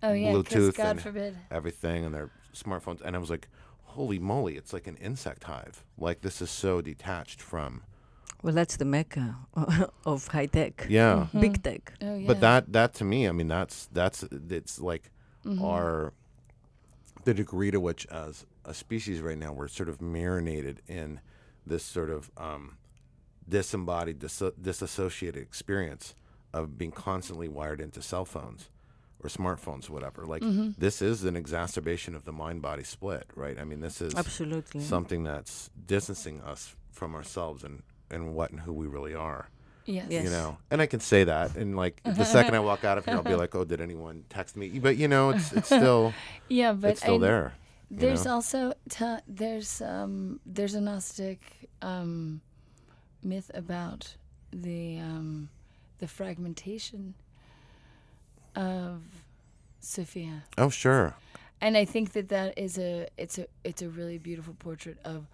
oh 0.02 0.12
yeah, 0.12 0.30
Bluetooth 0.30 0.76
God 0.76 0.90
and 0.90 1.02
forbid. 1.02 1.36
everything 1.50 2.04
and 2.04 2.14
their 2.14 2.30
smartphones, 2.54 3.00
and 3.04 3.16
I 3.16 3.18
was 3.18 3.30
like, 3.30 3.48
holy 3.82 4.18
moly, 4.18 4.56
it's 4.56 4.72
like 4.72 4.86
an 4.86 4.96
insect 4.98 5.44
hive. 5.44 5.84
Like 5.96 6.20
this 6.20 6.40
is 6.40 6.50
so 6.50 6.80
detached 6.80 7.40
from, 7.40 7.82
Well, 8.42 8.54
that's 8.54 8.76
the 8.76 8.84
mecca 8.84 9.36
of 10.06 10.28
high 10.28 10.46
tech, 10.46 10.86
yeah. 10.88 11.26
big 11.38 11.62
tech. 11.62 11.92
Oh 12.00 12.16
yeah. 12.16 12.26
But 12.26 12.40
that 12.40 12.72
that 12.72 12.94
to 12.94 13.04
me, 13.04 13.28
I 13.28 13.32
mean, 13.32 13.48
that's 13.48 13.88
that's 13.92 14.22
it's 14.50 14.78
like 14.80 15.10
Mm-hmm. 15.44 15.64
our 15.64 16.12
the 17.24 17.32
degree 17.32 17.70
to 17.70 17.78
which 17.80 18.06
as 18.08 18.44
a 18.64 18.74
species 18.74 19.20
right 19.20 19.38
now 19.38 19.52
we're 19.52 19.68
sort 19.68 19.88
of 19.88 20.02
marinated 20.02 20.82
in 20.88 21.20
this 21.64 21.84
sort 21.84 22.10
of 22.10 22.30
um, 22.36 22.76
disembodied, 23.48 24.18
dis- 24.18 24.42
disassociated 24.60 25.42
experience 25.42 26.14
of 26.52 26.76
being 26.76 26.90
constantly 26.90 27.48
wired 27.48 27.80
into 27.80 28.02
cell 28.02 28.24
phones 28.24 28.68
or 29.22 29.28
smartphones, 29.28 29.88
or 29.88 29.92
whatever. 29.94 30.26
Like 30.26 30.42
Mm-hmm. 30.42 30.70
this 30.78 31.00
is 31.02 31.24
an 31.24 31.36
exacerbation 31.36 32.14
of 32.14 32.24
the 32.24 32.32
mind-body 32.32 32.84
split, 32.84 33.26
right? 33.34 33.58
I 33.58 33.64
mean, 33.64 33.80
this 33.80 34.00
is 34.00 34.14
Absolutely. 34.14 34.80
something 34.80 35.24
that's 35.24 35.70
distancing 35.86 36.40
us 36.42 36.74
from 36.92 37.14
ourselves 37.14 37.64
and 37.64 37.82
and 38.10 38.34
what 38.34 38.50
and 38.50 38.60
who 38.60 38.72
we 38.72 38.86
really 38.86 39.14
are 39.14 39.48
yes. 39.86 40.06
Yes. 40.08 40.24
you 40.24 40.30
know 40.30 40.58
and 40.70 40.80
i 40.82 40.86
can 40.86 41.00
say 41.00 41.24
that 41.24 41.56
and 41.56 41.76
like 41.76 42.00
the 42.04 42.24
second 42.24 42.54
i 42.54 42.60
walk 42.60 42.84
out 42.84 42.98
of 42.98 43.04
here 43.04 43.14
i'll 43.14 43.22
be 43.22 43.34
like 43.34 43.54
oh 43.54 43.64
did 43.64 43.80
anyone 43.80 44.24
text 44.28 44.56
me 44.56 44.78
but 44.78 44.96
you 44.96 45.08
know 45.08 45.30
it's 45.30 45.52
it's 45.52 45.66
still 45.76 46.12
Yeah, 46.48 46.72
but 46.72 46.90
it's 46.92 47.00
still 47.00 47.16
I- 47.16 47.26
there 47.26 47.52
There's 47.90 48.24
know? 48.26 48.34
also 48.34 48.74
t- 48.90 49.22
there's 49.26 49.80
um 49.82 50.40
there's 50.46 50.74
a 50.74 50.80
Gnostic 50.80 51.40
um 51.82 52.40
myth 53.22 53.50
about 53.54 54.16
the 54.52 54.98
um 54.98 55.48
the 55.98 56.06
fragmentation 56.06 57.14
of 58.54 59.02
Sophia. 59.80 60.44
oh 60.56 60.68
sure 60.70 61.14
and 61.60 61.76
I 61.76 61.84
think 61.84 62.12
that 62.12 62.28
that 62.28 62.56
is 62.58 62.78
a 62.78 63.08
it's 63.16 63.38
a 63.38 63.46
it's 63.64 63.82
a 63.82 63.88
really 63.88 64.18
beautiful 64.18 64.54
portrait 64.58 64.98
of 65.04 65.26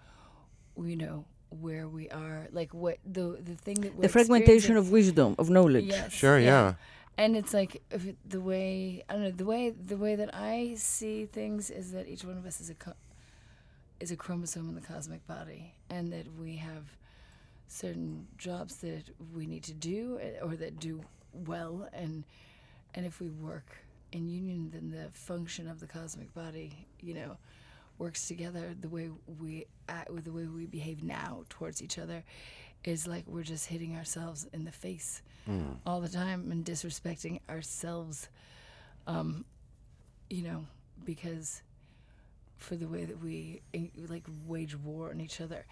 you 0.77 0.95
know 0.95 1.25
where 1.61 1.87
we 1.87 2.09
are 2.09 2.47
like 2.51 2.73
what 2.73 2.97
the 3.05 3.37
the 3.43 3.55
thing 3.55 3.81
that 3.81 3.95
we're 3.95 4.03
the 4.03 4.09
fragmentation 4.09 4.75
of 4.77 4.91
wisdom, 4.91 5.35
of 5.37 5.49
knowledge. 5.49 5.85
yes 5.85 6.11
sure 6.11 6.39
yeah, 6.39 6.73
and 7.17 7.35
it's 7.37 7.53
like 7.53 7.81
if 7.91 8.05
it- 8.07 8.17
the 8.29 8.41
way 8.41 9.03
I 9.09 9.13
don't 9.13 9.23
know 9.23 9.31
the 9.31 9.45
way 9.45 9.69
the 9.69 9.97
way 9.97 10.15
that 10.15 10.31
I 10.33 10.75
see 10.77 11.25
things 11.25 11.69
is 11.69 11.91
that 11.91 12.07
each 12.07 12.23
one 12.23 12.37
of 12.37 12.45
us 12.45 12.59
is 12.61 12.69
a 12.69 12.75
co- 12.75 12.99
is 13.99 14.11
a 14.11 14.15
chromosome 14.15 14.67
in 14.69 14.75
the 14.75 14.81
cosmic 14.81 15.25
body 15.27 15.73
and 15.89 16.11
that 16.11 16.27
we 16.39 16.57
have 16.57 16.83
certain 17.67 18.27
jobs 18.37 18.77
that 18.77 19.03
we 19.33 19.45
need 19.45 19.63
to 19.63 19.73
do 19.73 20.19
eh, 20.21 20.39
or 20.43 20.55
that 20.55 20.79
do 20.79 21.01
well 21.33 21.87
and 21.93 22.23
and 22.93 23.05
if 23.05 23.19
we 23.19 23.29
work 23.29 23.77
in 24.11 24.27
union 24.29 24.69
then 24.73 24.91
the 24.91 25.09
function 25.17 25.67
of 25.67 25.79
the 25.79 25.87
cosmic 25.87 26.33
body 26.33 26.87
you 27.01 27.13
know 27.13 27.37
works 27.97 28.27
together 28.27 28.73
the 28.79 28.89
way 28.89 29.09
we 29.39 29.65
act 29.89 30.09
with 30.11 30.25
the 30.25 30.31
way 30.31 30.45
we 30.45 30.65
behave 30.65 31.03
now 31.03 31.43
towards 31.49 31.81
each 31.81 31.97
other 31.97 32.23
is 32.83 33.07
like 33.07 33.23
we're 33.27 33.43
just 33.43 33.67
hitting 33.67 33.95
ourselves 33.95 34.45
in 34.53 34.63
the 34.65 34.71
face 34.71 35.21
all 35.85 36.01
the 36.01 36.09
time 36.09 36.51
and 36.51 36.65
disrespecting 36.65 37.39
ourselves 37.49 38.29
um 39.07 39.45
you 40.29 40.41
know 40.43 40.65
because 41.03 41.61
for 42.57 42.75
the 42.75 42.87
way 42.87 43.05
that 43.05 43.21
we 43.21 43.61
eh, 43.73 43.87
like 44.09 44.23
wage 44.47 44.75
war 44.75 45.09
on 45.11 45.19
each 45.21 45.39
other 45.41 45.65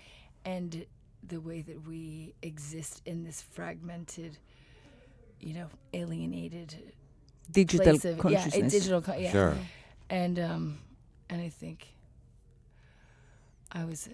and 0.46 0.86
the 1.28 1.40
way 1.40 1.62
that 1.62 1.88
we 1.88 2.34
exist 2.42 3.02
in 3.06 3.24
this 3.24 3.42
fragmented 3.42 4.38
you 5.40 5.54
know 5.54 5.68
alienated 5.94 6.76
Digital 7.52 7.84
place 7.86 8.06
of 8.06 8.16
yeah 8.18 8.22
consciousness. 8.22 8.74
a 8.74 8.78
digital 8.78 9.02
co- 9.02 9.16
yeah. 9.18 9.32
Sure. 9.32 9.58
And 10.10 10.40
um 10.40 10.78
and 11.30 11.42
i 11.42 11.50
think 11.50 11.88
i 13.74 13.84
was 13.86 14.10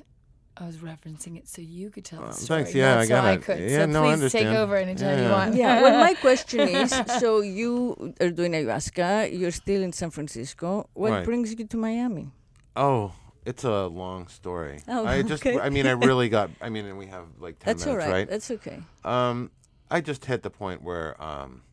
i 0.57 0.65
was 0.65 0.77
referencing 0.77 1.37
it 1.37 1.47
so 1.47 1.61
you 1.61 1.89
could 1.89 2.05
tell 2.05 2.21
the 2.25 2.33
story 2.33 2.63
thanks, 2.63 2.75
yeah, 2.75 2.95
not 2.95 2.99
I 2.99 3.05
so 3.05 3.09
got 3.15 3.25
i 3.25 3.31
it. 3.33 3.41
could 3.43 3.59
Yeah, 3.59 3.79
so 3.79 3.85
no, 3.87 4.03
I 4.05 4.15
please 4.15 4.31
take 4.31 4.45
over 4.47 4.75
anytime 4.75 5.07
Yeah, 5.09 5.17
you 5.23 5.29
yeah. 5.29 5.31
want 5.37 5.55
yeah. 5.55 5.81
Well, 5.83 5.99
my 6.07 6.13
question 6.27 6.61
is: 6.81 6.89
so 7.19 7.41
you 7.41 8.13
are 8.21 8.29
doing 8.39 8.51
ayahuasca, 8.53 9.37
you're 9.39 9.51
still 9.63 9.81
in 9.83 9.93
San 9.93 10.09
Francisco. 10.11 10.89
What 10.93 11.11
Right. 11.11 11.25
brings 11.25 11.47
you 11.53 11.65
to 11.73 11.77
Miami? 11.77 12.31
oh 12.75 13.11
It's 13.45 13.63
a 13.63 13.87
long 13.87 14.27
story. 14.27 14.75
Oh, 14.87 15.05
I 15.07 15.21
just, 15.23 15.41
okay. 15.45 15.57
I 15.59 15.69
mean, 15.75 15.87
I 15.87 15.95
really 16.09 16.29
got. 16.29 16.47
I 16.61 16.69
mean, 16.73 16.85
and 16.85 16.97
we 17.03 17.07
have 17.07 17.25
like 17.45 17.55
ten 17.59 17.67
That's 17.69 17.87
all 17.87 17.93
minutes, 17.93 18.05
right. 18.07 18.17
right? 18.19 18.29
That's 18.29 18.51
okay. 18.57 18.79
Um, 19.03 19.49
I 19.89 20.01
just 20.01 20.25
hit 20.25 20.43
the 20.43 20.51
point 20.51 20.79
where, 20.83 21.09
um, 21.29 21.63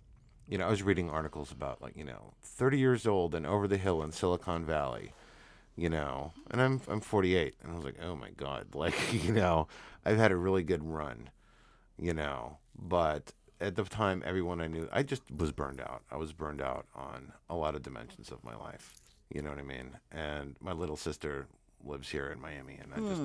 you 0.50 0.56
know, 0.58 0.66
I 0.68 0.70
was 0.70 0.82
reading 0.82 1.10
articles 1.10 1.50
about 1.52 1.82
like, 1.84 1.94
you 2.00 2.04
know, 2.04 2.32
30 2.44 2.78
years 2.78 3.02
old 3.06 3.34
and 3.34 3.44
over 3.44 3.66
the 3.68 3.76
hill 3.86 3.98
in 4.04 4.10
Silicon 4.12 4.64
Valley, 4.64 5.12
you 5.76 5.88
know, 5.88 6.32
and 6.50 6.60
I'm 6.60 6.80
I'm 6.88 7.00
48, 7.00 7.54
and 7.62 7.72
I 7.72 7.74
was 7.74 7.84
like, 7.84 7.96
oh 8.02 8.16
my 8.16 8.30
god, 8.30 8.68
like, 8.74 8.94
you 9.12 9.32
know, 9.32 9.68
I've 10.04 10.18
had 10.18 10.32
a 10.32 10.36
really 10.36 10.62
good 10.62 10.82
run, 10.82 11.30
you 11.98 12.14
know, 12.14 12.58
but 12.76 13.32
at 13.60 13.74
the 13.76 13.84
time, 13.84 14.22
everyone 14.26 14.60
I 14.60 14.66
knew, 14.66 14.88
I 14.92 15.02
just 15.02 15.22
was 15.34 15.50
burned 15.52 15.80
out. 15.80 16.02
I 16.10 16.16
was 16.16 16.32
burned 16.32 16.60
out 16.60 16.86
on 16.94 17.32
a 17.48 17.54
lot 17.54 17.74
of 17.74 17.82
dimensions 17.82 18.30
of 18.30 18.44
my 18.44 18.54
life. 18.54 18.94
You 19.32 19.42
know 19.42 19.50
what 19.50 19.58
I 19.58 19.62
mean? 19.62 19.96
And 20.12 20.56
my 20.60 20.72
little 20.72 20.96
sister 20.96 21.46
lives 21.84 22.10
here 22.10 22.28
in 22.28 22.40
Miami, 22.40 22.78
and 22.80 22.92
I 22.94 23.08
just, 23.08 23.22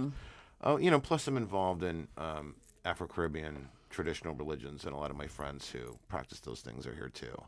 oh, 0.63 0.77
you 0.77 0.89
know, 0.89 0.99
plus 0.99 1.27
I'm 1.27 1.37
involved 1.37 1.83
in 1.83 2.07
um, 2.17 2.55
Afro 2.85 3.07
Caribbean 3.07 3.67
traditional 3.89 4.33
religions, 4.33 4.85
and 4.85 4.93
a 4.93 4.97
lot 4.97 5.11
of 5.11 5.17
my 5.17 5.27
friends 5.27 5.69
who 5.69 5.97
practice 6.07 6.39
those 6.39 6.61
things 6.61 6.87
are 6.87 6.93
here 6.93 7.09
too. 7.09 7.39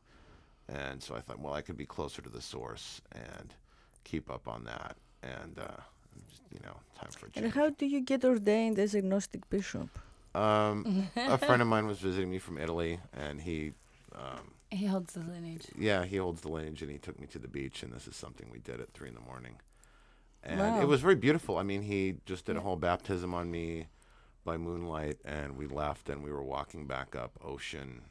And 0.67 1.01
so 1.01 1.15
I 1.15 1.21
thought, 1.21 1.39
well, 1.39 1.53
I 1.53 1.61
could 1.61 1.77
be 1.77 1.85
closer 1.85 2.21
to 2.21 2.29
the 2.29 2.41
source 2.41 3.01
and 3.11 3.53
keep 4.03 4.29
up 4.29 4.47
on 4.47 4.63
that. 4.65 4.95
And, 5.21 5.57
uh, 5.59 5.81
just, 6.29 6.41
you 6.51 6.59
know, 6.65 6.75
time 6.99 7.09
for 7.11 7.27
a 7.27 7.29
And 7.35 7.51
how 7.53 7.69
do 7.69 7.85
you 7.85 8.01
get 8.01 8.23
ordained 8.25 8.77
as 8.79 8.93
a 8.95 9.01
Gnostic 9.01 9.49
bishop? 9.49 9.89
Um, 10.35 11.07
a 11.15 11.37
friend 11.37 11.61
of 11.61 11.67
mine 11.75 11.85
was 11.87 11.99
visiting 11.99 12.29
me 12.29 12.39
from 12.39 12.57
Italy, 12.57 12.99
and 13.13 13.41
he, 13.41 13.73
um, 14.15 14.51
He 14.71 14.85
holds 14.87 15.13
the 15.13 15.19
lineage. 15.21 15.67
yeah, 15.77 16.05
he 16.05 16.17
holds 16.17 16.41
the 16.41 16.49
lineage, 16.49 16.81
and 16.81 16.91
he 16.91 16.97
took 16.97 17.19
me 17.19 17.27
to 17.27 17.39
the 17.39 17.47
beach, 17.47 17.83
and 17.83 17.93
this 17.93 18.07
is 18.07 18.15
something 18.15 18.47
we 18.51 18.59
did 18.59 18.79
at 18.81 18.91
three 18.93 19.09
in 19.09 19.13
the 19.15 19.21
morning, 19.21 19.55
and 20.43 20.59
Wow. 20.59 20.81
it 20.81 20.87
was 20.87 21.01
very 21.01 21.15
beautiful. 21.15 21.57
I 21.57 21.63
mean, 21.63 21.83
he 21.83 22.15
just 22.25 22.45
did 22.45 22.57
a 22.57 22.61
whole 22.61 22.75
baptism 22.77 23.33
on 23.33 23.51
me 23.51 23.87
by 24.43 24.57
moonlight, 24.57 25.19
and 25.23 25.55
we 25.55 25.67
left, 25.67 26.09
and 26.09 26.23
we 26.23 26.31
were 26.31 26.43
walking 26.43 26.87
back 26.87 27.15
up 27.15 27.37
Ocean 27.43 28.01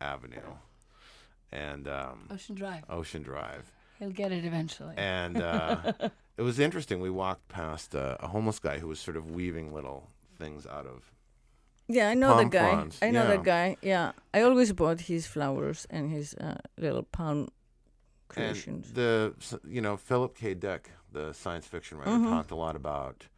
Avenue, 0.00 0.56
and 1.52 1.86
um, 1.86 2.26
Ocean 2.30 2.54
Drive. 2.56 2.82
Ocean 2.90 3.22
Drive, 3.22 3.70
He'll 4.02 4.10
get 4.24 4.32
it 4.32 4.44
eventually. 4.44 4.94
and 4.96 5.36
uh, 5.40 5.92
it 6.36 6.42
was 6.42 6.58
interesting. 6.58 7.00
We 7.00 7.10
walked 7.10 7.46
past 7.48 7.94
uh, 7.94 8.16
a 8.18 8.26
homeless 8.26 8.58
guy 8.58 8.78
who 8.80 8.88
was 8.88 8.98
sort 8.98 9.16
of 9.16 9.30
weaving 9.30 9.72
little 9.72 10.08
things 10.38 10.66
out 10.66 10.86
of 10.86 11.12
Yeah, 11.88 12.08
I 12.12 12.14
know 12.14 12.36
the 12.36 12.44
guy. 12.60 12.70
fronds, 12.70 12.98
I 13.00 13.10
know 13.12 13.22
yeah. 13.28 13.36
the 13.36 13.42
guy. 13.42 13.76
Yeah, 13.82 14.12
I 14.34 14.42
always 14.42 14.72
bought 14.72 15.00
his 15.02 15.26
flowers 15.26 15.86
and 15.88 16.10
his 16.10 16.34
uh, 16.34 16.58
little 16.76 17.04
palm 17.04 17.48
creations. 18.28 18.86
And 18.88 18.96
the 18.96 19.34
you 19.68 19.80
know 19.80 19.96
Philip 19.96 20.34
K. 20.36 20.54
Dick, 20.54 20.90
the 21.12 21.32
science 21.32 21.66
fiction 21.66 21.98
writer, 21.98 22.10
Mm-hmm. 22.10 22.30
talked 22.30 22.50
a 22.50 22.56
lot 22.56 22.76
about 22.76 23.28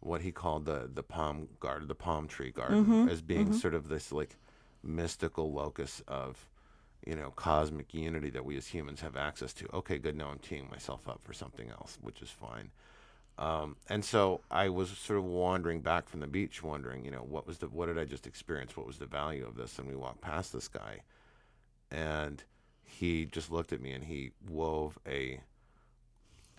what 0.00 0.20
he 0.20 0.32
called 0.32 0.66
the 0.66 0.90
the 0.92 1.02
palm 1.02 1.48
garden, 1.60 1.88
the 1.88 1.94
palm 1.94 2.28
tree 2.28 2.50
garden, 2.50 2.84
Mm-hmm. 2.84 3.08
as 3.08 3.22
being 3.22 3.52
sort 3.52 3.74
of 3.74 3.88
this 3.88 4.12
like 4.12 4.36
mystical 4.82 5.50
locus 5.52 6.02
of 6.06 6.48
you 7.06 7.16
know 7.16 7.30
cosmic 7.36 7.92
unity 7.94 8.30
that 8.30 8.44
we 8.44 8.56
as 8.56 8.66
humans 8.68 9.00
have 9.00 9.16
access 9.16 9.52
to. 9.54 9.68
Okay, 9.74 9.98
good. 9.98 10.16
Now 10.16 10.28
I'm 10.30 10.38
teeing 10.38 10.68
myself 10.70 11.08
up 11.08 11.20
for 11.22 11.32
something 11.32 11.70
else, 11.70 11.98
which 12.00 12.22
is 12.22 12.30
fine. 12.30 12.70
Um, 13.36 13.76
and 13.88 14.04
so 14.04 14.42
I 14.50 14.68
was 14.68 14.90
sort 14.90 15.18
of 15.18 15.24
wandering 15.24 15.80
back 15.80 16.08
from 16.08 16.20
the 16.20 16.26
beach, 16.28 16.62
wondering, 16.62 17.04
you 17.04 17.10
know, 17.10 17.26
what 17.28 17.46
was 17.46 17.58
the 17.58 17.68
what 17.68 17.86
did 17.86 17.98
I 17.98 18.04
just 18.04 18.26
experience? 18.26 18.76
What 18.76 18.86
was 18.86 18.98
the 18.98 19.06
value 19.06 19.46
of 19.46 19.56
this? 19.56 19.78
And 19.78 19.88
we 19.88 19.96
walked 19.96 20.20
past 20.20 20.52
this 20.52 20.68
guy, 20.68 21.00
and 21.90 22.42
he 22.84 23.26
just 23.26 23.50
looked 23.50 23.72
at 23.72 23.80
me 23.80 23.92
and 23.92 24.04
he 24.04 24.30
wove 24.48 24.98
a 25.06 25.40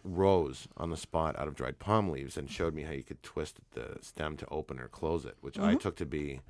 rose 0.04 0.68
on 0.78 0.91
the 0.91 0.98
spot 0.98 1.38
out 1.39 1.48
of 1.48 1.56
dried 1.56 1.80
palm 1.80 2.10
leaves 2.10 2.38
and 2.38 2.50
showed 2.50 2.76
me 2.76 2.84
how 2.84 2.91
you 2.91 3.04
could 3.04 3.24
twist 3.24 3.60
the 3.72 3.98
stem 4.02 4.38
to 4.38 4.48
open 4.50 4.80
or 4.80 4.88
close 4.88 5.26
it, 5.26 5.36
which 5.41 5.58
I 5.58 5.76
took 5.76 5.96
to 5.98 6.06
be 6.06 6.41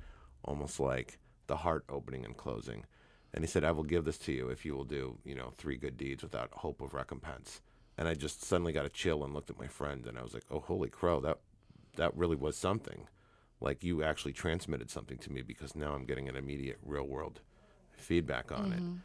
almost 0.44 0.78
like 0.78 1.18
the 1.46 1.56
heart 1.56 1.84
opening 1.88 2.24
and 2.24 2.36
closing. 2.36 2.84
And 3.36 3.44
he 3.44 3.48
said, 3.48 3.62
"I 3.62 3.70
will 3.70 3.84
give 3.84 4.04
this 4.04 4.18
to 4.18 4.32
you 4.32 4.48
if 4.48 4.64
you 4.64 4.74
will 4.74 4.84
do, 4.84 5.18
you 5.22 5.34
know, 5.34 5.50
three 5.50 5.76
good 5.76 5.96
deeds 5.96 6.22
without 6.22 6.50
hope 6.52 6.80
of 6.80 6.94
recompense." 6.94 7.60
And 7.98 8.08
I 8.08 8.14
just 8.14 8.42
suddenly 8.42 8.72
got 8.72 8.86
a 8.86 8.90
chill 8.90 9.22
and 9.22 9.32
looked 9.32 9.50
at 9.50 9.58
my 9.58 9.68
friend 9.68 10.06
and 10.06 10.18
I 10.18 10.22
was 10.22 10.34
like, 10.34 10.46
"Oh, 10.50 10.60
holy 10.60 10.88
crow! 10.88 11.20
That 11.20 11.38
that 11.96 12.16
really 12.16 12.36
was 12.36 12.56
something. 12.56 13.06
Like 13.60 13.84
you 13.84 14.02
actually 14.02 14.32
transmitted 14.32 14.90
something 14.90 15.18
to 15.18 15.30
me 15.30 15.42
because 15.42 15.76
now 15.76 15.94
I'm 15.94 16.06
getting 16.06 16.28
an 16.28 16.36
immediate 16.36 16.78
real 16.82 17.06
world 17.06 17.40
feedback 17.96 18.50
on 18.50 18.72
it." 18.72 18.82
Mm-hmm. 18.82 18.96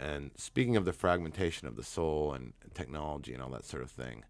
And 0.00 0.30
speaking 0.36 0.76
of 0.76 0.84
the 0.84 0.92
fragmentation 0.92 1.66
of 1.66 1.76
the 1.76 1.82
soul 1.82 2.32
and 2.32 2.52
technology 2.74 3.32
and 3.32 3.42
all 3.42 3.50
that 3.50 3.64
sort 3.64 3.82
of 3.82 3.90
thing, 3.90 4.24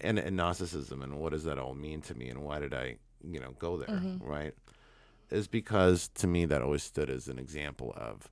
and, 0.00 0.18
and 0.18 0.36
Gnosticism 0.36 1.02
and 1.02 1.18
what 1.18 1.32
does 1.32 1.44
that 1.44 1.58
all 1.58 1.74
mean 1.74 2.02
to 2.02 2.14
me 2.14 2.28
and 2.28 2.42
why 2.42 2.58
did 2.60 2.74
I, 2.74 2.96
you 3.24 3.40
know, 3.40 3.54
go 3.58 3.76
there, 3.76 3.88
mm-hmm. 3.88 4.24
right? 4.24 4.54
Is 5.30 5.48
because 5.48 6.08
to 6.14 6.26
me 6.26 6.44
that 6.46 6.62
always 6.62 6.84
stood 6.84 7.10
as 7.10 7.28
an 7.28 7.38
example 7.38 7.92
of, 7.96 8.28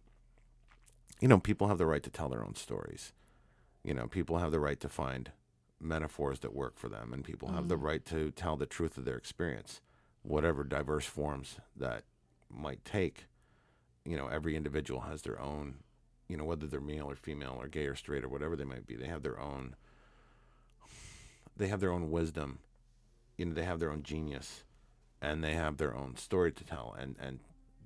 you 1.21 1.29
know, 1.29 1.39
people 1.39 1.69
have 1.69 1.79
the 1.79 1.87
right 1.87 2.03
to 2.03 2.11
tell 2.11 2.29
their 2.29 2.45
own 2.45 2.55
stories. 2.55 3.13
You 3.83 3.95
know, 3.95 4.07
people 4.07 4.39
have 4.39 4.53
the 4.53 4.61
right 4.61 4.81
to 4.81 4.89
find 4.89 5.31
metaphors 5.81 6.41
that 6.41 6.55
work 6.55 6.79
for 6.79 6.89
them, 6.89 7.13
and 7.13 7.25
people 7.25 7.53
have 7.53 7.69
the 7.69 7.77
mm. 7.77 7.83
right 7.83 8.05
to 8.07 8.31
tell 8.31 8.57
the 8.57 8.67
truth 8.67 8.97
of 8.97 9.05
their 9.05 9.17
experience, 9.17 9.81
whatever 10.23 10.65
diverse 10.65 11.05
forms 11.05 11.57
that 11.77 12.05
might 12.51 12.85
take. 12.85 13.27
You 14.05 14.17
know, 14.17 14.29
every 14.29 14.57
individual 14.57 15.01
has 15.01 15.23
their 15.23 15.41
own 15.41 15.77
you 16.29 16.37
know, 16.37 16.45
whether 16.45 16.67
they're 16.67 16.81
male 16.81 17.11
or 17.11 17.17
female 17.17 17.57
or 17.61 17.69
gay 17.69 17.87
or 17.87 17.95
straight 17.95 18.25
or 18.25 18.29
whatever 18.29 18.57
they 18.57 18.65
might 18.65 18.87
be, 18.87 18.97
they 18.97 19.07
have 19.07 19.23
their 19.23 19.39
own 19.39 19.77
they 21.57 21.69
have 21.69 21.81
their 21.81 21.93
own 21.93 22.11
wisdom. 22.11 22.59
You 23.37 23.47
know, 23.47 23.55
they 23.55 23.65
have 23.65 23.79
their 23.79 23.91
own 23.91 24.03
genius 24.03 24.65
and 25.21 25.45
they 25.45 25.55
have 25.55 25.77
their 25.77 25.95
own 25.95 26.17
story 26.17 26.53
to 26.53 26.65
tell 26.65 26.97
and 26.99 27.17
and 27.21 27.41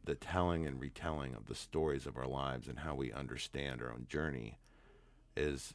the 0.09 0.15
telling 0.15 0.67
and 0.67 0.81
retelling 0.81 1.35
of 1.35 1.45
the 1.49 1.55
stories 1.55 2.07
of 2.07 2.17
our 2.17 2.27
lives 2.27 2.67
and 2.67 2.79
how 2.79 2.95
we 2.95 3.13
understand 3.13 3.83
our 3.83 3.93
own 3.93 4.07
journey 4.09 4.57
is 5.37 5.75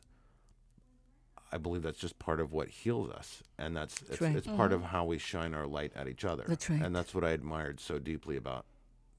I 1.52 1.58
believe 1.58 1.84
that's 1.84 2.00
just 2.00 2.18
part 2.18 2.40
of 2.40 2.52
what 2.52 2.68
heals 2.68 3.12
us, 3.12 3.44
and 3.60 3.78
that's 3.78 4.02
it's, 4.10 4.20
right. 4.20 4.36
it's 4.36 4.48
part 4.48 4.74
of 4.74 4.80
mm-hmm. 4.80 4.90
how 4.90 5.06
we 5.06 5.20
shine 5.20 5.54
our 5.54 5.68
light 5.68 5.92
at 5.96 6.08
each 6.08 6.26
other. 6.26 6.46
That's 6.48 6.68
right. 6.68 6.82
and 6.82 6.96
that's 6.96 7.14
what 7.14 7.24
I 7.24 7.30
admired 7.30 7.80
so 7.80 8.00
deeply 8.00 8.36
about 8.36 8.66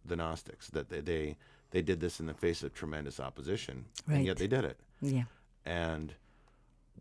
the 0.05 0.17
Gnostics 0.17 0.67
that 0.71 0.89
they 0.89 1.01
they, 1.01 1.37
they 1.71 1.81
did 1.81 2.01
this 2.01 2.19
in 2.19 2.27
the 2.27 2.35
face 2.35 2.65
of 2.65 2.75
tremendous 2.75 3.21
opposition, 3.21 3.85
and 4.09 4.17
Right. 4.17 4.25
yet 4.27 4.39
they 4.39 4.49
did 4.49 4.65
it. 4.65 4.81
yeah. 5.01 5.25
And 5.65 6.12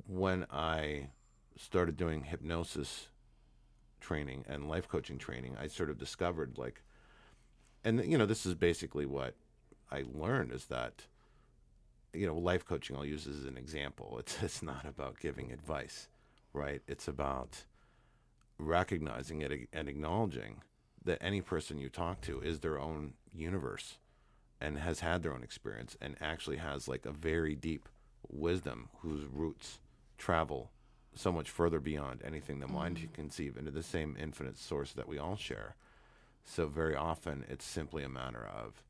when 0.07 0.45
I 0.51 1.07
started 1.57 1.97
doing 1.97 2.25
hypnosis 2.25 3.07
training 3.99 4.45
and 4.47 4.69
life 4.69 4.87
coaching 4.87 5.17
training, 5.17 5.57
I 5.59 5.65
sort 5.65 5.89
of 5.89 5.97
discovered 5.97 6.59
like, 6.59 6.83
and 7.83 8.03
you 8.05 8.17
know, 8.17 8.25
this 8.25 8.45
is 8.45 8.55
basically 8.55 9.05
what 9.05 9.35
I 9.91 10.03
learned 10.13 10.51
is 10.51 10.65
that, 10.65 11.03
you 12.13 12.25
know, 12.25 12.37
life 12.37 12.65
coaching 12.65 12.95
I'll 12.95 13.05
use 13.05 13.27
as 13.27 13.45
an 13.45 13.57
example. 13.57 14.15
It's 14.19 14.41
it's 14.41 14.63
not 14.63 14.85
about 14.85 15.19
giving 15.19 15.51
advice, 15.51 16.07
right? 16.53 16.81
It's 16.87 17.07
about 17.07 17.65
recognizing 18.57 19.41
it 19.41 19.67
and 19.73 19.89
acknowledging 19.89 20.61
that 21.03 21.17
any 21.21 21.41
person 21.41 21.79
you 21.79 21.89
talk 21.89 22.21
to 22.21 22.39
is 22.41 22.59
their 22.59 22.79
own 22.79 23.13
universe 23.33 23.97
and 24.61 24.77
has 24.77 25.01
had 25.01 25.21
their 25.21 25.33
own 25.33 25.43
experience 25.43 25.97
and 25.99 26.15
actually 26.21 26.57
has 26.57 26.87
like 26.87 27.05
a 27.05 27.11
very 27.11 27.55
deep 27.55 27.89
wisdom 28.29 28.89
whose 29.01 29.25
roots 29.25 29.79
travel 30.17 30.71
so 31.15 31.31
much 31.31 31.49
further 31.49 31.79
beyond 31.79 32.21
anything 32.23 32.59
the 32.59 32.67
mind 32.67 32.97
mm. 32.97 33.01
can 33.01 33.09
conceive 33.09 33.57
into 33.57 33.71
the 33.71 33.83
same 33.83 34.15
infinite 34.19 34.57
source 34.57 34.93
that 34.93 35.07
we 35.07 35.17
all 35.17 35.35
share. 35.35 35.75
So 36.45 36.67
very 36.67 36.95
often 36.95 37.45
it's 37.49 37.65
simply 37.65 38.03
a 38.03 38.09
matter 38.09 38.47
of 38.53 38.83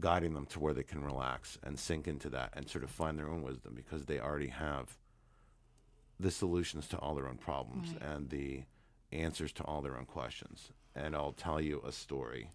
guiding 0.00 0.34
them 0.34 0.46
to 0.46 0.60
where 0.60 0.74
they 0.74 0.82
can 0.82 1.02
relax 1.02 1.58
and 1.62 1.78
sink 1.78 2.06
into 2.06 2.28
that 2.30 2.52
and 2.54 2.68
sort 2.68 2.84
of 2.84 2.90
find 2.90 3.18
their 3.18 3.28
own 3.28 3.42
wisdom 3.42 3.74
because 3.74 4.04
they 4.04 4.20
already 4.20 4.48
have 4.48 4.96
the 6.20 6.30
solutions 6.30 6.88
to 6.88 6.98
all 6.98 7.14
their 7.14 7.28
own 7.28 7.38
problems 7.38 7.94
and 8.00 8.28
the 8.30 8.64
answers 9.12 9.52
to 9.52 9.62
all 9.64 9.80
their 9.80 9.96
own 9.96 10.04
questions. 10.04 10.72
And 10.94 11.14
I'll 11.14 11.32
tell 11.32 11.60
you 11.60 11.80
a 11.86 11.92
story, 11.92 12.50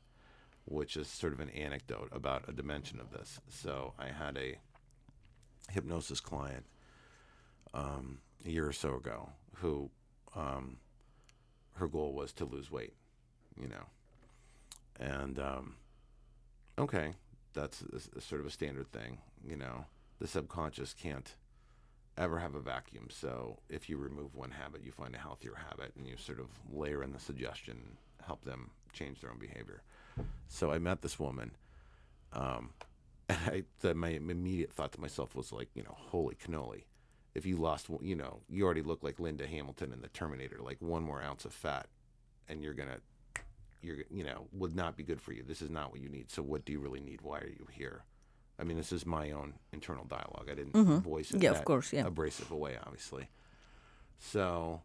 which 0.66 0.98
is 0.98 1.08
sort 1.08 1.34
of 1.34 1.40
an 1.40 1.50
anecdote 1.50 2.10
about 2.12 2.48
a 2.48 2.54
dimension 2.54 3.00
of 3.00 3.12
this. 3.12 3.40
So 3.50 3.94
I 3.98 4.08
had 4.10 4.38
a 4.38 4.58
hypnosis 5.72 6.20
client 6.20 6.66
um, 7.74 8.20
a 8.46 8.50
year 8.50 8.68
or 8.68 8.74
so 8.74 8.96
ago 8.96 9.30
who 9.56 9.90
um, 10.36 10.78
her 11.76 11.88
goal 11.88 12.14
was 12.14 12.32
to 12.34 12.46
lose 12.46 12.72
weight, 12.72 12.94
you 13.60 13.68
know. 13.68 13.86
And 15.00 15.40
um, 15.40 15.76
okay, 16.78 17.14
that's 17.54 17.82
a, 17.82 18.18
a 18.18 18.22
sort 18.22 18.42
of 18.42 18.48
a 18.48 18.52
standard 18.52 18.92
thing, 18.92 19.20
you 19.48 19.58
know. 19.58 19.86
The 20.20 20.28
subconscious 20.28 20.94
can't 20.94 21.36
ever 22.18 22.40
have 22.40 22.56
a 22.56 22.60
vacuum. 22.60 23.08
So 23.10 23.58
if 23.70 23.90
you 23.90 23.98
remove 23.98 24.36
one 24.36 24.52
habit, 24.52 24.84
you 24.84 24.92
find 24.92 25.16
a 25.16 25.20
healthier 25.20 25.56
habit, 25.70 25.94
and 25.98 26.08
you 26.08 26.16
sort 26.18 26.40
of 26.40 26.48
layer 26.72 27.04
in 27.04 27.12
the 27.12 27.20
suggestion, 27.20 27.98
help 28.26 28.44
them 28.46 28.70
change 28.94 29.22
their 29.22 29.32
own 29.32 29.40
behavior. 29.40 29.82
So 30.48 30.72
I 30.72 30.78
met 30.78 31.02
this 31.02 31.20
woman, 31.20 31.52
um, 32.32 32.70
And 33.30 33.40
I, 33.48 33.64
the, 33.80 33.94
my 33.96 34.10
immediate 34.10 34.72
thought 34.72 34.92
to 34.94 35.02
myself 35.02 35.36
was 35.36 35.52
like, 35.52 35.70
you 35.76 35.84
know, 35.84 35.96
holy 35.96 36.36
cannoli. 36.36 36.84
If 37.36 37.46
you 37.46 37.58
lost, 37.58 37.88
you 38.02 38.16
know, 38.16 38.42
you 38.48 38.64
already 38.64 38.84
look 38.84 39.04
like 39.04 39.20
Linda 39.20 39.48
Hamilton 39.48 39.92
in 39.92 40.02
the 40.02 40.08
Terminator, 40.10 40.60
like 40.62 40.78
one 40.80 41.04
more 41.04 41.22
ounce 41.22 41.46
of 41.46 41.54
fat, 41.54 41.88
and 42.48 42.62
you're 42.62 42.74
gonna, 42.76 42.98
you're, 43.82 43.98
you 44.12 44.24
know, 44.24 44.48
would 44.52 44.76
not 44.76 44.96
be 44.96 45.04
good 45.04 45.20
for 45.20 45.34
you. 45.34 45.44
This 45.44 45.62
is 45.62 45.70
not 45.70 45.92
what 45.92 46.00
you 46.02 46.10
need. 46.10 46.30
So 46.32 46.44
what 46.44 46.64
do 46.66 46.72
you 46.72 46.80
really 46.80 47.00
need? 47.00 47.22
Why 47.22 47.40
are 47.40 47.48
you 47.48 47.68
here? 47.72 48.04
I 48.60 48.64
mean, 48.64 48.78
this 48.78 48.92
is 48.92 49.06
my 49.06 49.32
own 49.32 49.54
internal 49.72 50.06
dialogue. 50.06 50.48
I 50.52 50.54
didn't 50.54 50.74
voice 51.02 51.32
it 51.32 51.36
Mm-hmm. 51.36 51.44
Yeah, 51.44 51.52
of 51.52 51.66
course, 51.66 51.92
yeah. 51.92 52.06
abrasive 52.06 52.52
a 52.52 52.56
way, 52.56 52.78
obviously. 52.86 53.30
So, 54.20 54.82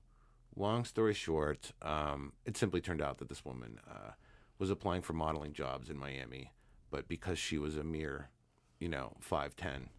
long 0.56 0.84
story 0.84 1.14
short, 1.14 1.72
um, 1.82 2.32
it 2.46 2.56
simply 2.56 2.80
turned 2.80 3.02
out 3.02 3.18
that 3.18 3.28
this 3.28 3.44
woman 3.44 3.78
uh, 3.88 4.12
was 4.58 4.70
applying 4.70 5.02
for 5.02 5.12
modeling 5.12 5.52
jobs 5.52 5.90
in 5.90 5.98
Miami, 5.98 6.52
but 6.90 7.08
because 7.08 7.38
she 7.38 7.58
was 7.58 7.76
a 7.76 7.84
mere, 7.84 8.30
you 8.80 8.88
know, 8.88 9.16
five 9.20 9.54
ten, 9.54 9.90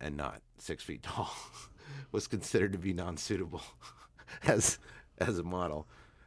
and 0.00 0.16
not 0.16 0.40
six 0.58 0.82
feet 0.82 1.02
tall, 1.02 1.34
was 2.12 2.26
considered 2.26 2.72
to 2.72 2.78
be 2.78 2.92
non-suitable 2.92 3.62
as 4.44 4.78
as 5.18 5.38
a 5.38 5.42
model, 5.42 5.86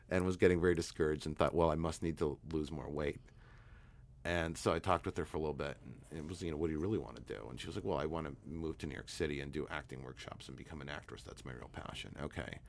and 0.09 0.25
was 0.25 0.37
getting 0.37 0.59
very 0.59 0.73
discouraged 0.73 1.27
and 1.27 1.37
thought, 1.37 1.53
well, 1.53 1.69
I 1.69 1.75
must 1.75 2.01
need 2.01 2.17
to 2.19 2.39
lose 2.51 2.71
more 2.71 2.89
weight. 2.89 3.19
And 4.25 4.57
so 4.57 4.73
I 4.73 4.79
talked 4.79 5.05
with 5.05 5.15
her 5.17 5.25
for 5.25 5.37
a 5.37 5.39
little 5.39 5.53
bit, 5.53 5.77
and 6.11 6.19
it 6.19 6.27
was, 6.27 6.41
you 6.41 6.51
know, 6.51 6.57
what 6.57 6.67
do 6.67 6.73
you 6.73 6.79
really 6.79 6.97
want 6.97 7.15
to 7.15 7.21
do? 7.21 7.47
And 7.49 7.59
she 7.59 7.67
was 7.67 7.75
like, 7.75 7.85
well, 7.85 7.97
I 7.97 8.05
want 8.05 8.27
to 8.27 8.35
move 8.47 8.77
to 8.79 8.87
New 8.87 8.93
York 8.93 9.09
City 9.09 9.39
and 9.39 9.51
do 9.51 9.65
acting 9.71 10.03
workshops 10.03 10.47
and 10.47 10.57
become 10.57 10.81
an 10.81 10.89
actress. 10.89 11.23
That's 11.23 11.45
my 11.45 11.53
real 11.53 11.69
passion. 11.71 12.15
Okay, 12.21 12.59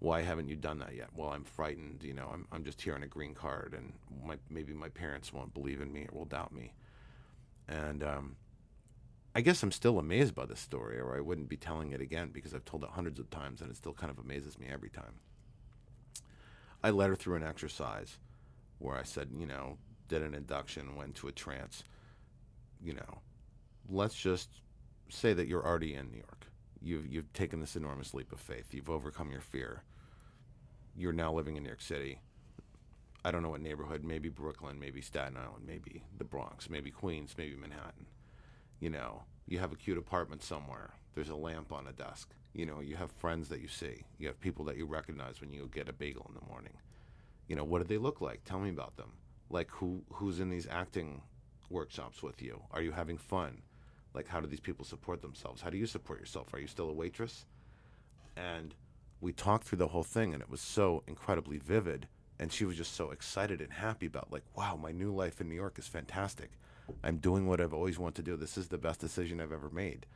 why 0.00 0.22
haven't 0.22 0.48
you 0.48 0.56
done 0.56 0.78
that 0.80 0.94
yet? 0.94 1.08
Well, 1.16 1.30
I'm 1.30 1.44
frightened. 1.44 2.02
You 2.02 2.14
know, 2.14 2.28
I'm 2.32 2.46
I'm 2.52 2.64
just 2.64 2.80
here 2.82 2.94
on 2.94 3.02
a 3.02 3.06
green 3.06 3.34
card, 3.34 3.74
and 3.76 3.92
my, 4.24 4.36
maybe 4.50 4.74
my 4.74 4.88
parents 4.90 5.32
won't 5.32 5.54
believe 5.54 5.80
in 5.80 5.92
me 5.92 6.06
or 6.12 6.18
will 6.18 6.24
doubt 6.26 6.52
me. 6.52 6.72
And 7.68 8.02
um, 8.02 8.36
I 9.34 9.40
guess 9.40 9.62
I'm 9.62 9.72
still 9.72 9.98
amazed 9.98 10.34
by 10.34 10.46
this 10.46 10.60
story, 10.60 10.98
or 10.98 11.16
I 11.16 11.20
wouldn't 11.20 11.48
be 11.48 11.56
telling 11.56 11.92
it 11.92 12.00
again 12.00 12.30
because 12.32 12.54
I've 12.54 12.64
told 12.64 12.82
it 12.82 12.90
hundreds 12.90 13.20
of 13.20 13.30
times, 13.30 13.60
and 13.60 13.70
it 13.70 13.76
still 13.76 13.92
kind 13.92 14.10
of 14.10 14.18
amazes 14.18 14.58
me 14.58 14.66
every 14.70 14.90
time. 14.90 15.14
I 16.82 16.90
led 16.90 17.10
her 17.10 17.16
through 17.16 17.36
an 17.36 17.44
exercise 17.44 18.18
where 18.78 18.96
I 18.96 19.02
said, 19.02 19.28
you 19.36 19.46
know, 19.46 19.78
did 20.08 20.22
an 20.22 20.34
induction, 20.34 20.96
went 20.96 21.14
to 21.16 21.28
a 21.28 21.32
trance. 21.32 21.84
You 22.82 22.94
know, 22.94 23.18
let's 23.88 24.14
just 24.14 24.48
say 25.08 25.32
that 25.34 25.48
you're 25.48 25.66
already 25.66 25.94
in 25.94 26.10
New 26.10 26.18
York. 26.18 26.46
You've 26.80 27.06
you've 27.06 27.32
taken 27.32 27.60
this 27.60 27.76
enormous 27.76 28.14
leap 28.14 28.32
of 28.32 28.40
faith. 28.40 28.72
You've 28.72 28.90
overcome 28.90 29.30
your 29.30 29.40
fear. 29.40 29.82
You're 30.96 31.12
now 31.12 31.32
living 31.32 31.56
in 31.56 31.64
New 31.64 31.68
York 31.68 31.80
City. 31.80 32.20
I 33.24 33.30
don't 33.30 33.42
know 33.42 33.50
what 33.50 33.60
neighborhood, 33.60 34.04
maybe 34.04 34.28
Brooklyn, 34.28 34.78
maybe 34.78 35.00
Staten 35.00 35.36
Island, 35.36 35.64
maybe 35.66 36.04
the 36.16 36.24
Bronx, 36.24 36.70
maybe 36.70 36.90
Queens, 36.90 37.34
maybe 37.36 37.56
Manhattan. 37.56 38.06
You 38.80 38.90
know, 38.90 39.22
you 39.46 39.58
have 39.58 39.72
a 39.72 39.76
cute 39.76 39.98
apartment 39.98 40.42
somewhere. 40.42 40.94
There's 41.14 41.30
a 41.30 41.36
lamp 41.36 41.72
on 41.72 41.86
a 41.86 41.92
desk. 41.92 42.30
You 42.52 42.66
know, 42.66 42.80
you 42.80 42.96
have 42.96 43.10
friends 43.10 43.48
that 43.48 43.60
you 43.60 43.68
see. 43.68 44.04
You 44.18 44.28
have 44.28 44.40
people 44.40 44.64
that 44.66 44.76
you 44.76 44.86
recognize 44.86 45.40
when 45.40 45.52
you 45.52 45.68
get 45.72 45.88
a 45.88 45.92
bagel 45.92 46.26
in 46.28 46.34
the 46.34 46.46
morning. 46.50 46.74
You 47.48 47.56
know, 47.56 47.64
what 47.64 47.78
do 47.80 47.88
they 47.88 47.98
look 47.98 48.20
like? 48.20 48.44
Tell 48.44 48.58
me 48.60 48.70
about 48.70 48.96
them. 48.96 49.12
Like 49.50 49.70
who 49.70 50.02
who's 50.12 50.40
in 50.40 50.50
these 50.50 50.66
acting 50.70 51.22
workshops 51.70 52.22
with 52.22 52.42
you? 52.42 52.62
Are 52.70 52.82
you 52.82 52.92
having 52.92 53.18
fun? 53.18 53.62
Like 54.14 54.28
how 54.28 54.40
do 54.40 54.46
these 54.46 54.60
people 54.60 54.84
support 54.84 55.22
themselves? 55.22 55.62
How 55.62 55.70
do 55.70 55.78
you 55.78 55.86
support 55.86 56.20
yourself? 56.20 56.52
Are 56.52 56.58
you 56.58 56.66
still 56.66 56.90
a 56.90 56.92
waitress? 56.92 57.46
And 58.36 58.74
we 59.20 59.32
talked 59.32 59.64
through 59.64 59.78
the 59.78 59.88
whole 59.88 60.04
thing 60.04 60.32
and 60.32 60.42
it 60.42 60.50
was 60.50 60.60
so 60.60 61.02
incredibly 61.06 61.58
vivid 61.58 62.06
and 62.38 62.52
she 62.52 62.64
was 62.64 62.76
just 62.76 62.94
so 62.94 63.10
excited 63.10 63.60
and 63.60 63.72
happy 63.72 64.06
about 64.06 64.30
like 64.30 64.44
wow 64.56 64.76
my 64.76 64.92
new 64.92 65.12
life 65.12 65.40
in 65.40 65.48
new 65.48 65.54
york 65.54 65.78
is 65.78 65.88
fantastic 65.88 66.50
i'm 67.02 67.18
doing 67.18 67.46
what 67.46 67.60
i've 67.60 67.74
always 67.74 67.98
wanted 67.98 68.16
to 68.24 68.30
do. 68.30 68.36
This 68.36 68.56
is 68.58 68.68
the 68.68 68.78
best 68.78 69.00
decision 69.00 69.40
i've 69.40 69.52
ever 69.52 69.70
made. 69.70 70.06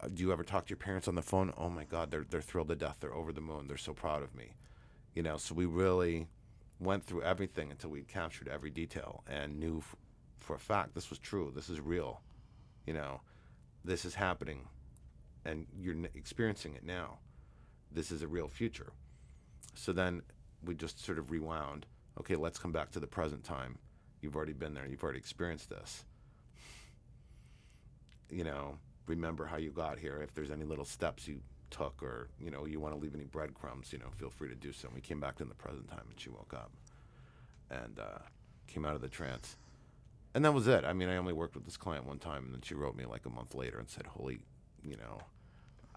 Uh, 0.00 0.08
do 0.12 0.22
you 0.22 0.32
ever 0.32 0.44
talk 0.44 0.66
to 0.66 0.70
your 0.70 0.76
parents 0.76 1.08
on 1.08 1.14
the 1.14 1.22
phone? 1.22 1.52
Oh 1.56 1.68
my 1.68 1.84
god 1.84 2.10
they're, 2.10 2.26
they're 2.28 2.40
thrilled 2.42 2.68
to 2.68 2.76
death. 2.76 2.96
They're 3.00 3.14
over 3.14 3.32
the 3.32 3.40
moon. 3.40 3.66
They're 3.66 3.76
so 3.76 3.92
proud 3.92 4.22
of 4.22 4.34
me. 4.34 4.54
You 5.14 5.22
know 5.22 5.36
so 5.36 5.54
we 5.54 5.66
really 5.66 6.28
went 6.78 7.04
through 7.04 7.22
everything 7.22 7.70
until 7.70 7.90
we 7.90 8.02
captured 8.02 8.48
every 8.48 8.70
detail 8.70 9.24
and 9.26 9.58
knew 9.58 9.78
f- 9.78 9.96
for 10.40 10.56
a 10.56 10.58
fact 10.58 10.94
this 10.94 11.08
was 11.10 11.18
true. 11.18 11.50
This 11.54 11.68
is 11.70 11.80
real. 11.80 12.20
You 12.86 12.94
know 12.94 13.20
this 13.84 14.04
is 14.04 14.14
happening 14.14 14.68
and 15.44 15.66
you're 15.78 15.94
n- 15.94 16.08
experiencing 16.14 16.74
it 16.74 16.84
now. 16.84 17.18
This 17.92 18.10
is 18.10 18.22
a 18.22 18.26
real 18.28 18.48
future. 18.48 18.92
So 19.74 19.92
then 19.92 20.22
we 20.64 20.74
just 20.74 21.04
sort 21.04 21.18
of 21.18 21.30
rewound. 21.30 21.86
Okay 22.20 22.36
let's 22.36 22.58
come 22.58 22.72
back 22.72 22.90
to 22.92 23.00
the 23.00 23.06
present 23.06 23.44
time 23.44 23.78
you've 24.26 24.36
already 24.36 24.52
been 24.52 24.74
there 24.74 24.86
you've 24.86 25.04
already 25.04 25.20
experienced 25.20 25.70
this. 25.70 26.04
You 28.28 28.42
know 28.42 28.78
remember 29.06 29.46
how 29.46 29.56
you 29.56 29.70
got 29.70 30.00
here. 30.00 30.20
If 30.20 30.34
there's 30.34 30.50
any 30.50 30.64
little 30.64 30.84
steps 30.84 31.28
you 31.28 31.40
took 31.70 32.02
or 32.02 32.28
you 32.40 32.50
know 32.50 32.66
you 32.66 32.80
want 32.80 32.92
to 32.94 33.00
leave 33.00 33.14
any 33.14 33.24
breadcrumbs 33.24 33.92
you 33.92 33.98
know 33.98 34.06
feel 34.16 34.30
free 34.30 34.48
to 34.48 34.56
do 34.56 34.72
so. 34.72 34.88
And 34.88 34.94
we 34.96 35.00
came 35.00 35.20
back 35.20 35.36
to 35.36 35.44
the 35.44 35.54
present 35.54 35.88
time 35.88 36.04
and 36.10 36.18
she 36.18 36.28
woke 36.28 36.52
up 36.52 36.72
and 37.70 38.00
uh, 38.00 38.18
came 38.66 38.84
out 38.84 38.96
of 38.96 39.00
the 39.00 39.08
trance. 39.08 39.56
And 40.34 40.44
that 40.44 40.52
was 40.52 40.66
it. 40.66 40.84
I 40.84 40.92
mean 40.92 41.08
i 41.08 41.16
only 41.16 41.32
worked 41.32 41.54
with 41.54 41.64
this 41.64 41.76
client 41.76 42.04
one 42.04 42.18
time 42.18 42.46
and 42.46 42.54
then 42.54 42.62
she 42.62 42.74
wrote 42.74 42.96
me 42.96 43.04
like 43.04 43.26
a 43.26 43.30
month 43.30 43.54
later 43.54 43.78
and 43.78 43.88
said 43.88 44.06
holy 44.06 44.40
you 44.82 44.96
know 44.96 45.20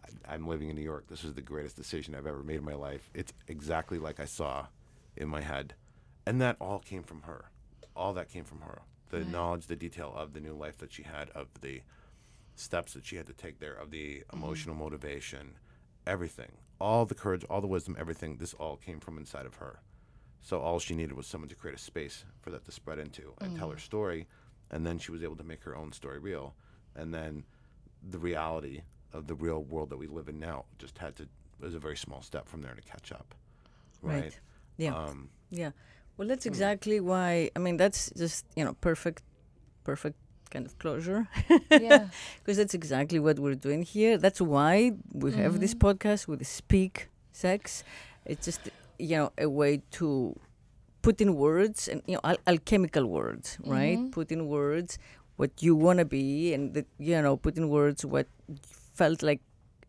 I, 0.06 0.36
i'm 0.36 0.48
living 0.48 0.70
in 0.70 0.76
new 0.76 0.84
york. 0.84 1.08
This 1.08 1.24
is 1.24 1.34
the 1.34 1.42
greatest 1.42 1.76
decision 1.76 2.14
i've 2.14 2.28
ever 2.28 2.44
made 2.44 2.58
in 2.58 2.66
my 2.66 2.76
life. 2.76 3.10
It's 3.16 3.34
exactly 3.48 3.98
like 3.98 4.20
i 4.20 4.26
saw 4.26 4.68
in 5.18 5.28
my 5.28 5.42
head. 5.42 5.74
And 6.28 6.40
that 6.42 6.58
all 6.60 6.78
came 6.78 7.02
from 7.02 7.24
her 7.24 7.46
all 8.00 8.14
that 8.14 8.30
came 8.30 8.46
from 8.46 8.62
her. 8.62 8.82
The 9.10 9.20
knowledge 9.32 9.68
the 9.68 9.76
detail 9.76 10.14
of 10.16 10.34
the 10.34 10.40
new 10.40 10.54
life 10.54 10.78
that 10.78 10.92
she 10.94 11.04
had 11.04 11.30
of 11.32 11.48
the 11.62 11.82
steps 12.56 12.94
that 12.94 13.06
she 13.06 13.16
had 13.16 13.28
to 13.28 13.34
take 13.34 13.60
there 13.60 13.74
of 13.74 13.92
the 13.92 14.24
emotional 14.34 14.76
motivation 14.76 15.58
everything. 16.06 16.52
All 16.80 17.06
the 17.06 17.16
courage 17.16 17.44
all 17.50 17.62
the 17.62 17.68
wisdom 17.68 17.96
everything 18.00 18.38
this 18.38 18.54
all 18.54 18.78
came 18.78 19.00
from 19.00 19.18
inside 19.18 19.46
of 19.46 19.56
her. 19.56 19.80
So 20.42 20.60
all 20.60 20.80
she 20.80 20.96
needed 20.96 21.14
was 21.16 21.28
someone 21.28 21.50
to 21.50 21.56
create 21.56 21.76
a 21.78 21.82
space 21.82 22.24
for 22.42 22.50
that 22.52 22.66
to 22.66 22.72
spread 22.72 23.00
into 23.00 23.34
and 23.42 23.58
tell 23.58 23.70
her 23.72 23.78
story 23.78 24.28
and 24.72 24.86
then 24.86 25.00
she 25.00 25.12
was 25.12 25.24
able 25.24 25.36
to 25.36 25.44
make 25.44 25.64
her 25.64 25.76
own 25.76 25.92
story 25.92 26.20
real. 26.20 26.56
And 26.96 27.14
then 27.14 27.44
the 28.08 28.20
reality 28.20 28.82
of 29.14 29.28
the 29.28 29.36
real 29.36 29.64
world 29.64 29.90
that 29.90 29.98
we 29.98 30.08
live 30.08 30.30
in 30.30 30.40
now 30.40 30.66
just 30.78 30.98
had 31.00 31.16
to 31.18 31.28
was 31.60 31.74
a 31.76 31.80
very 31.80 31.98
small 31.98 32.22
step 32.22 32.48
from 32.48 32.62
there 32.62 32.74
to 32.74 32.82
catch 32.82 33.12
up. 33.12 33.36
Right, 34.02 34.22
Right. 34.24 34.40
Yeah. 34.78 34.96
um 34.96 35.30
Yeah. 35.50 35.72
Well, 36.20 36.28
that's 36.28 36.44
hmm. 36.44 36.50
exactly 36.50 37.00
why. 37.00 37.50
I 37.56 37.60
mean, 37.60 37.78
that's 37.78 38.12
just 38.12 38.46
you 38.58 38.66
know 38.66 38.74
perfect, 38.82 39.24
perfect 39.86 40.18
kind 40.52 40.66
of 40.66 40.78
closure. 40.78 41.30
Yeah. 41.72 42.10
because 42.44 42.58
that's 42.58 42.74
exactly 42.74 43.20
what 43.20 43.40
we're 43.40 43.56
doing 43.56 43.84
here. 43.84 44.18
That's 44.18 44.42
why 44.42 44.92
we 45.14 45.32
have 45.34 45.62
this 45.62 45.74
mm-hmm. 45.74 45.88
podcast 45.88 46.28
with 46.28 46.46
Speak 46.46 47.08
Sex. 47.32 47.86
It's 48.26 48.44
just 48.44 48.70
you 49.00 49.16
know 49.16 49.32
a 49.38 49.48
way 49.48 49.82
to 49.92 50.38
put 51.02 51.22
in 51.22 51.36
words 51.36 51.88
and 51.88 52.04
you 52.06 52.16
know 52.16 52.22
al- 52.26 52.44
alchemical 52.46 53.06
words, 53.06 53.58
right? 53.66 53.98
Mm-hmm. 53.98 54.10
Put 54.10 54.34
in 54.34 54.48
words 54.48 55.00
what 55.38 55.64
you 55.64 55.74
want 55.74 56.00
to 56.00 56.06
be, 56.06 56.54
and 56.54 56.74
that 56.74 56.88
you 56.98 57.22
know 57.22 57.38
put 57.38 57.56
in 57.56 57.70
words 57.70 58.04
what 58.04 58.28
felt 58.94 59.24
like 59.24 59.40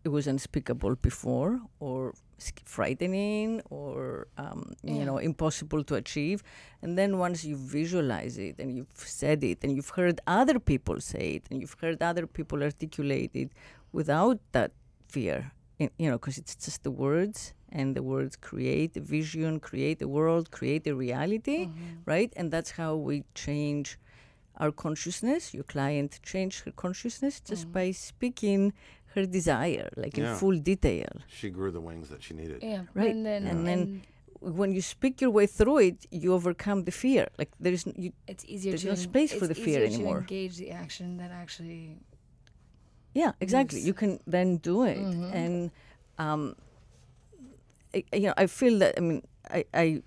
it 0.05 0.11
was 0.11 0.29
unspeakable 0.29 0.95
before, 0.95 1.61
or 1.81 2.15
sk- 2.15 2.30
frightening, 2.77 3.61
or 3.79 4.27
um, 4.43 4.61
you 4.83 4.95
Yeah. 4.97 5.05
know 5.09 5.19
impossible 5.31 5.83
to 5.91 5.95
achieve. 6.03 6.39
And 6.83 6.91
then 6.99 7.11
once 7.27 7.39
you 7.51 7.57
visualize 7.79 8.35
it 8.49 8.55
and 8.63 8.69
you've 8.77 8.97
said 9.23 9.39
it 9.53 9.59
and 9.63 9.71
you've 9.77 9.93
heard 10.01 10.17
other 10.41 10.59
people 10.73 10.97
say 11.13 11.27
it 11.37 11.45
and 11.51 11.57
you've 11.61 11.79
heard 11.83 11.99
other 12.11 12.27
people 12.27 12.59
articulate 12.71 13.33
it 13.43 13.51
without 13.99 14.39
that 14.57 14.71
fear, 15.15 15.39
in- 15.79 15.95
you 16.03 16.09
know, 16.11 16.19
because 16.21 16.37
it's 16.43 16.57
just 16.67 16.81
the 16.89 16.95
words 17.07 17.39
and 17.79 17.89
the 17.99 18.03
words 18.03 18.35
create 18.51 18.93
a 18.97 19.05
vision, 19.19 19.51
create 19.71 19.99
a 20.03 20.09
world, 20.19 20.45
create 20.59 20.85
a 20.93 20.95
reality, 21.07 21.61
right? 22.13 22.31
And 22.39 22.47
that's 22.55 22.73
how 22.81 22.93
we 23.09 23.17
change 23.45 23.87
our 24.63 24.73
consciousness. 24.73 25.43
Your 25.55 25.65
client 25.65 26.11
changed 26.23 26.59
her 26.65 26.73
consciousness 26.85 27.35
just 27.51 27.65
by 27.73 27.87
speaking 27.93 28.73
her 29.15 29.27
desire, 29.27 29.89
like 29.97 30.17
in 30.19 30.27
full 30.37 30.57
detail. 30.59 31.11
she 31.39 31.51
grew 31.51 31.71
the 31.71 31.81
wings 31.81 32.09
that 32.13 32.23
she 32.23 32.33
needed 32.35 32.59
Yeah. 32.63 32.83
Right. 32.95 33.11
And 33.15 33.25
then, 33.27 33.47
And 33.47 33.67
then 33.67 34.03
when 34.59 34.73
you 34.73 34.83
speak 34.83 35.21
your 35.21 35.31
way 35.39 35.47
through 35.47 35.79
it, 35.89 36.07
you 36.11 36.33
overcome 36.33 36.85
the 36.85 36.93
fear. 36.93 37.29
Like 37.39 37.51
there's 37.61 37.85
you, 38.05 38.13
it's 38.27 38.45
easier 38.45 38.73
there's 38.73 38.83
to 38.83 38.89
no 38.89 38.93
en- 38.93 39.09
space 39.11 39.33
for 39.41 39.47
the 39.47 39.55
fear 39.55 39.83
easier 39.83 39.95
anymore. 39.95 40.15
To 40.17 40.21
engage 40.21 40.57
the 40.57 40.71
action 40.71 41.17
that 41.19 41.31
actually. 41.43 41.97
yeah, 43.15 43.33
exactly. 43.41 43.79
Yes. 43.81 43.87
You 43.89 43.95
can 43.95 44.21
then 44.27 44.57
do 44.59 44.85
it, 44.85 44.99
and 44.99 45.71
um, 46.19 46.55
I, 47.95 48.05
you 48.15 48.29
know, 48.29 48.35
I 48.37 48.47
feel 48.47 48.79
that. 48.79 48.95
I 48.97 49.01
mean, 49.01 49.23
I, 49.51 49.65
I, 49.75 50.03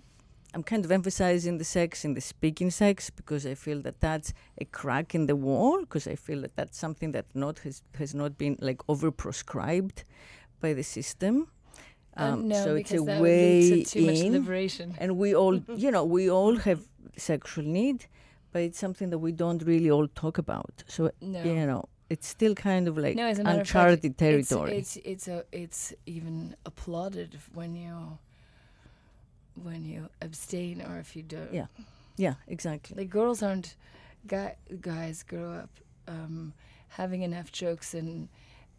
I'm 0.54 0.64
kind 0.64 0.86
of 0.86 0.92
emphasizing 0.92 1.58
the 1.58 1.64
sex 1.64 2.06
in 2.06 2.14
the 2.14 2.22
speaking 2.22 2.70
sex 2.72 3.10
because 3.10 3.46
I 3.46 3.56
feel 3.56 3.82
that 3.82 4.00
that's 4.00 4.34
a 4.60 4.66
crack 4.66 5.16
in 5.16 5.26
the 5.28 5.36
wall. 5.36 5.80
Because 5.82 6.08
I 6.08 6.16
feel 6.16 6.42
that 6.42 6.56
that's 6.56 6.78
something 6.78 7.12
that 7.14 7.26
not 7.34 7.60
has 7.60 7.82
has 7.98 8.14
not 8.14 8.38
been 8.38 8.58
like 8.62 8.78
overprescribed 8.88 10.04
by 10.62 10.74
the 10.74 10.84
system. 10.84 11.48
Uh, 12.16 12.36
no, 12.36 12.64
so 12.64 12.76
it's 12.76 12.92
a 12.92 12.98
that 12.98 13.20
would 13.20 13.22
way 13.22 13.84
to 13.84 13.86
too 13.86 14.06
much 14.06 14.20
in. 14.20 14.34
liberation. 14.34 14.94
and 15.00 15.18
we 15.18 15.34
all 15.36 15.56
you 15.84 15.90
know 15.90 16.06
we 16.06 16.30
all 16.30 16.56
have 16.58 16.82
sexual 17.18 17.64
need 17.66 18.06
but 18.52 18.62
it's 18.62 18.78
something 18.80 19.10
that 19.10 19.18
we 19.18 19.32
don't 19.32 19.64
really 19.64 19.90
all 19.90 20.08
talk 20.08 20.38
about. 20.38 20.84
So 20.88 21.10
No. 21.22 21.42
you 21.44 21.66
know, 21.66 21.86
it's 22.14 22.28
still 22.28 22.54
kind 22.54 22.88
of 22.88 22.96
like 23.00 23.16
No, 23.16 23.26
as 23.26 23.40
a 23.40 23.44
matter 23.44 23.62
of 23.62 23.68
fact, 23.68 23.70
uncharted 23.70 24.06
It's, 24.06 24.18
territory. 24.26 24.78
it's 24.78 24.98
it's 24.98 25.28
a 25.28 25.44
it's 25.52 25.92
even 26.06 26.56
applauded 26.66 27.32
when 27.56 27.76
you 27.76 27.96
when 29.62 29.86
you 29.86 30.10
abstain 30.22 30.82
or 30.82 31.00
if 31.00 31.16
you 31.16 31.24
don't. 31.24 31.54
Yeah. 31.54 31.68
yeah, 32.18 32.36
exactly. 32.48 32.98
Like 32.98 33.10
girls 33.10 33.44
aren't 33.44 33.76
guy, 34.28 34.56
guys 34.82 35.24
grow 35.24 35.52
up 35.52 35.70
um, 36.08 36.54
having 36.90 37.22
enough 37.22 37.52
jokes 37.52 37.94
and 37.94 38.30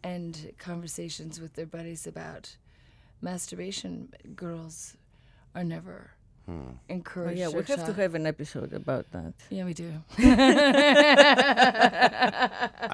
and 0.03 0.51
conversations 0.59 1.41
with 1.41 1.53
their 1.53 1.65
buddies 1.65 2.05
about 2.05 2.55
masturbation. 3.21 4.13
Girls 4.35 4.95
are 5.55 5.63
never 5.63 6.11
Hmm. 6.45 6.77
Oh, 6.89 7.29
yeah, 7.29 7.47
we 7.49 7.59
or 7.59 7.63
have 7.63 7.85
to 7.85 7.93
have 7.93 8.13
an 8.13 8.27
episode 8.27 8.71
about 8.73 9.09
that. 9.11 9.33
Yeah, 9.49 9.65
we 9.65 9.73
do. 9.73 9.91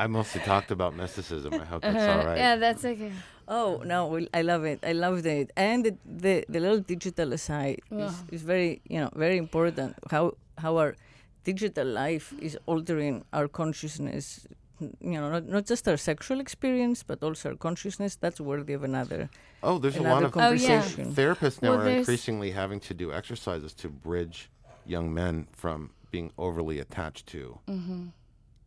I 0.03 0.07
mostly 0.07 0.39
talked 0.41 0.71
about 0.71 0.95
mysticism. 0.95 1.55
I 1.55 1.65
hope 1.65 1.81
that's 1.81 1.97
all 1.97 2.25
right. 2.25 2.37
Yeah, 2.37 2.55
that's 2.55 2.85
okay. 2.85 3.11
Oh 3.49 3.81
no, 3.83 4.25
I 4.33 4.41
love 4.41 4.63
it. 4.63 4.79
I 4.83 4.93
loved 4.93 5.25
it, 5.25 5.51
and 5.57 5.83
the 5.85 5.97
the, 6.05 6.45
the 6.47 6.59
little 6.61 6.79
digital 6.79 7.37
side 7.37 7.81
is, 7.91 8.23
is 8.31 8.41
very 8.41 8.81
you 8.87 9.01
know 9.01 9.09
very 9.15 9.37
important. 9.37 9.95
How 10.09 10.37
how 10.57 10.77
our 10.77 10.95
digital 11.43 11.87
life 11.87 12.33
is 12.39 12.57
altering 12.67 13.25
our 13.33 13.47
consciousness. 13.49 14.47
You 14.81 15.19
know, 15.21 15.29
not, 15.29 15.45
not 15.47 15.65
just 15.65 15.87
our 15.87 15.97
sexual 15.97 16.39
experience, 16.39 17.03
but 17.03 17.21
also 17.23 17.49
our 17.49 17.55
consciousness. 17.55 18.15
That's 18.15 18.39
worthy 18.41 18.73
of 18.73 18.83
another 18.83 19.29
Oh, 19.63 19.77
there's 19.77 19.95
a 19.97 20.01
lot 20.01 20.23
of 20.23 20.31
Oh, 20.35 20.51
yeah. 20.51 20.81
conversation. 20.81 21.13
therapists 21.13 21.61
now 21.61 21.71
Well, 21.71 21.81
are 21.87 21.89
increasingly 21.89 22.51
having 22.51 22.79
to 22.81 22.93
do 22.93 23.13
exercises 23.13 23.73
to 23.75 23.89
bridge 23.89 24.49
young 24.85 25.13
men 25.13 25.47
from 25.51 25.91
being 26.11 26.31
overly 26.37 26.79
attached 26.79 27.25
to 27.27 27.59
Mm-hmm. 27.67 28.07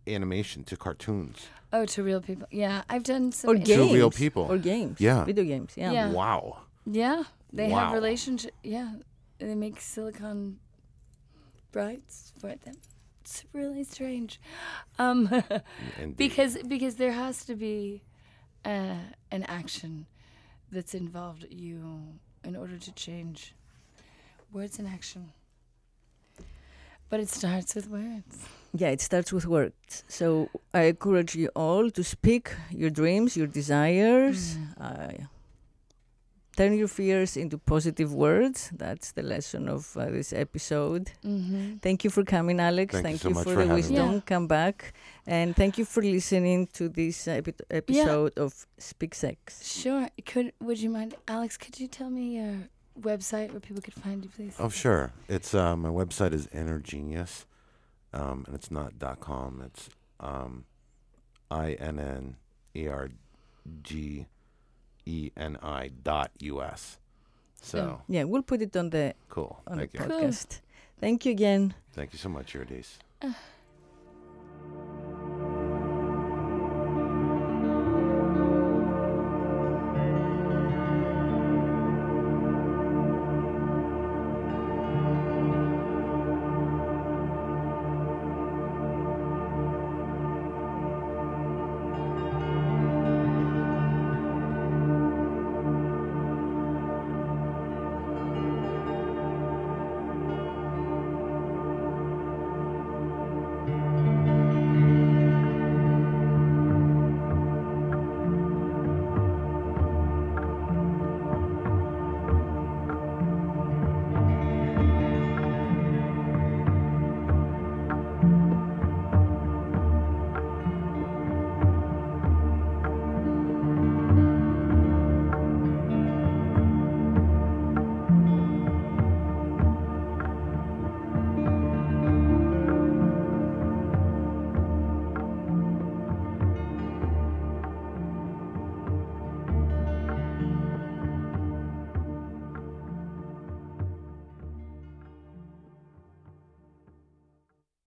animation, 0.07 0.65
to 0.65 0.77
cartoons. 0.77 1.47
Oh, 1.73 1.85
to 1.87 2.03
real 2.05 2.21
people. 2.21 2.47
Yeah, 2.51 2.83
I've 2.89 3.03
done 3.03 3.33
some. 3.33 3.51
or 3.51 3.55
in- 3.57 3.65
To 3.65 3.93
real 3.93 4.11
people. 4.11 4.43
or 4.51 4.59
games, 4.59 5.01
Yeah. 5.01 5.25
video 5.25 5.45
games. 5.45 5.73
Yeah, 5.77 5.93
Yeah. 5.93 6.11
Wow. 6.13 6.43
Yeah, 6.87 7.25
they 7.53 7.69
Wow. 7.71 7.79
have 7.87 7.93
relationship. 7.95 8.53
Yeah, 8.63 8.93
they 9.39 9.55
make 9.57 9.81
silicon 9.81 10.59
brides 11.73 12.33
for 12.39 12.55
them. 12.65 12.77
It's 13.25 13.43
really 13.55 13.85
strange, 13.85 14.39
um, 14.99 15.31
because 16.17 16.59
because 16.69 16.97
there 16.97 17.13
has 17.13 17.47
to 17.47 17.55
be 17.57 18.03
uh, 18.67 18.99
an 19.31 19.45
action 19.45 20.05
that's 20.71 20.95
involved 20.95 21.47
you 21.51 22.03
in 22.45 22.55
order 22.55 22.77
to 22.77 22.93
change 22.93 23.55
words 24.53 24.79
and 24.79 24.87
action. 24.87 25.33
But 27.09 27.21
it 27.21 27.31
starts 27.31 27.75
with 27.75 27.89
words. 27.89 28.47
Yeah, 28.75 28.89
it 28.89 29.01
starts 29.01 29.33
with 29.33 29.47
words. 29.47 30.05
So 30.07 30.51
I 30.75 30.83
encourage 30.93 31.35
you 31.35 31.49
all 31.57 31.91
to 31.91 32.05
speak 32.05 32.53
your 32.71 32.91
dreams, 32.91 33.39
your 33.39 33.47
desires. 33.47 34.59
Uh, 34.79 35.13
turn 36.57 36.75
your 36.75 36.89
fears 36.89 37.37
into 37.37 37.59
positive 37.59 38.15
words. 38.15 38.71
That's 38.73 39.13
the 39.13 39.23
lesson 39.23 39.69
of 39.69 39.97
uh, 39.97 40.07
this 40.07 40.33
episode. 40.33 41.13
Mm-hmm. 41.25 41.77
Thank 41.77 42.05
you 42.05 42.11
for 42.11 42.25
coming, 42.25 42.61
Alex. 42.61 42.95
Thank 43.01 43.25
you 43.25 43.35
so 43.35 43.43
for 43.43 43.45
for 43.45 43.51
the 43.51 43.61
having 43.61 43.75
wisdom. 43.75 44.13
Yeah. 44.13 44.21
Come 44.27 44.47
back. 44.47 44.93
And 45.27 45.57
thank 45.57 45.79
you 45.79 45.85
for 45.85 46.03
listening 46.03 46.69
to 46.75 46.89
this 46.89 47.29
epi- 47.29 47.55
episode 47.71 48.39
of 48.39 48.67
Speak 48.79 49.15
Sex. 49.15 49.67
Sure. 49.67 50.09
Could 50.25 50.53
would 50.61 50.79
you 50.79 50.91
mind, 50.91 51.15
Alex? 51.27 51.57
Could 51.57 51.81
you 51.81 51.89
tell 51.89 52.11
me 52.11 52.37
your 52.37 52.69
website 53.01 53.51
where 53.51 53.61
people 53.61 53.83
could 53.83 53.95
find 53.95 54.23
you, 54.25 54.31
please? 54.31 54.55
Oh, 54.59 54.69
sure. 54.69 55.13
It's 55.29 55.55
uh, 55.55 55.77
my 55.77 55.89
website 55.89 56.33
is 56.33 56.47
Innergenius, 56.49 57.45
um, 58.13 58.45
and 58.47 58.55
it's 58.55 58.71
not 58.71 58.99
dot 58.99 59.21
.com. 59.21 59.63
It's 59.65 59.89
um, 60.21 60.65
I 61.51 61.73
N 61.73 61.99
N 61.99 62.37
E 65.07 65.31
R 65.37 65.41
G 65.41 65.43
N 65.45 65.59
I 65.63 65.91
dot 66.03 66.31
U 66.41 66.63
S. 66.63 66.99
So 67.63 67.79
oh, 67.79 68.03
Yeah, 68.09 68.25
we'll 68.25 68.43
put 68.43 68.61
it 68.63 68.77
on 68.77 68.91
the 68.91 69.15
cool. 69.29 69.63
on 69.67 69.79
Thank 69.79 69.93
the 69.93 69.99
you. 69.99 70.05
Cool. 70.05 70.21
podcast. 70.21 70.61
Thank 71.01 71.25
you 71.27 71.33
again. 71.33 71.75
Thank 71.93 72.13
you 72.13 72.19
so 72.19 72.29
much, 72.29 72.55
Eurydice. 72.55 72.99
Ah. 73.23 73.37